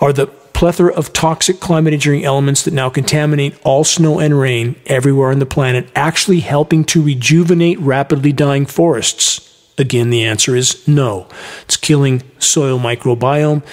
Are 0.00 0.12
the 0.12 0.26
plethora 0.26 0.92
of 0.94 1.12
toxic 1.12 1.60
climate 1.60 1.92
engineering 1.92 2.24
elements 2.24 2.62
that 2.62 2.74
now 2.74 2.88
contaminate 2.88 3.58
all 3.64 3.84
snow 3.84 4.18
and 4.18 4.38
rain 4.38 4.76
everywhere 4.86 5.30
on 5.30 5.38
the 5.38 5.46
planet 5.46 5.88
actually 5.94 6.40
helping 6.40 6.84
to 6.84 7.02
rejuvenate 7.02 7.78
rapidly 7.80 8.32
dying 8.32 8.64
forests? 8.64 9.51
Again, 9.78 10.10
the 10.10 10.24
answer 10.24 10.54
is 10.54 10.86
no. 10.86 11.26
It's 11.62 11.76
killing 11.76 12.22
soil 12.38 12.78
microbiome. 12.78 13.64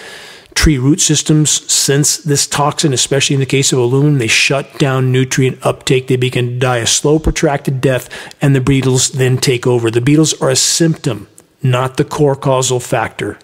Tree 0.55 0.77
root 0.77 0.99
systems 0.99 1.49
sense 1.71 2.17
this 2.17 2.47
toxin, 2.47 2.91
especially 2.93 3.35
in 3.35 3.39
the 3.39 3.45
case 3.45 3.71
of 3.71 3.79
aluminum. 3.79 4.17
They 4.17 4.27
shut 4.27 4.77
down 4.77 5.11
nutrient 5.11 5.65
uptake. 5.65 6.07
They 6.07 6.15
begin 6.15 6.47
to 6.47 6.59
die 6.59 6.77
a 6.77 6.87
slow, 6.87 7.19
protracted 7.19 7.79
death, 7.79 8.09
and 8.41 8.55
the 8.55 8.61
beetles 8.61 9.11
then 9.11 9.37
take 9.37 9.65
over. 9.67 9.89
The 9.89 10.01
beetles 10.01 10.33
are 10.41 10.49
a 10.49 10.55
symptom, 10.55 11.27
not 11.63 11.97
the 11.97 12.03
core 12.03 12.35
causal 12.35 12.79
factor. 12.79 13.37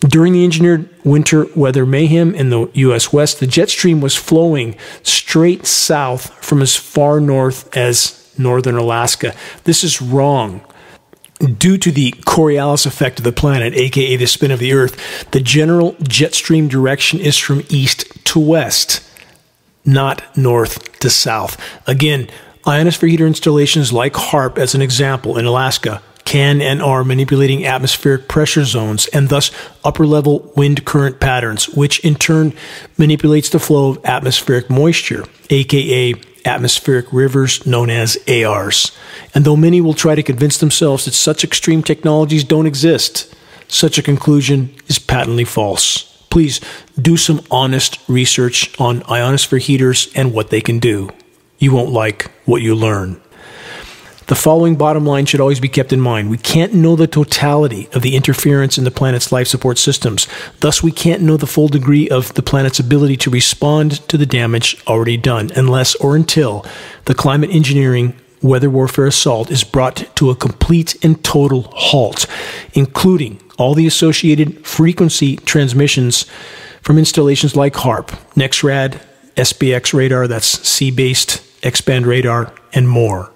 During 0.00 0.32
the 0.32 0.44
engineered 0.44 0.88
winter 1.04 1.46
weather 1.56 1.84
mayhem 1.84 2.34
in 2.34 2.50
the 2.50 2.70
U.S. 2.74 3.12
West, 3.12 3.40
the 3.40 3.48
jet 3.48 3.68
stream 3.68 4.00
was 4.00 4.14
flowing 4.14 4.76
straight 5.02 5.66
south 5.66 6.32
from 6.44 6.62
as 6.62 6.76
far 6.76 7.20
north 7.20 7.76
as 7.76 8.32
northern 8.38 8.76
Alaska. 8.76 9.34
This 9.64 9.82
is 9.82 10.00
wrong. 10.00 10.64
Due 11.38 11.78
to 11.78 11.92
the 11.92 12.10
Coriolis 12.26 12.84
effect 12.84 13.20
of 13.20 13.24
the 13.24 13.32
planet, 13.32 13.72
aka 13.74 14.16
the 14.16 14.26
spin 14.26 14.50
of 14.50 14.58
the 14.58 14.72
Earth, 14.72 15.30
the 15.30 15.40
general 15.40 15.94
jet 16.02 16.34
stream 16.34 16.66
direction 16.66 17.20
is 17.20 17.38
from 17.38 17.62
east 17.68 18.06
to 18.26 18.40
west, 18.40 19.08
not 19.84 20.36
north 20.36 20.98
to 20.98 21.08
south. 21.08 21.56
Again, 21.86 22.28
ionosphere 22.66 23.08
heater 23.08 23.26
installations 23.26 23.92
like 23.92 24.14
HAARP, 24.14 24.58
as 24.58 24.74
an 24.74 24.82
example, 24.82 25.38
in 25.38 25.44
Alaska, 25.44 26.02
can 26.24 26.60
and 26.60 26.82
are 26.82 27.04
manipulating 27.04 27.64
atmospheric 27.64 28.28
pressure 28.28 28.64
zones 28.64 29.06
and 29.14 29.30
thus 29.30 29.50
upper 29.82 30.06
level 30.06 30.52
wind 30.56 30.84
current 30.84 31.20
patterns, 31.20 31.70
which 31.70 32.00
in 32.00 32.14
turn 32.16 32.52
manipulates 32.98 33.48
the 33.48 33.58
flow 33.58 33.90
of 33.90 34.04
atmospheric 34.04 34.68
moisture, 34.68 35.24
aka 35.48 36.12
atmospheric 36.44 37.12
rivers 37.12 37.64
known 37.66 37.90
as 37.90 38.18
ARs. 38.28 38.92
And 39.34 39.44
though 39.44 39.56
many 39.56 39.80
will 39.80 39.94
try 39.94 40.14
to 40.14 40.22
convince 40.22 40.58
themselves 40.58 41.04
that 41.04 41.14
such 41.14 41.44
extreme 41.44 41.82
technologies 41.82 42.44
don't 42.44 42.66
exist, 42.66 43.34
such 43.68 43.98
a 43.98 44.02
conclusion 44.02 44.74
is 44.86 44.98
patently 44.98 45.44
false. 45.44 46.04
Please 46.30 46.60
do 47.00 47.16
some 47.16 47.40
honest 47.50 47.98
research 48.08 48.78
on 48.80 49.02
ionosphere 49.10 49.58
heaters 49.58 50.08
and 50.14 50.32
what 50.32 50.50
they 50.50 50.60
can 50.60 50.78
do. 50.78 51.10
You 51.58 51.72
won't 51.72 51.90
like 51.90 52.30
what 52.44 52.62
you 52.62 52.74
learn. 52.74 53.20
The 54.28 54.34
following 54.34 54.76
bottom 54.76 55.06
line 55.06 55.24
should 55.24 55.40
always 55.40 55.58
be 55.58 55.70
kept 55.70 55.90
in 55.90 56.00
mind. 56.00 56.28
We 56.28 56.36
can't 56.36 56.74
know 56.74 56.96
the 56.96 57.06
totality 57.06 57.88
of 57.94 58.02
the 58.02 58.14
interference 58.14 58.76
in 58.76 58.84
the 58.84 58.90
planet's 58.90 59.32
life 59.32 59.48
support 59.48 59.78
systems. 59.78 60.28
Thus, 60.60 60.82
we 60.82 60.92
can't 60.92 61.22
know 61.22 61.38
the 61.38 61.46
full 61.46 61.68
degree 61.68 62.10
of 62.10 62.34
the 62.34 62.42
planet's 62.42 62.78
ability 62.78 63.16
to 63.18 63.30
respond 63.30 64.06
to 64.08 64.18
the 64.18 64.26
damage 64.26 64.84
already 64.86 65.16
done 65.16 65.50
unless 65.56 65.94
or 65.94 66.14
until 66.14 66.66
the 67.06 67.14
climate 67.14 67.48
engineering 67.50 68.20
weather 68.42 68.68
warfare 68.68 69.06
assault 69.06 69.50
is 69.50 69.64
brought 69.64 70.14
to 70.16 70.28
a 70.28 70.36
complete 70.36 71.02
and 71.02 71.24
total 71.24 71.62
halt, 71.74 72.26
including 72.74 73.40
all 73.56 73.74
the 73.74 73.86
associated 73.86 74.66
frequency 74.66 75.36
transmissions 75.36 76.26
from 76.82 76.98
installations 76.98 77.56
like 77.56 77.72
HAARP, 77.72 78.08
NEXRAD, 78.34 79.00
SBX 79.36 79.94
radar, 79.94 80.28
that's 80.28 80.68
sea 80.68 80.90
based 80.90 81.42
X 81.64 81.80
band 81.80 82.06
radar, 82.06 82.52
and 82.74 82.86
more. 82.86 83.32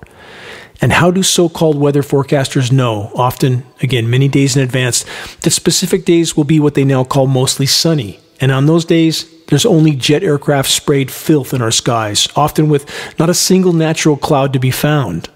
And 0.83 0.93
how 0.93 1.13
do 1.13 1.23
so 1.23 1.49
called 1.49 1.79
weather 1.79 2.03
forecasters 2.03 2.73
know, 2.73 3.13
often, 3.15 3.65
again, 3.81 4.11
many 4.11 4.27
days 4.27 4.57
in 4.57 4.63
advance, 4.63 5.07
that 5.43 5.53
specific 5.53 6.05
days 6.05 6.37
will 6.37 6.45
be 6.45 6.59
what 6.59 6.75
they 6.75 6.85
now 6.85 7.05
call 7.05 7.29
mostly 7.29 7.67
sunny? 7.67 8.19
And 8.41 8.51
on 8.51 8.67
those 8.67 8.85
days, 8.85 9.25
there's 9.47 9.65
only 9.65 9.93
jet 9.93 10.25
aircraft 10.25 10.69
sprayed 10.69 11.11
filth 11.11 11.55
in 11.55 11.63
our 11.63 11.71
skies, 11.71 12.29
often 12.35 12.69
with 12.69 12.85
not 13.17 13.31
a 13.31 13.35
single 13.35 13.73
natural 13.73 14.17
cloud 14.17 14.53
to 14.55 14.59
be 14.59 14.73
found. 14.73 15.29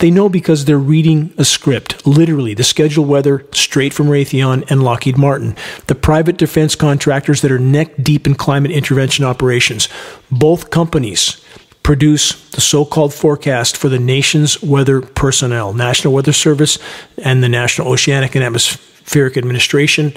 They 0.00 0.10
know 0.10 0.28
because 0.28 0.64
they're 0.64 0.76
reading 0.76 1.32
a 1.38 1.44
script, 1.44 2.06
literally 2.06 2.52
the 2.52 2.64
scheduled 2.64 3.08
weather 3.08 3.46
straight 3.52 3.94
from 3.94 4.08
Raytheon 4.08 4.70
and 4.70 4.82
Lockheed 4.82 5.16
Martin, 5.16 5.56
the 5.86 5.94
private 5.94 6.36
defense 6.36 6.74
contractors 6.74 7.40
that 7.40 7.52
are 7.52 7.58
neck 7.58 7.92
deep 8.02 8.26
in 8.26 8.34
climate 8.34 8.72
intervention 8.72 9.24
operations. 9.24 9.88
Both 10.30 10.70
companies 10.70 11.40
produce 11.84 12.50
the 12.50 12.60
so 12.60 12.84
called 12.84 13.14
forecast 13.14 13.76
for 13.76 13.88
the 13.88 13.98
nation's 13.98 14.60
weather 14.62 15.00
personnel, 15.00 15.72
National 15.72 16.12
Weather 16.12 16.32
Service 16.32 16.78
and 17.18 17.44
the 17.44 17.48
National 17.48 17.92
Oceanic 17.92 18.34
and 18.34 18.42
Atmospheric 18.42 19.36
Administration, 19.36 20.12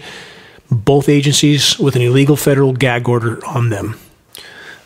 both 0.71 1.09
agencies 1.09 1.77
with 1.77 1.95
an 1.95 2.01
illegal 2.01 2.37
federal 2.37 2.73
gag 2.73 3.07
order 3.07 3.45
on 3.45 3.69
them. 3.69 3.99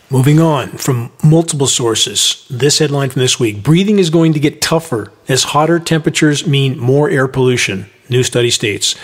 Moving 0.09 0.41
on 0.41 0.69
from 0.69 1.11
multiple 1.23 1.67
sources, 1.67 2.45
this 2.49 2.79
headline 2.79 3.11
from 3.11 3.21
this 3.21 3.39
week 3.39 3.63
breathing 3.63 3.97
is 3.97 4.09
going 4.09 4.34
to 4.34 4.39
get 4.39 4.61
tougher 4.61 5.13
as 5.29 5.43
hotter 5.43 5.79
temperatures 5.79 6.45
mean 6.45 6.77
more 6.77 7.09
air 7.09 7.27
pollution, 7.27 7.89
new 8.09 8.23
study 8.23 8.49
states. 8.49 8.95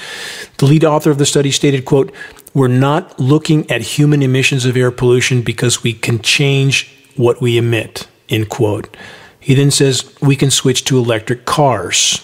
The 0.58 0.66
lead 0.66 0.84
author 0.84 1.12
of 1.12 1.20
the 1.20 1.26
study 1.26 1.52
stated, 1.52 1.86
quote, 1.86 2.12
We're 2.54 2.68
not 2.68 3.20
looking 3.20 3.70
at 3.72 3.82
human 3.82 4.24
emissions 4.24 4.66
of 4.66 4.76
air 4.76 4.92
pollution 4.92 5.44
because 5.44 5.84
we 5.84 5.94
can 5.94 6.20
change 6.22 6.97
what 7.18 7.42
we 7.42 7.58
emit, 7.58 8.08
end 8.30 8.50
quote. 8.50 8.96
He 9.40 9.54
then 9.56 9.72
says 9.72 10.14
we 10.22 10.36
can 10.36 10.52
switch 10.52 10.84
to 10.86 10.98
electric 10.98 11.46
cars. 11.46 12.24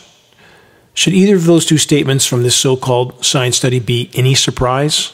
Should 0.93 1.13
either 1.13 1.35
of 1.35 1.45
those 1.45 1.65
two 1.65 1.77
statements 1.77 2.25
from 2.25 2.43
this 2.43 2.55
so 2.55 2.75
called 2.75 3.25
science 3.25 3.57
study 3.57 3.79
be 3.79 4.11
any 4.13 4.35
surprise? 4.35 5.13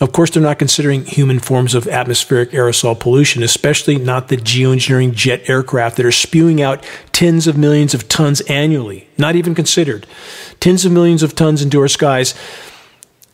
Of 0.00 0.12
course, 0.12 0.30
they're 0.30 0.42
not 0.42 0.58
considering 0.58 1.04
human 1.04 1.38
forms 1.38 1.74
of 1.74 1.86
atmospheric 1.86 2.52
aerosol 2.52 2.98
pollution, 2.98 3.42
especially 3.42 3.96
not 3.96 4.28
the 4.28 4.38
geoengineering 4.38 5.12
jet 5.12 5.46
aircraft 5.46 5.98
that 5.98 6.06
are 6.06 6.12
spewing 6.12 6.62
out 6.62 6.82
tens 7.12 7.46
of 7.46 7.58
millions 7.58 7.92
of 7.92 8.08
tons 8.08 8.40
annually, 8.42 9.08
not 9.18 9.36
even 9.36 9.54
considered. 9.54 10.06
Tens 10.58 10.86
of 10.86 10.92
millions 10.92 11.22
of 11.22 11.34
tons 11.34 11.60
into 11.60 11.78
our 11.78 11.88
skies 11.88 12.34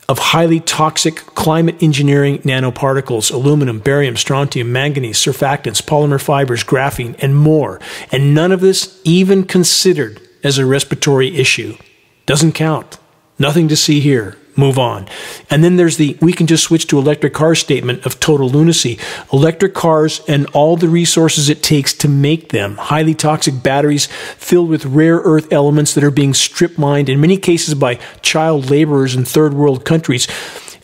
of 0.09 0.18
highly 0.18 0.61
toxic 0.61 1.16
climate 1.34 1.82
engineering 1.82 2.38
nanoparticles, 2.38 3.32
aluminum, 3.32 3.80
barium, 3.80 4.16
strontium, 4.16 4.70
manganese, 4.72 5.18
surfactants, 5.18 5.82
polymer 5.82 6.20
fibers, 6.20 6.62
graphene, 6.62 7.16
and 7.18 7.36
more. 7.36 7.80
And 8.12 8.34
none 8.34 8.52
of 8.52 8.61
this 8.61 9.00
even 9.04 9.44
considered 9.44 10.20
as 10.44 10.59
a 10.59 10.66
respiratory 10.66 11.36
issue. 11.36 11.76
Doesn't 12.24 12.52
count. 12.52 12.98
Nothing 13.38 13.68
to 13.68 13.76
see 13.76 14.00
here 14.00 14.36
move 14.57 14.78
on. 14.78 15.09
And 15.50 15.62
then 15.62 15.76
there's 15.76 15.96
the 15.96 16.16
we 16.20 16.32
can 16.32 16.46
just 16.46 16.64
switch 16.64 16.86
to 16.88 16.98
electric 16.98 17.34
cars 17.34 17.59
statement 17.59 18.04
of 18.07 18.20
total 18.20 18.48
lunacy. 18.48 18.98
Electric 19.32 19.74
cars 19.74 20.20
and 20.28 20.46
all 20.48 20.76
the 20.76 20.88
resources 20.88 21.48
it 21.48 21.62
takes 21.62 21.92
to 21.94 22.09
make 22.09 22.50
them, 22.50 22.76
highly 22.76 23.14
toxic 23.14 23.62
batteries 23.62 24.07
filled 24.36 24.68
with 24.68 24.86
rare 24.86 25.18
earth 25.18 25.52
elements 25.52 25.94
that 25.94 26.04
are 26.04 26.11
being 26.11 26.34
strip 26.34 26.78
mined 26.78 27.09
in 27.09 27.20
many 27.20 27.36
cases 27.36 27.74
by 27.74 27.94
child 28.22 28.70
laborers 28.70 29.14
in 29.14 29.24
third 29.24 29.54
world 29.54 29.84
countries. 29.84 30.26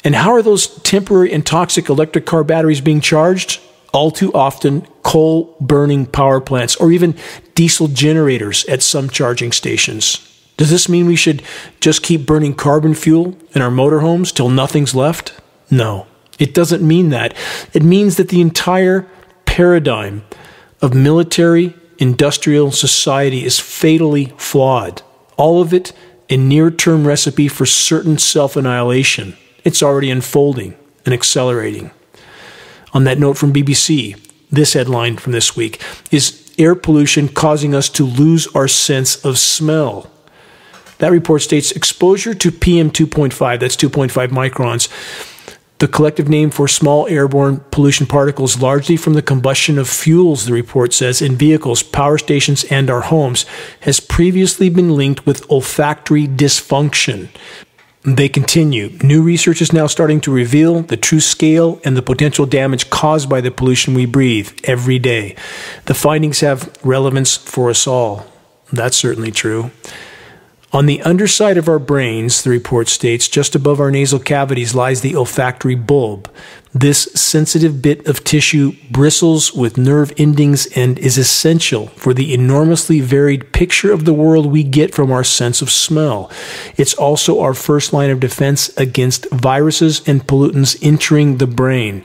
And 0.05 0.15
how 0.15 0.33
are 0.33 0.43
those 0.43 0.67
temporary 0.83 1.33
and 1.33 1.47
toxic 1.47 1.89
electric 1.89 2.27
car 2.27 2.45
batteries 2.45 2.81
being 2.81 3.01
charged? 3.01 3.61
All 3.93 4.11
too 4.11 4.33
often, 4.33 4.87
coal 5.03 5.55
burning 5.61 6.07
power 6.07 6.41
plants 6.41 6.77
or 6.77 6.91
even 6.91 7.15
diesel 7.55 7.89
generators 7.89 8.65
at 8.65 8.83
some 8.83 9.11
charging 9.11 9.53
stations. 9.53 10.32
Does 10.57 10.71
this 10.71 10.89
mean 10.89 11.07
we 11.07 11.17
should 11.17 11.43
just 11.81 12.03
keep 12.03 12.27
burning 12.27 12.55
carbon 12.55 12.95
fuel 12.95 13.37
in 13.53 13.63
our 13.63 13.71
motorhomes 13.71 14.33
till 14.33 14.49
nothing's 14.49 14.95
left? 14.95 15.41
No, 15.71 16.07
it 16.39 16.55
doesn't 16.55 16.87
mean 16.87 17.09
that. 17.11 17.35
It 17.73 17.83
means 17.83 18.17
that 18.17 18.29
the 18.29 18.41
entire 18.41 19.09
paradigm 19.47 20.25
of 20.81 20.95
military 20.95 21.75
industrial 21.99 22.73
society 22.73 23.45
is 23.45 23.59
fatally 23.59 24.27
flawed. 24.37 25.03
All 25.37 25.63
of 25.63 25.73
it 25.73 25.93
a 26.29 26.37
near 26.37 26.71
term 26.71 27.07
recipe 27.07 27.49
for 27.49 27.67
certain 27.67 28.19
self 28.19 28.57
annihilation. 28.57 29.37
It's 29.65 29.83
already 29.83 30.11
unfolding 30.11 30.77
and 31.05 31.13
accelerating. 31.13 31.91
On 32.95 33.05
that 33.05 33.19
note 33.19 33.37
from 33.39 33.53
BBC, 33.53 34.19
this 34.51 34.75
headline 34.75 35.17
from 35.17 35.33
this 35.33 35.57
week 35.57 35.81
is 36.11 36.53
air 36.59 36.75
pollution 36.75 37.29
causing 37.29 37.75
us 37.75 37.89
to 37.91 38.05
lose 38.05 38.47
our 38.55 38.69
sense 38.69 39.25
of 39.25 39.39
smell. 39.39 40.12
That 41.03 41.11
report 41.11 41.43
states 41.43 41.73
exposure 41.73 42.33
to 42.33 42.53
PM 42.53 42.89
2.5, 42.89 43.59
that's 43.59 43.75
2.5 43.75 44.29
microns, 44.29 44.89
the 45.79 45.89
collective 45.89 46.29
name 46.29 46.49
for 46.51 46.69
small 46.69 47.09
airborne 47.09 47.59
pollution 47.73 48.07
particles, 48.07 48.63
largely 48.63 48.97
from 48.97 49.15
the 49.15 49.21
combustion 49.21 49.79
of 49.79 49.89
fuels, 49.89 50.47
the 50.47 50.53
report 50.53 50.93
says, 50.93 51.21
in 51.21 51.35
vehicles, 51.35 51.83
power 51.83 52.19
stations, 52.19 52.63
and 52.71 52.89
our 52.89 53.01
homes, 53.01 53.47
has 53.81 53.99
previously 53.99 54.71
been 54.71 54.95
linked 54.95 55.27
with 55.27 55.45
olfactory 55.51 56.29
dysfunction. 56.29 57.31
They 58.05 58.29
continue. 58.29 58.97
New 59.03 59.23
research 59.23 59.61
is 59.61 59.73
now 59.73 59.89
starting 59.89 60.21
to 60.21 60.31
reveal 60.31 60.83
the 60.83 60.97
true 60.97 61.19
scale 61.19 61.81
and 61.85 61.97
the 61.97 62.03
potential 62.03 62.47
damage 62.47 62.91
caused 62.91 63.29
by 63.29 63.41
the 63.41 63.51
pollution 63.51 63.95
we 63.95 64.07
breathe 64.07 64.53
every 64.63 65.01
day. 65.01 65.35
The 65.87 65.95
findings 65.95 66.39
have 66.43 66.73
relevance 66.85 67.37
for 67.37 67.71
us 67.71 67.89
all. 67.89 68.25
That's 68.73 68.97
certainly 68.97 69.33
true. 69.33 69.73
On 70.73 70.87
the 70.87 71.03
underside 71.03 71.59
of 71.59 71.69
our 71.69 71.79
brains, 71.79 72.43
the 72.43 72.49
report 72.49 72.89
states, 72.89 73.29
just 73.29 73.55
above 73.55 73.79
our 73.79 73.91
nasal 73.91 74.19
cavities 74.19 74.75
lies 74.75 75.03
the 75.03 75.15
olfactory 75.15 75.75
bulb. 75.75 76.31
This 76.73 77.03
sensitive 77.15 77.83
bit 77.83 78.07
of 78.07 78.25
tissue 78.25 78.73
bristles 78.91 79.53
with 79.53 79.77
nerve 79.77 80.15
endings 80.17 80.65
and 80.75 80.99
is 80.99 81.19
essential 81.19 81.89
for 81.89 82.15
the 82.15 82.33
enormously 82.33 83.01
varied 83.01 83.53
picture 83.53 83.93
of 83.93 84.07
the 84.07 84.15
world 84.15 84.47
we 84.47 84.63
get 84.63 84.95
from 84.95 85.13
our 85.13 85.25
sense 85.25 85.61
of 85.61 85.71
smell. 85.71 86.31
It's 86.79 86.95
also 86.95 87.41
our 87.41 87.53
first 87.53 87.93
line 87.93 88.09
of 88.09 88.21
defense 88.21 88.75
against 88.79 89.31
viruses 89.31 90.01
and 90.09 90.27
pollutants 90.27 90.79
entering 90.81 91.37
the 91.37 91.47
brain. 91.47 92.03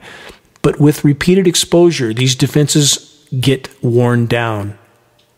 But 0.61 0.77
with 0.77 1.05
repeated 1.05 1.47
exposure, 1.47 2.13
these 2.13 2.35
defenses 2.35 3.25
get 3.39 3.69
worn 3.81 4.25
down 4.25 4.77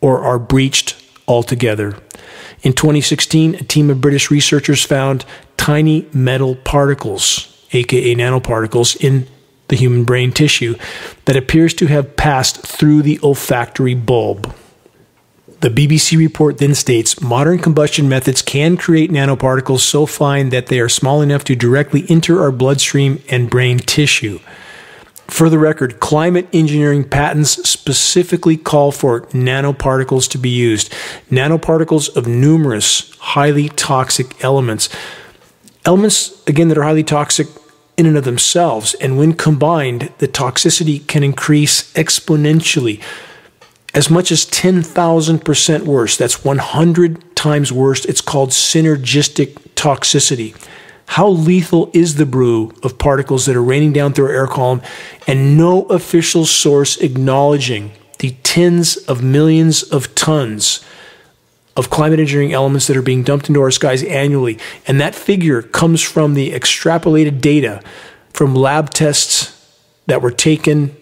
or 0.01 0.23
are 0.23 0.39
breached 0.39 0.95
altogether. 1.27 1.95
In 2.61 2.73
2016, 2.73 3.55
a 3.55 3.63
team 3.63 3.89
of 3.89 4.01
British 4.01 4.29
researchers 4.29 4.83
found 4.83 5.25
tiny 5.57 6.07
metal 6.13 6.55
particles, 6.55 7.65
aka 7.71 8.15
nanoparticles, 8.15 8.97
in 8.97 9.27
the 9.69 9.75
human 9.75 10.03
brain 10.03 10.31
tissue 10.31 10.75
that 11.25 11.37
appears 11.37 11.73
to 11.75 11.87
have 11.87 12.17
passed 12.17 12.65
through 12.65 13.01
the 13.01 13.19
olfactory 13.23 13.93
bulb. 13.93 14.53
The 15.61 15.69
BBC 15.69 16.17
report 16.17 16.57
then 16.57 16.73
states 16.73 17.21
modern 17.21 17.59
combustion 17.59 18.09
methods 18.09 18.41
can 18.41 18.77
create 18.77 19.11
nanoparticles 19.11 19.81
so 19.81 20.05
fine 20.05 20.49
that 20.49 20.67
they 20.67 20.79
are 20.79 20.89
small 20.89 21.21
enough 21.21 21.43
to 21.45 21.55
directly 21.55 22.05
enter 22.09 22.41
our 22.41 22.51
bloodstream 22.51 23.21
and 23.29 23.49
brain 23.49 23.77
tissue. 23.77 24.39
For 25.29 25.47
the 25.49 25.59
record, 25.59 25.99
climate 25.99 26.47
engineering 26.51 27.07
patents 27.07 27.51
specifically 27.69 28.57
call 28.57 28.91
for 28.91 29.21
nanoparticles 29.27 30.27
to 30.31 30.37
be 30.37 30.49
used, 30.49 30.91
nanoparticles 31.29 32.15
of 32.15 32.27
numerous 32.27 33.15
highly 33.17 33.69
toxic 33.69 34.43
elements. 34.43 34.89
Elements, 35.85 36.43
again, 36.47 36.67
that 36.69 36.77
are 36.77 36.83
highly 36.83 37.03
toxic 37.03 37.47
in 37.95 38.05
and 38.05 38.17
of 38.17 38.23
themselves, 38.23 38.95
and 38.95 39.17
when 39.17 39.33
combined, 39.33 40.11
the 40.17 40.27
toxicity 40.27 41.05
can 41.05 41.23
increase 41.23 41.93
exponentially. 41.93 43.01
As 43.93 44.09
much 44.09 44.31
as 44.31 44.45
10,000% 44.45 45.85
worse. 45.85 46.17
That's 46.17 46.43
100 46.43 47.35
times 47.35 47.71
worse. 47.71 48.05
It's 48.05 48.21
called 48.21 48.49
synergistic 48.49 49.53
toxicity. 49.75 50.55
How 51.13 51.27
lethal 51.27 51.89
is 51.91 52.15
the 52.15 52.25
brew 52.27 52.71
of 52.83 52.99
particles 52.99 53.47
that 53.47 53.55
are 53.55 53.63
raining 53.63 53.93
down 53.93 54.13
through 54.13 54.27
our 54.27 54.31
air 54.31 54.47
column 54.47 54.79
and 55.25 55.57
no 55.57 55.85
official 55.85 56.45
source 56.45 56.97
acknowledging 56.97 57.93
the 58.19 58.35
tens 58.43 58.95
of 58.95 59.23
millions 59.23 59.81
of 59.81 60.13
tons 60.13 60.85
of 61.75 61.89
climate 61.89 62.19
engineering 62.19 62.53
elements 62.53 62.85
that 62.85 62.95
are 62.95 63.01
being 63.01 63.23
dumped 63.23 63.49
into 63.49 63.59
our 63.59 63.71
skies 63.71 64.03
annually? 64.03 64.59
And 64.87 65.01
that 65.01 65.15
figure 65.15 65.63
comes 65.63 66.03
from 66.03 66.35
the 66.35 66.51
extrapolated 66.51 67.41
data 67.41 67.81
from 68.31 68.53
lab 68.53 68.91
tests 68.91 69.81
that 70.05 70.21
were 70.21 70.31
taken 70.31 70.95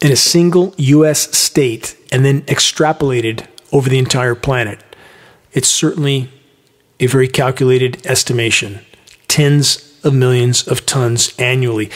in 0.00 0.12
a 0.12 0.16
single 0.16 0.76
US 0.78 1.36
state 1.36 1.96
and 2.12 2.24
then 2.24 2.42
extrapolated 2.42 3.48
over 3.72 3.88
the 3.88 3.98
entire 3.98 4.36
planet. 4.36 4.80
It's 5.52 5.68
certainly 5.68 6.30
a 7.00 7.06
very 7.06 7.26
calculated 7.26 8.06
estimation 8.06 8.86
tens 9.30 9.98
of 10.02 10.12
millions 10.12 10.66
of 10.66 10.84
tons 10.84 11.32
annually. 11.38 11.88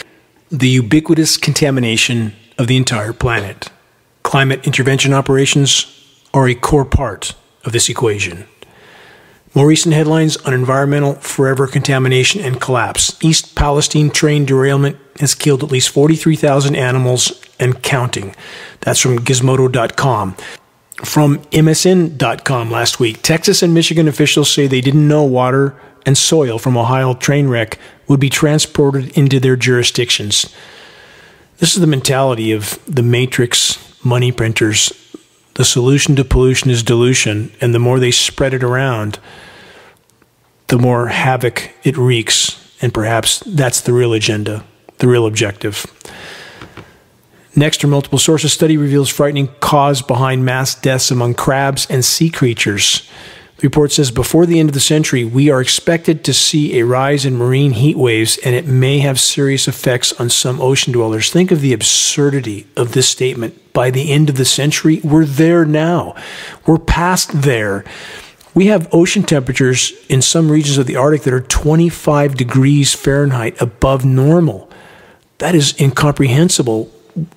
The 0.50 0.68
ubiquitous 0.68 1.36
contamination 1.36 2.32
of 2.56 2.68
the 2.68 2.76
entire 2.76 3.12
planet. 3.12 3.70
Climate 4.22 4.64
intervention 4.64 5.12
operations 5.12 5.86
are 6.32 6.48
a 6.48 6.54
core 6.54 6.84
part 6.84 7.34
of 7.64 7.72
this 7.72 7.88
equation. 7.88 8.46
More 9.52 9.66
recent 9.66 9.94
headlines 9.94 10.36
on 10.38 10.54
environmental 10.54 11.14
forever 11.14 11.66
contamination 11.66 12.40
and 12.40 12.60
collapse. 12.60 13.16
East 13.22 13.54
Palestine 13.56 14.10
train 14.10 14.44
derailment 14.44 14.96
has 15.18 15.34
killed 15.34 15.64
at 15.64 15.70
least 15.70 15.90
43,000 15.90 16.76
animals 16.76 17.40
and 17.58 17.82
counting. 17.82 18.34
That's 18.80 19.00
from 19.00 19.18
gizmodo.com. 19.18 20.36
From 21.04 21.38
MSN.com 21.38 22.70
last 22.70 23.00
week, 23.00 23.22
Texas 23.22 23.62
and 23.62 23.74
Michigan 23.74 24.06
officials 24.06 24.50
say 24.50 24.66
they 24.66 24.80
didn't 24.80 25.06
know 25.06 25.24
water 25.24 25.74
and 26.06 26.16
soil 26.16 26.58
from 26.58 26.76
Ohio 26.76 27.14
train 27.14 27.48
wreck 27.48 27.78
would 28.08 28.20
be 28.20 28.30
transported 28.30 29.16
into 29.16 29.40
their 29.40 29.56
jurisdictions. 29.56 30.54
This 31.58 31.74
is 31.74 31.80
the 31.80 31.86
mentality 31.86 32.52
of 32.52 32.78
the 32.86 33.02
matrix 33.02 33.78
money 34.04 34.32
printers. 34.32 34.92
The 35.54 35.64
solution 35.64 36.16
to 36.16 36.24
pollution 36.24 36.70
is 36.70 36.82
dilution, 36.82 37.52
and 37.60 37.74
the 37.74 37.78
more 37.78 37.98
they 37.98 38.10
spread 38.10 38.54
it 38.54 38.64
around, 38.64 39.18
the 40.66 40.78
more 40.78 41.08
havoc 41.08 41.70
it 41.84 41.96
wreaks. 41.96 42.60
And 42.82 42.92
perhaps 42.92 43.40
that's 43.46 43.80
the 43.80 43.92
real 43.92 44.12
agenda, 44.12 44.64
the 44.98 45.08
real 45.08 45.26
objective. 45.26 45.86
Next, 47.56 47.84
our 47.84 47.90
multiple 47.90 48.18
sources 48.18 48.52
study 48.52 48.76
reveals 48.76 49.08
frightening 49.08 49.48
cause 49.60 50.02
behind 50.02 50.44
mass 50.44 50.74
deaths 50.74 51.12
among 51.12 51.34
crabs 51.34 51.86
and 51.88 52.04
sea 52.04 52.28
creatures. 52.28 53.08
The 53.58 53.68
report 53.68 53.92
says 53.92 54.10
before 54.10 54.46
the 54.46 54.58
end 54.58 54.68
of 54.68 54.74
the 54.74 54.80
century, 54.80 55.24
we 55.24 55.48
are 55.48 55.60
expected 55.60 56.24
to 56.24 56.34
see 56.34 56.78
a 56.78 56.84
rise 56.84 57.24
in 57.24 57.36
marine 57.36 57.72
heat 57.72 57.96
waves, 57.96 58.36
and 58.38 58.54
it 58.54 58.66
may 58.66 58.98
have 58.98 59.20
serious 59.20 59.68
effects 59.68 60.12
on 60.20 60.28
some 60.28 60.60
ocean 60.60 60.92
dwellers. 60.92 61.30
Think 61.30 61.52
of 61.52 61.60
the 61.60 61.72
absurdity 61.72 62.66
of 62.76 62.92
this 62.92 63.08
statement. 63.08 63.72
By 63.72 63.90
the 63.90 64.10
end 64.10 64.28
of 64.28 64.36
the 64.36 64.44
century, 64.44 65.00
we're 65.04 65.24
there 65.24 65.64
now. 65.64 66.16
We're 66.66 66.78
past 66.78 67.42
there. 67.42 67.84
We 68.54 68.66
have 68.66 68.92
ocean 68.92 69.22
temperatures 69.22 69.92
in 70.08 70.20
some 70.20 70.50
regions 70.50 70.78
of 70.78 70.86
the 70.86 70.96
Arctic 70.96 71.22
that 71.22 71.34
are 71.34 71.40
25 71.40 72.36
degrees 72.36 72.92
Fahrenheit 72.92 73.60
above 73.60 74.04
normal. 74.04 74.68
That 75.38 75.54
is 75.54 75.78
incomprehensible 75.80 76.90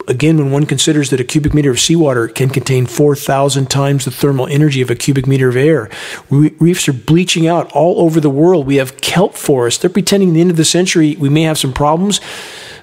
again, 0.08 0.38
when 0.38 0.52
one 0.52 0.66
considers 0.66 1.10
that 1.10 1.20
a 1.20 1.24
cubic 1.24 1.54
meter 1.54 1.70
of 1.70 1.80
seawater 1.80 2.28
can 2.28 2.50
contain 2.50 2.86
4,000 2.86 3.70
times 3.70 4.06
the 4.06 4.12
thermal 4.12 4.48
energy 4.48 4.82
of 4.82 4.90
a 4.90 4.96
cubic 4.96 5.28
meter 5.28 5.50
of 5.50 5.56
air, 5.56 5.90
reefs 6.30 6.88
are 6.88 6.94
bleaching 6.94 7.48
out 7.48 7.72
all 7.74 8.02
over 8.02 8.20
the 8.20 8.30
world. 8.30 8.66
We 8.66 8.78
have 8.78 8.98
kelp 9.02 9.36
forests. 9.36 9.82
They're 9.82 9.90
pretending 9.90 10.34
the 10.34 10.42
end 10.42 10.52
of 10.52 10.58
the 10.58 10.66
century 10.66 11.16
we 11.20 11.30
may 11.30 11.44
have 11.44 11.58
some 11.58 11.74
problems. 11.74 12.20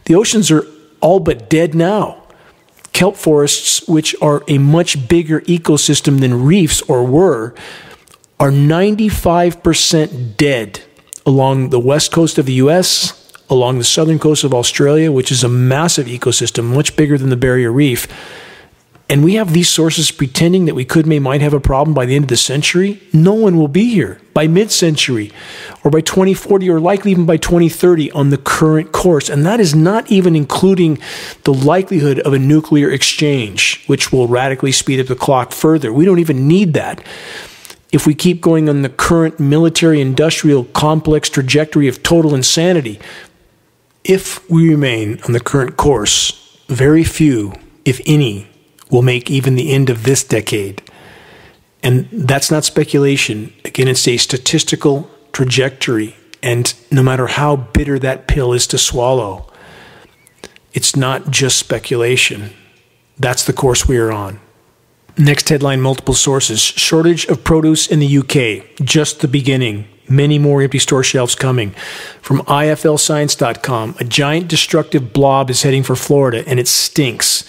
The 0.05 0.15
oceans 0.15 0.51
are 0.51 0.65
all 1.01 1.21
but 1.21 1.51
dead 1.51 1.75
now. 1.75 2.23
Kelp 2.93 3.17
forests, 3.17 3.87
which 3.89 4.15
are 4.23 4.45
a 4.47 4.59
much 4.59 5.09
bigger 5.09 5.41
ecosystem 5.43 6.21
than 6.21 6.45
reefs 6.45 6.81
or 6.83 7.05
were, 7.05 7.55
are 8.39 8.51
95% 8.51 10.37
dead 10.37 10.81
along 11.27 11.71
the 11.71 11.81
west 11.81 12.13
coast 12.13 12.39
of 12.39 12.47
the 12.47 12.55
US 12.55 13.24
along 13.55 13.79
the 13.79 13.85
southern 13.85 14.19
coast 14.19 14.45
of 14.45 14.53
Australia, 14.53 15.11
which 15.11 15.33
is 15.33 15.43
a 15.43 15.49
massive 15.49 16.07
ecosystem, 16.07 16.75
much 16.75 16.97
bigger 16.97 17.17
than 17.17 17.31
the 17.31 17.37
Barrier 17.37 17.73
Reef. 17.73 18.07
And 19.09 19.23
we 19.23 19.35
have 19.35 19.53
these 19.53 19.69
sources 19.69 20.11
pretending 20.11 20.65
that 20.65 20.75
we 20.75 20.85
could 20.85 21.07
may 21.07 21.19
might 21.19 21.43
have 21.43 21.53
a 21.53 21.61
problem 21.61 21.95
by 21.95 22.07
the 22.07 22.17
end 22.17 22.25
of 22.25 22.29
the 22.31 22.39
century. 22.39 23.03
No 23.13 23.35
one 23.35 23.59
will 23.59 23.69
be 23.69 23.91
here 23.91 24.19
by 24.33 24.49
mid-century 24.49 25.31
or 25.85 25.91
by 25.91 26.01
2040 26.01 26.71
or 26.71 26.81
likely 26.81 27.11
even 27.11 27.27
by 27.27 27.37
2030 27.37 28.11
on 28.13 28.31
the 28.31 28.39
current 28.39 28.93
course. 28.93 29.29
And 29.29 29.45
that 29.45 29.61
is 29.61 29.75
not 29.75 30.11
even 30.11 30.35
including 30.35 30.99
the 31.45 31.53
likelihood 31.53 32.19
of 32.21 32.33
a 32.33 32.39
nuclear 32.39 32.91
exchange, 32.91 33.85
which 33.87 34.11
will 34.11 34.27
radically 34.27 34.73
speed 34.73 35.01
up 35.01 35.07
the 35.07 35.17
clock 35.17 35.53
further. 35.53 35.93
We 35.93 36.07
don't 36.07 36.19
even 36.19 36.49
need 36.49 36.73
that 36.73 37.05
if 37.95 38.09
we 38.09 38.15
keep 38.15 38.41
going 38.41 38.69
on 38.69 38.83
the 38.83 38.89
current 38.89 39.39
military 39.39 40.01
industrial 40.01 40.65
complex 40.65 41.29
trajectory 41.31 41.87
of 41.87 42.03
total 42.03 42.35
insanity, 42.35 42.99
if 44.05 44.49
we 44.51 44.69
remain 44.69 45.21
on 45.25 45.33
the 45.33 45.41
current 45.41 45.77
course, 45.77 46.59
very 46.69 47.05
few, 47.05 47.53
if 47.85 48.01
any, 48.07 48.47
will 48.91 49.03
make 49.03 49.31
even 49.31 49.57
the 49.57 49.73
end 49.73 49.91
of 49.91 50.05
this 50.05 50.23
decade. 50.23 50.83
And 51.83 52.09
that's 52.13 52.51
not 52.51 52.65
speculation. 52.65 53.53
Again, 53.65 53.89
it's 53.89 54.07
a 54.07 54.17
statistical 54.17 55.11
trajectory. 55.33 56.17
And 56.43 56.73
no 56.91 57.03
matter 57.03 57.27
how 57.27 57.57
bitter 57.57 57.99
that 57.99 58.29
pill 58.29 58.53
is 58.53 58.67
to 58.69 58.79
swallow, 58.79 59.51
it's 60.73 60.97
not 60.97 61.31
just 61.31 61.59
speculation. 61.59 62.51
That's 63.19 63.45
the 63.45 63.53
course 63.53 63.87
we 63.87 63.99
are 63.99 64.13
on. 64.13 64.41
Next 65.17 65.49
headline 65.49 65.81
multiple 65.81 66.15
sources. 66.15 66.61
Shortage 66.61 67.27
of 67.27 67.45
produce 67.45 67.87
in 67.87 68.01
the 68.01 68.19
UK. 68.19 68.77
Just 68.85 69.21
the 69.21 69.29
beginning. 69.29 69.87
Many 70.09 70.39
more 70.39 70.63
empty 70.63 70.79
store 70.79 71.03
shelves 71.03 71.35
coming. 71.35 71.71
From 72.21 72.41
IFLScience.com, 72.41 73.97
a 73.99 74.05
giant 74.05 74.49
destructive 74.49 75.13
blob 75.13 75.51
is 75.51 75.63
heading 75.63 75.83
for 75.83 75.97
Florida 75.97 76.45
and 76.47 76.61
it 76.61 76.69
stinks. 76.69 77.49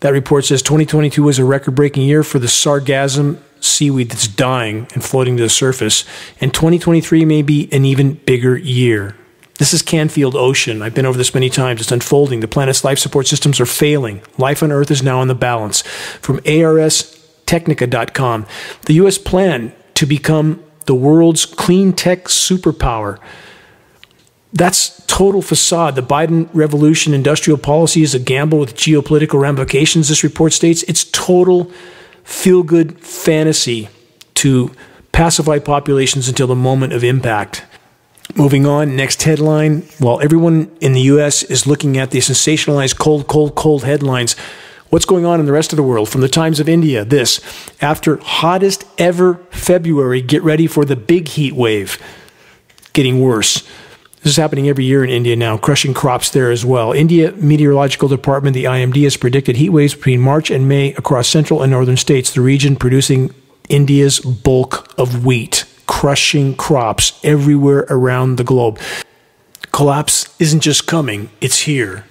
That 0.00 0.12
report 0.12 0.44
says 0.44 0.60
2022 0.62 1.22
was 1.22 1.38
a 1.38 1.44
record 1.44 1.74
breaking 1.74 2.02
year 2.02 2.22
for 2.22 2.38
the 2.38 2.46
sargassum 2.46 3.40
seaweed 3.64 4.10
that's 4.10 4.28
dying 4.28 4.86
and 4.92 5.02
floating 5.02 5.36
to 5.36 5.42
the 5.42 5.48
surface, 5.48 6.04
and 6.40 6.52
2023 6.52 7.24
may 7.24 7.42
be 7.42 7.68
an 7.72 7.84
even 7.84 8.14
bigger 8.14 8.56
year. 8.56 9.16
This 9.58 9.72
is 9.72 9.82
Canfield 9.82 10.34
Ocean. 10.34 10.82
I've 10.82 10.94
been 10.94 11.06
over 11.06 11.16
this 11.16 11.32
many 11.32 11.48
times. 11.48 11.80
It's 11.80 11.92
unfolding. 11.92 12.40
The 12.40 12.48
planet's 12.48 12.84
life 12.84 12.98
support 12.98 13.28
systems 13.28 13.60
are 13.60 13.66
failing. 13.66 14.20
Life 14.36 14.62
on 14.62 14.72
Earth 14.72 14.90
is 14.90 15.02
now 15.02 15.22
in 15.22 15.28
the 15.28 15.34
balance. 15.34 15.82
From 16.20 16.40
ARSTechnica.com, 16.40 18.46
the 18.86 18.94
U.S. 18.94 19.16
plan 19.16 19.72
to 19.94 20.06
become 20.06 20.62
the 20.86 20.94
world's 20.94 21.46
clean 21.46 21.92
tech 21.92 22.24
superpower 22.24 23.18
that's 24.54 25.04
total 25.06 25.42
facade. 25.42 25.96
The 25.96 26.02
Biden 26.02 26.48
revolution 26.54 27.12
industrial 27.12 27.58
policy 27.58 28.02
is 28.02 28.14
a 28.14 28.20
gamble 28.20 28.60
with 28.60 28.76
geopolitical 28.76 29.40
ramifications, 29.40 30.08
this 30.08 30.22
report 30.22 30.52
states. 30.52 30.84
It's 30.84 31.04
total 31.04 31.70
feel 32.22 32.62
good 32.62 32.98
fantasy 33.00 33.88
to 34.34 34.70
pacify 35.12 35.58
populations 35.58 36.28
until 36.28 36.46
the 36.46 36.54
moment 36.54 36.92
of 36.92 37.04
impact. 37.04 37.64
Moving 38.36 38.64
on, 38.64 38.96
next 38.96 39.24
headline. 39.24 39.82
While 39.98 40.20
everyone 40.20 40.74
in 40.80 40.92
the 40.92 41.02
U.S. 41.02 41.42
is 41.42 41.66
looking 41.66 41.98
at 41.98 42.12
the 42.12 42.18
sensationalized 42.18 42.98
cold, 42.98 43.26
cold, 43.26 43.54
cold 43.54 43.84
headlines, 43.84 44.34
what's 44.94 45.04
going 45.04 45.24
on 45.26 45.40
in 45.40 45.46
the 45.46 45.50
rest 45.50 45.72
of 45.72 45.76
the 45.76 45.82
world? 45.82 46.08
From 46.08 46.20
the 46.20 46.28
Times 46.28 46.60
of 46.60 46.68
India, 46.68 47.04
this 47.04 47.40
after 47.80 48.16
hottest 48.18 48.84
ever 48.96 49.34
February, 49.50 50.22
get 50.22 50.40
ready 50.44 50.68
for 50.68 50.84
the 50.84 50.94
big 50.94 51.26
heat 51.26 51.52
wave. 51.52 52.00
Getting 52.92 53.20
worse. 53.20 53.62
This 54.22 54.34
is 54.34 54.36
happening 54.36 54.68
every 54.68 54.84
year 54.84 55.02
in 55.02 55.10
India 55.10 55.34
now, 55.34 55.58
crushing 55.58 55.94
crops 55.94 56.30
there 56.30 56.52
as 56.52 56.64
well. 56.64 56.92
India 56.92 57.32
Meteorological 57.32 58.08
Department, 58.08 58.54
the 58.54 58.66
IMD, 58.66 59.02
has 59.02 59.16
predicted 59.16 59.56
heat 59.56 59.70
waves 59.70 59.96
between 59.96 60.20
March 60.20 60.48
and 60.48 60.68
May 60.68 60.94
across 60.94 61.26
central 61.26 61.60
and 61.60 61.72
northern 61.72 61.96
states, 61.96 62.32
the 62.32 62.40
region 62.40 62.76
producing 62.76 63.34
India's 63.68 64.20
bulk 64.20 64.94
of 64.96 65.26
wheat, 65.26 65.64
crushing 65.88 66.54
crops 66.54 67.18
everywhere 67.24 67.84
around 67.90 68.36
the 68.36 68.44
globe. 68.44 68.78
Collapse 69.72 70.32
isn't 70.38 70.60
just 70.60 70.86
coming, 70.86 71.30
it's 71.40 71.62
here. 71.62 72.04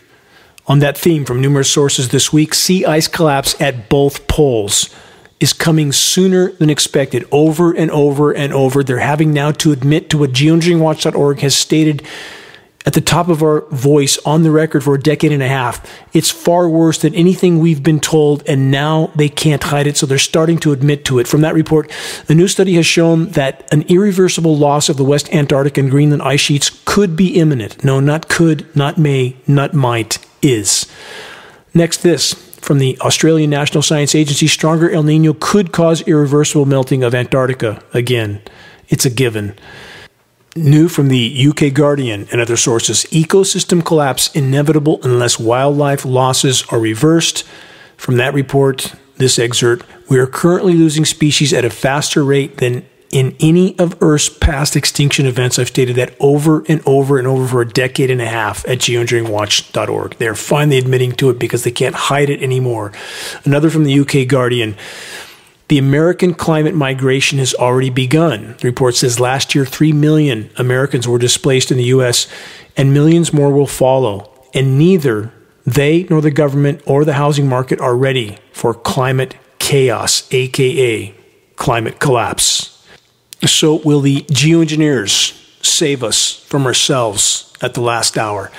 On 0.65 0.79
that 0.79 0.97
theme 0.97 1.25
from 1.25 1.41
numerous 1.41 1.69
sources 1.69 2.09
this 2.09 2.31
week, 2.31 2.53
sea 2.53 2.85
ice 2.85 3.07
collapse 3.07 3.59
at 3.59 3.89
both 3.89 4.27
poles 4.27 4.89
is 5.41 5.51
coming 5.51 5.91
sooner 5.91 6.53
than 6.53 6.69
expected 6.69 7.27
over 7.29 7.73
and 7.73 7.91
over 7.91 8.31
and 8.31 8.53
over. 8.53 8.81
They're 8.81 8.99
having 8.99 9.33
now 9.33 9.51
to 9.51 9.73
admit 9.73 10.09
to 10.11 10.17
what 10.17 10.31
geoengineeringwatch.org 10.31 11.39
has 11.39 11.53
stated 11.53 12.01
at 12.85 12.93
the 12.93 13.01
top 13.01 13.27
of 13.27 13.41
our 13.43 13.61
voice 13.71 14.17
on 14.25 14.43
the 14.43 14.51
record 14.51 14.83
for 14.83 14.95
a 14.95 14.99
decade 14.99 15.33
and 15.33 15.43
a 15.43 15.47
half. 15.47 15.85
It's 16.13 16.29
far 16.31 16.69
worse 16.69 16.97
than 16.97 17.13
anything 17.13 17.59
we've 17.59 17.83
been 17.83 17.99
told, 17.99 18.43
and 18.47 18.71
now 18.71 19.11
they 19.15 19.29
can't 19.29 19.63
hide 19.63 19.87
it, 19.87 19.97
so 19.97 20.05
they're 20.05 20.17
starting 20.17 20.57
to 20.59 20.71
admit 20.71 21.03
to 21.05 21.19
it. 21.19 21.27
From 21.27 21.41
that 21.41 21.53
report, 21.53 21.91
the 22.27 22.35
new 22.35 22.47
study 22.47 22.75
has 22.75 22.85
shown 22.85 23.29
that 23.31 23.67
an 23.73 23.83
irreversible 23.83 24.57
loss 24.57 24.87
of 24.87 24.95
the 24.95 25.03
West 25.03 25.33
Antarctic 25.33 25.77
and 25.77 25.91
Greenland 25.91 26.21
ice 26.21 26.41
sheets 26.41 26.81
could 26.85 27.15
be 27.17 27.37
imminent. 27.37 27.83
No, 27.83 27.99
not 27.99 28.29
could, 28.29 28.73
not 28.75 28.97
may, 28.97 29.35
not 29.47 29.73
might, 29.73 30.19
is. 30.43 30.85
Next, 31.73 32.03
this 32.03 32.33
from 32.63 32.79
the 32.79 32.97
Australian 33.01 33.49
National 33.49 33.81
Science 33.81 34.15
Agency, 34.15 34.47
stronger 34.47 34.89
El 34.89 35.03
Nino 35.03 35.33
could 35.33 35.71
cause 35.71 36.01
irreversible 36.07 36.65
melting 36.65 37.03
of 37.03 37.13
Antarctica 37.13 37.83
again. 37.93 38.41
It's 38.87 39.05
a 39.05 39.09
given. 39.09 39.55
New 40.55 40.87
from 40.87 41.07
the 41.07 41.47
UK 41.47 41.73
Guardian 41.73 42.27
and 42.31 42.39
other 42.39 42.55
sources 42.55 43.05
ecosystem 43.05 43.83
collapse 43.83 44.33
inevitable 44.35 44.99
unless 45.03 45.39
wildlife 45.39 46.05
losses 46.05 46.63
are 46.69 46.79
reversed. 46.79 47.43
From 47.97 48.17
that 48.17 48.33
report, 48.33 48.93
this 49.17 49.39
excerpt, 49.39 49.85
we 50.09 50.19
are 50.19 50.27
currently 50.27 50.73
losing 50.73 51.05
species 51.05 51.53
at 51.53 51.65
a 51.65 51.69
faster 51.69 52.23
rate 52.23 52.57
than 52.57 52.85
in 53.13 53.35
any 53.39 53.77
of 53.77 53.95
Earth's 54.01 54.27
past 54.27 54.75
extinction 54.75 55.27
events, 55.27 55.59
I've 55.59 55.67
stated 55.67 55.95
that 55.97 56.15
over 56.19 56.65
and 56.67 56.81
over 56.87 57.19
and 57.19 57.27
over 57.27 57.47
for 57.47 57.61
a 57.61 57.69
decade 57.69 58.09
and 58.09 58.19
a 58.19 58.25
half 58.25 58.67
at 58.67 58.79
geoengineeringwatch.org. 58.79 60.17
They're 60.17 60.33
finally 60.33 60.79
admitting 60.79 61.11
to 61.13 61.29
it 61.29 61.37
because 61.37 61.63
they 61.63 61.71
can't 61.71 61.93
hide 61.93 62.31
it 62.31 62.41
anymore. 62.41 62.91
Another 63.45 63.69
from 63.69 63.83
the 63.83 63.99
UK 63.99 64.27
Guardian. 64.27 64.75
The 65.67 65.77
American 65.77 66.33
climate 66.33 66.73
migration 66.73 67.37
has 67.37 67.53
already 67.53 67.91
begun. 67.91 68.55
The 68.59 68.67
report 68.67 68.95
says 68.95 69.19
last 69.19 69.53
year, 69.53 69.65
3 69.65 69.93
million 69.93 70.49
Americans 70.57 71.07
were 71.07 71.19
displaced 71.19 71.71
in 71.71 71.77
the 71.77 71.85
U.S., 71.85 72.27
and 72.75 72.95
millions 72.95 73.31
more 73.31 73.51
will 73.51 73.67
follow. 73.67 74.31
And 74.55 74.79
neither 74.79 75.31
they 75.65 76.07
nor 76.09 76.19
the 76.19 76.31
government 76.31 76.81
or 76.87 77.05
the 77.05 77.13
housing 77.13 77.47
market 77.47 77.79
are 77.79 77.95
ready 77.95 78.39
for 78.51 78.73
climate 78.73 79.35
chaos, 79.59 80.27
aka 80.33 81.13
climate 81.55 81.99
collapse. 81.99 82.72
So 83.45 83.75
will 83.75 84.01
the 84.01 84.21
geoengineers 84.21 85.39
save 85.63 86.03
us 86.03 86.43
from 86.45 86.65
ourselves 86.65 87.53
at 87.61 87.73
the 87.73 87.81
last 87.81 88.17
hour? 88.17 88.51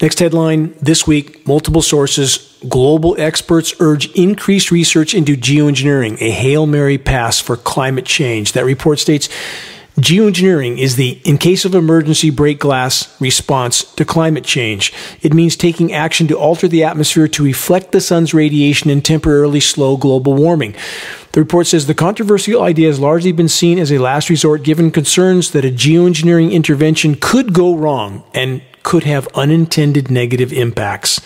Next 0.00 0.18
headline 0.18 0.74
this 0.80 1.06
week 1.06 1.46
multiple 1.46 1.82
sources. 1.82 2.42
Global 2.68 3.14
experts 3.20 3.74
urge 3.80 4.10
increased 4.12 4.70
research 4.70 5.14
into 5.14 5.36
geoengineering, 5.36 6.20
a 6.20 6.30
Hail 6.30 6.66
Mary 6.66 6.98
pass 6.98 7.38
for 7.40 7.56
climate 7.56 8.06
change. 8.06 8.52
That 8.52 8.64
report 8.64 8.98
states 8.98 9.28
Geoengineering 9.98 10.76
is 10.76 10.96
the 10.96 11.22
in 11.24 11.38
case 11.38 11.64
of 11.64 11.74
emergency 11.74 12.28
break 12.28 12.58
glass 12.58 13.18
response 13.18 13.82
to 13.94 14.04
climate 14.04 14.44
change. 14.44 14.92
It 15.22 15.32
means 15.32 15.56
taking 15.56 15.90
action 15.94 16.26
to 16.28 16.38
alter 16.38 16.68
the 16.68 16.84
atmosphere 16.84 17.28
to 17.28 17.42
reflect 17.42 17.92
the 17.92 18.02
sun's 18.02 18.34
radiation 18.34 18.90
and 18.90 19.02
temporarily 19.02 19.60
slow 19.60 19.96
global 19.96 20.34
warming. 20.34 20.74
The 21.36 21.42
report 21.42 21.66
says 21.66 21.86
the 21.86 21.92
controversial 21.92 22.62
idea 22.62 22.88
has 22.88 22.98
largely 22.98 23.30
been 23.30 23.50
seen 23.50 23.78
as 23.78 23.92
a 23.92 23.98
last 23.98 24.30
resort 24.30 24.62
given 24.62 24.90
concerns 24.90 25.50
that 25.50 25.66
a 25.66 25.70
geoengineering 25.70 26.50
intervention 26.50 27.14
could 27.14 27.52
go 27.52 27.76
wrong 27.76 28.24
and 28.32 28.62
could 28.84 29.04
have 29.04 29.28
unintended 29.34 30.10
negative 30.10 30.50
impacts. 30.50 31.20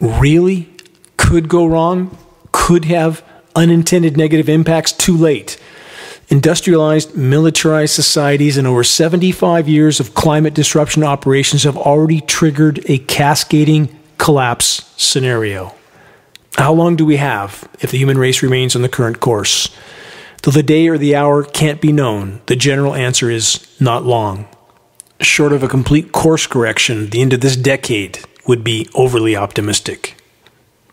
Really? 0.00 0.68
Could 1.16 1.48
go 1.48 1.64
wrong? 1.64 2.18
Could 2.50 2.86
have 2.86 3.22
unintended 3.54 4.16
negative 4.16 4.48
impacts 4.48 4.90
too 4.90 5.16
late 5.16 5.58
industrialized, 6.28 7.14
militarized 7.14 7.94
societies 7.94 8.56
and 8.56 8.66
over 8.66 8.82
75 8.82 9.68
years 9.68 10.00
of 10.00 10.14
climate 10.14 10.54
disruption 10.54 11.04
operations 11.04 11.62
have 11.62 11.76
already 11.76 12.20
triggered 12.20 12.80
a 12.90 12.98
cascading 12.98 13.96
collapse 14.18 14.92
scenario. 14.96 15.72
How 16.56 16.72
long 16.72 16.96
do 16.96 17.04
we 17.04 17.16
have 17.16 17.68
if 17.80 17.90
the 17.90 17.98
human 17.98 18.18
race 18.18 18.42
remains 18.42 18.76
on 18.76 18.82
the 18.82 18.88
current 18.88 19.20
course? 19.20 19.74
Though 20.42 20.50
the 20.50 20.62
day 20.62 20.88
or 20.88 20.98
the 20.98 21.16
hour 21.16 21.42
can't 21.42 21.80
be 21.80 21.92
known, 21.92 22.40
the 22.46 22.56
general 22.56 22.94
answer 22.94 23.30
is 23.30 23.66
not 23.80 24.04
long. 24.04 24.46
Short 25.20 25.52
of 25.52 25.62
a 25.62 25.68
complete 25.68 26.12
course 26.12 26.46
correction, 26.46 27.10
the 27.10 27.22
end 27.22 27.32
of 27.32 27.40
this 27.40 27.56
decade 27.56 28.20
would 28.46 28.62
be 28.62 28.88
overly 28.94 29.34
optimistic. 29.34 30.16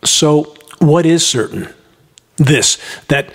So, 0.03 0.55
what 0.80 1.05
is 1.05 1.26
certain? 1.26 1.74
This 2.38 2.80
that 3.09 3.32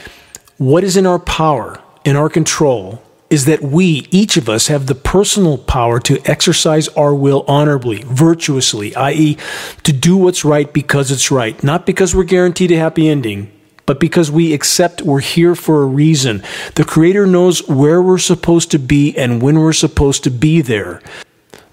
what 0.59 0.83
is 0.83 0.97
in 0.97 1.07
our 1.07 1.19
power 1.19 1.81
in 2.05 2.17
our 2.17 2.29
control 2.29 3.03
is 3.29 3.45
that 3.47 3.63
we, 3.63 4.07
each 4.11 4.37
of 4.37 4.49
us, 4.49 4.69
have 4.69 4.87
the 4.87 4.95
personal 4.95 5.59
power 5.59 5.99
to 6.01 6.21
exercise 6.25 6.89
our 6.89 7.15
will 7.15 7.45
honorably, 7.49 8.03
virtuously, 8.05 8.95
i.e., 8.97 9.37
to 9.83 9.93
do 9.93 10.17
what's 10.17 10.45
right 10.45 10.73
because 10.73 11.11
it's 11.11 11.31
right, 11.31 11.63
not 11.65 11.87
because 11.87 12.15
we're 12.15 12.25
guaranteed 12.25 12.71
a 12.71 12.77
happy 12.77 13.09
ending, 13.09 13.51
but 13.85 13.99
because 13.99 14.31
we 14.31 14.53
accept 14.53 15.03
we're 15.03 15.21
here 15.21 15.55
for 15.55 15.83
a 15.83 15.87
reason. 15.87 16.43
The 16.75 16.85
Creator 16.85 17.27
knows 17.27 17.67
where 17.69 18.01
we're 18.01 18.19
supposed 18.19 18.71
to 18.73 18.79
be 18.79 19.17
and 19.17 19.43
when 19.43 19.59
we're 19.59 19.73
supposed 19.73 20.25
to 20.25 20.31
be 20.31 20.61
there, 20.61 21.01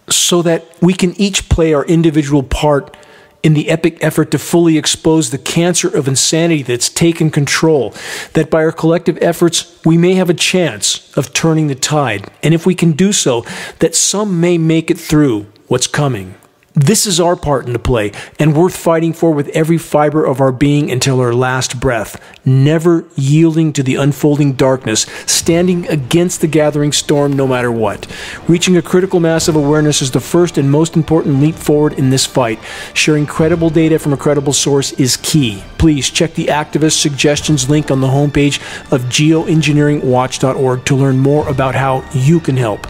so 0.09 0.41
that 0.41 0.65
we 0.81 0.93
can 0.93 1.19
each 1.19 1.49
play 1.49 1.73
our 1.73 1.85
individual 1.85 2.43
part 2.43 2.95
in 3.43 3.53
the 3.53 3.69
epic 3.69 3.97
effort 4.01 4.31
to 4.31 4.39
fully 4.39 4.77
expose 4.77 5.29
the 5.29 5.37
cancer 5.37 5.87
of 5.89 6.07
insanity 6.07 6.63
that's 6.63 6.89
taken 6.89 7.29
control, 7.29 7.93
that 8.33 8.49
by 8.49 8.63
our 8.63 8.71
collective 8.71 9.17
efforts, 9.21 9.79
we 9.85 9.97
may 9.97 10.15
have 10.15 10.29
a 10.29 10.33
chance 10.33 11.15
of 11.17 11.33
turning 11.33 11.67
the 11.67 11.75
tide. 11.75 12.31
And 12.41 12.53
if 12.53 12.65
we 12.65 12.73
can 12.73 12.93
do 12.93 13.11
so, 13.11 13.45
that 13.79 13.95
some 13.95 14.39
may 14.39 14.57
make 14.57 14.89
it 14.89 14.97
through 14.97 15.47
what's 15.67 15.87
coming. 15.87 16.35
This 16.75 17.05
is 17.05 17.19
our 17.19 17.35
part 17.35 17.67
in 17.67 17.73
the 17.73 17.77
play, 17.77 18.11
and 18.39 18.55
worth 18.55 18.75
fighting 18.75 19.13
for 19.13 19.31
with 19.31 19.47
every 19.49 19.77
fiber 19.77 20.25
of 20.25 20.41
our 20.41 20.51
being 20.51 20.89
until 20.89 21.19
our 21.19 21.31
last 21.31 21.79
breath, 21.79 22.19
never 22.43 23.05
yielding 23.15 23.73
to 23.73 23.83
the 23.83 23.93
unfolding 23.93 24.53
darkness, 24.53 25.01
standing 25.27 25.87
against 25.87 26.41
the 26.41 26.47
gathering 26.47 26.91
storm 26.91 27.33
no 27.33 27.45
matter 27.45 27.71
what. 27.71 28.07
Reaching 28.47 28.75
a 28.75 28.81
critical 28.81 29.19
mass 29.19 29.47
of 29.47 29.55
awareness 29.55 30.01
is 30.01 30.09
the 30.09 30.19
first 30.19 30.57
and 30.57 30.71
most 30.71 30.95
important 30.95 31.39
leap 31.39 31.53
forward 31.53 31.93
in 31.93 32.09
this 32.09 32.25
fight. 32.25 32.57
Sharing 32.95 33.27
credible 33.27 33.69
data 33.69 33.99
from 33.99 34.13
a 34.13 34.17
credible 34.17 34.53
source 34.53 34.93
is 34.93 35.17
key. 35.17 35.63
Please 35.77 36.09
check 36.09 36.33
the 36.33 36.47
activist 36.47 36.99
suggestions 36.99 37.69
link 37.69 37.91
on 37.91 38.01
the 38.01 38.07
homepage 38.07 38.57
of 38.91 39.03
geoengineeringwatch.org 39.03 40.85
to 40.85 40.95
learn 40.95 41.19
more 41.19 41.47
about 41.47 41.75
how 41.75 42.03
you 42.13 42.39
can 42.39 42.57
help. 42.57 42.87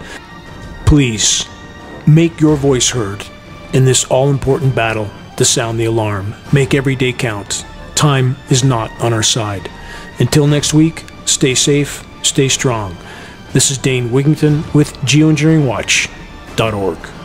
Please 0.86 1.46
make 2.08 2.40
your 2.40 2.56
voice 2.56 2.90
heard 2.90 3.26
in 3.74 3.86
this 3.86 4.06
all 4.06 4.30
important 4.30 4.76
battle 4.76 5.10
to 5.38 5.44
sound 5.44 5.80
the 5.80 5.86
alarm. 5.86 6.36
Make 6.54 6.74
every 6.74 6.96
day 6.96 7.12
count. 7.12 7.66
Time 7.96 8.38
is 8.50 8.64
not 8.64 8.90
on 9.02 9.14
our 9.14 9.24
side. 9.24 9.70
Until 10.20 10.48
next 10.48 10.74
week, 10.74 11.04
stay 11.26 11.56
safe, 11.56 12.06
stay 12.24 12.48
strong. 12.48 12.96
This 13.52 13.72
is 13.72 13.78
Dane 13.78 14.10
Wigington 14.10 14.74
with 14.74 14.94
geoengineeringwatch.org. 15.00 17.23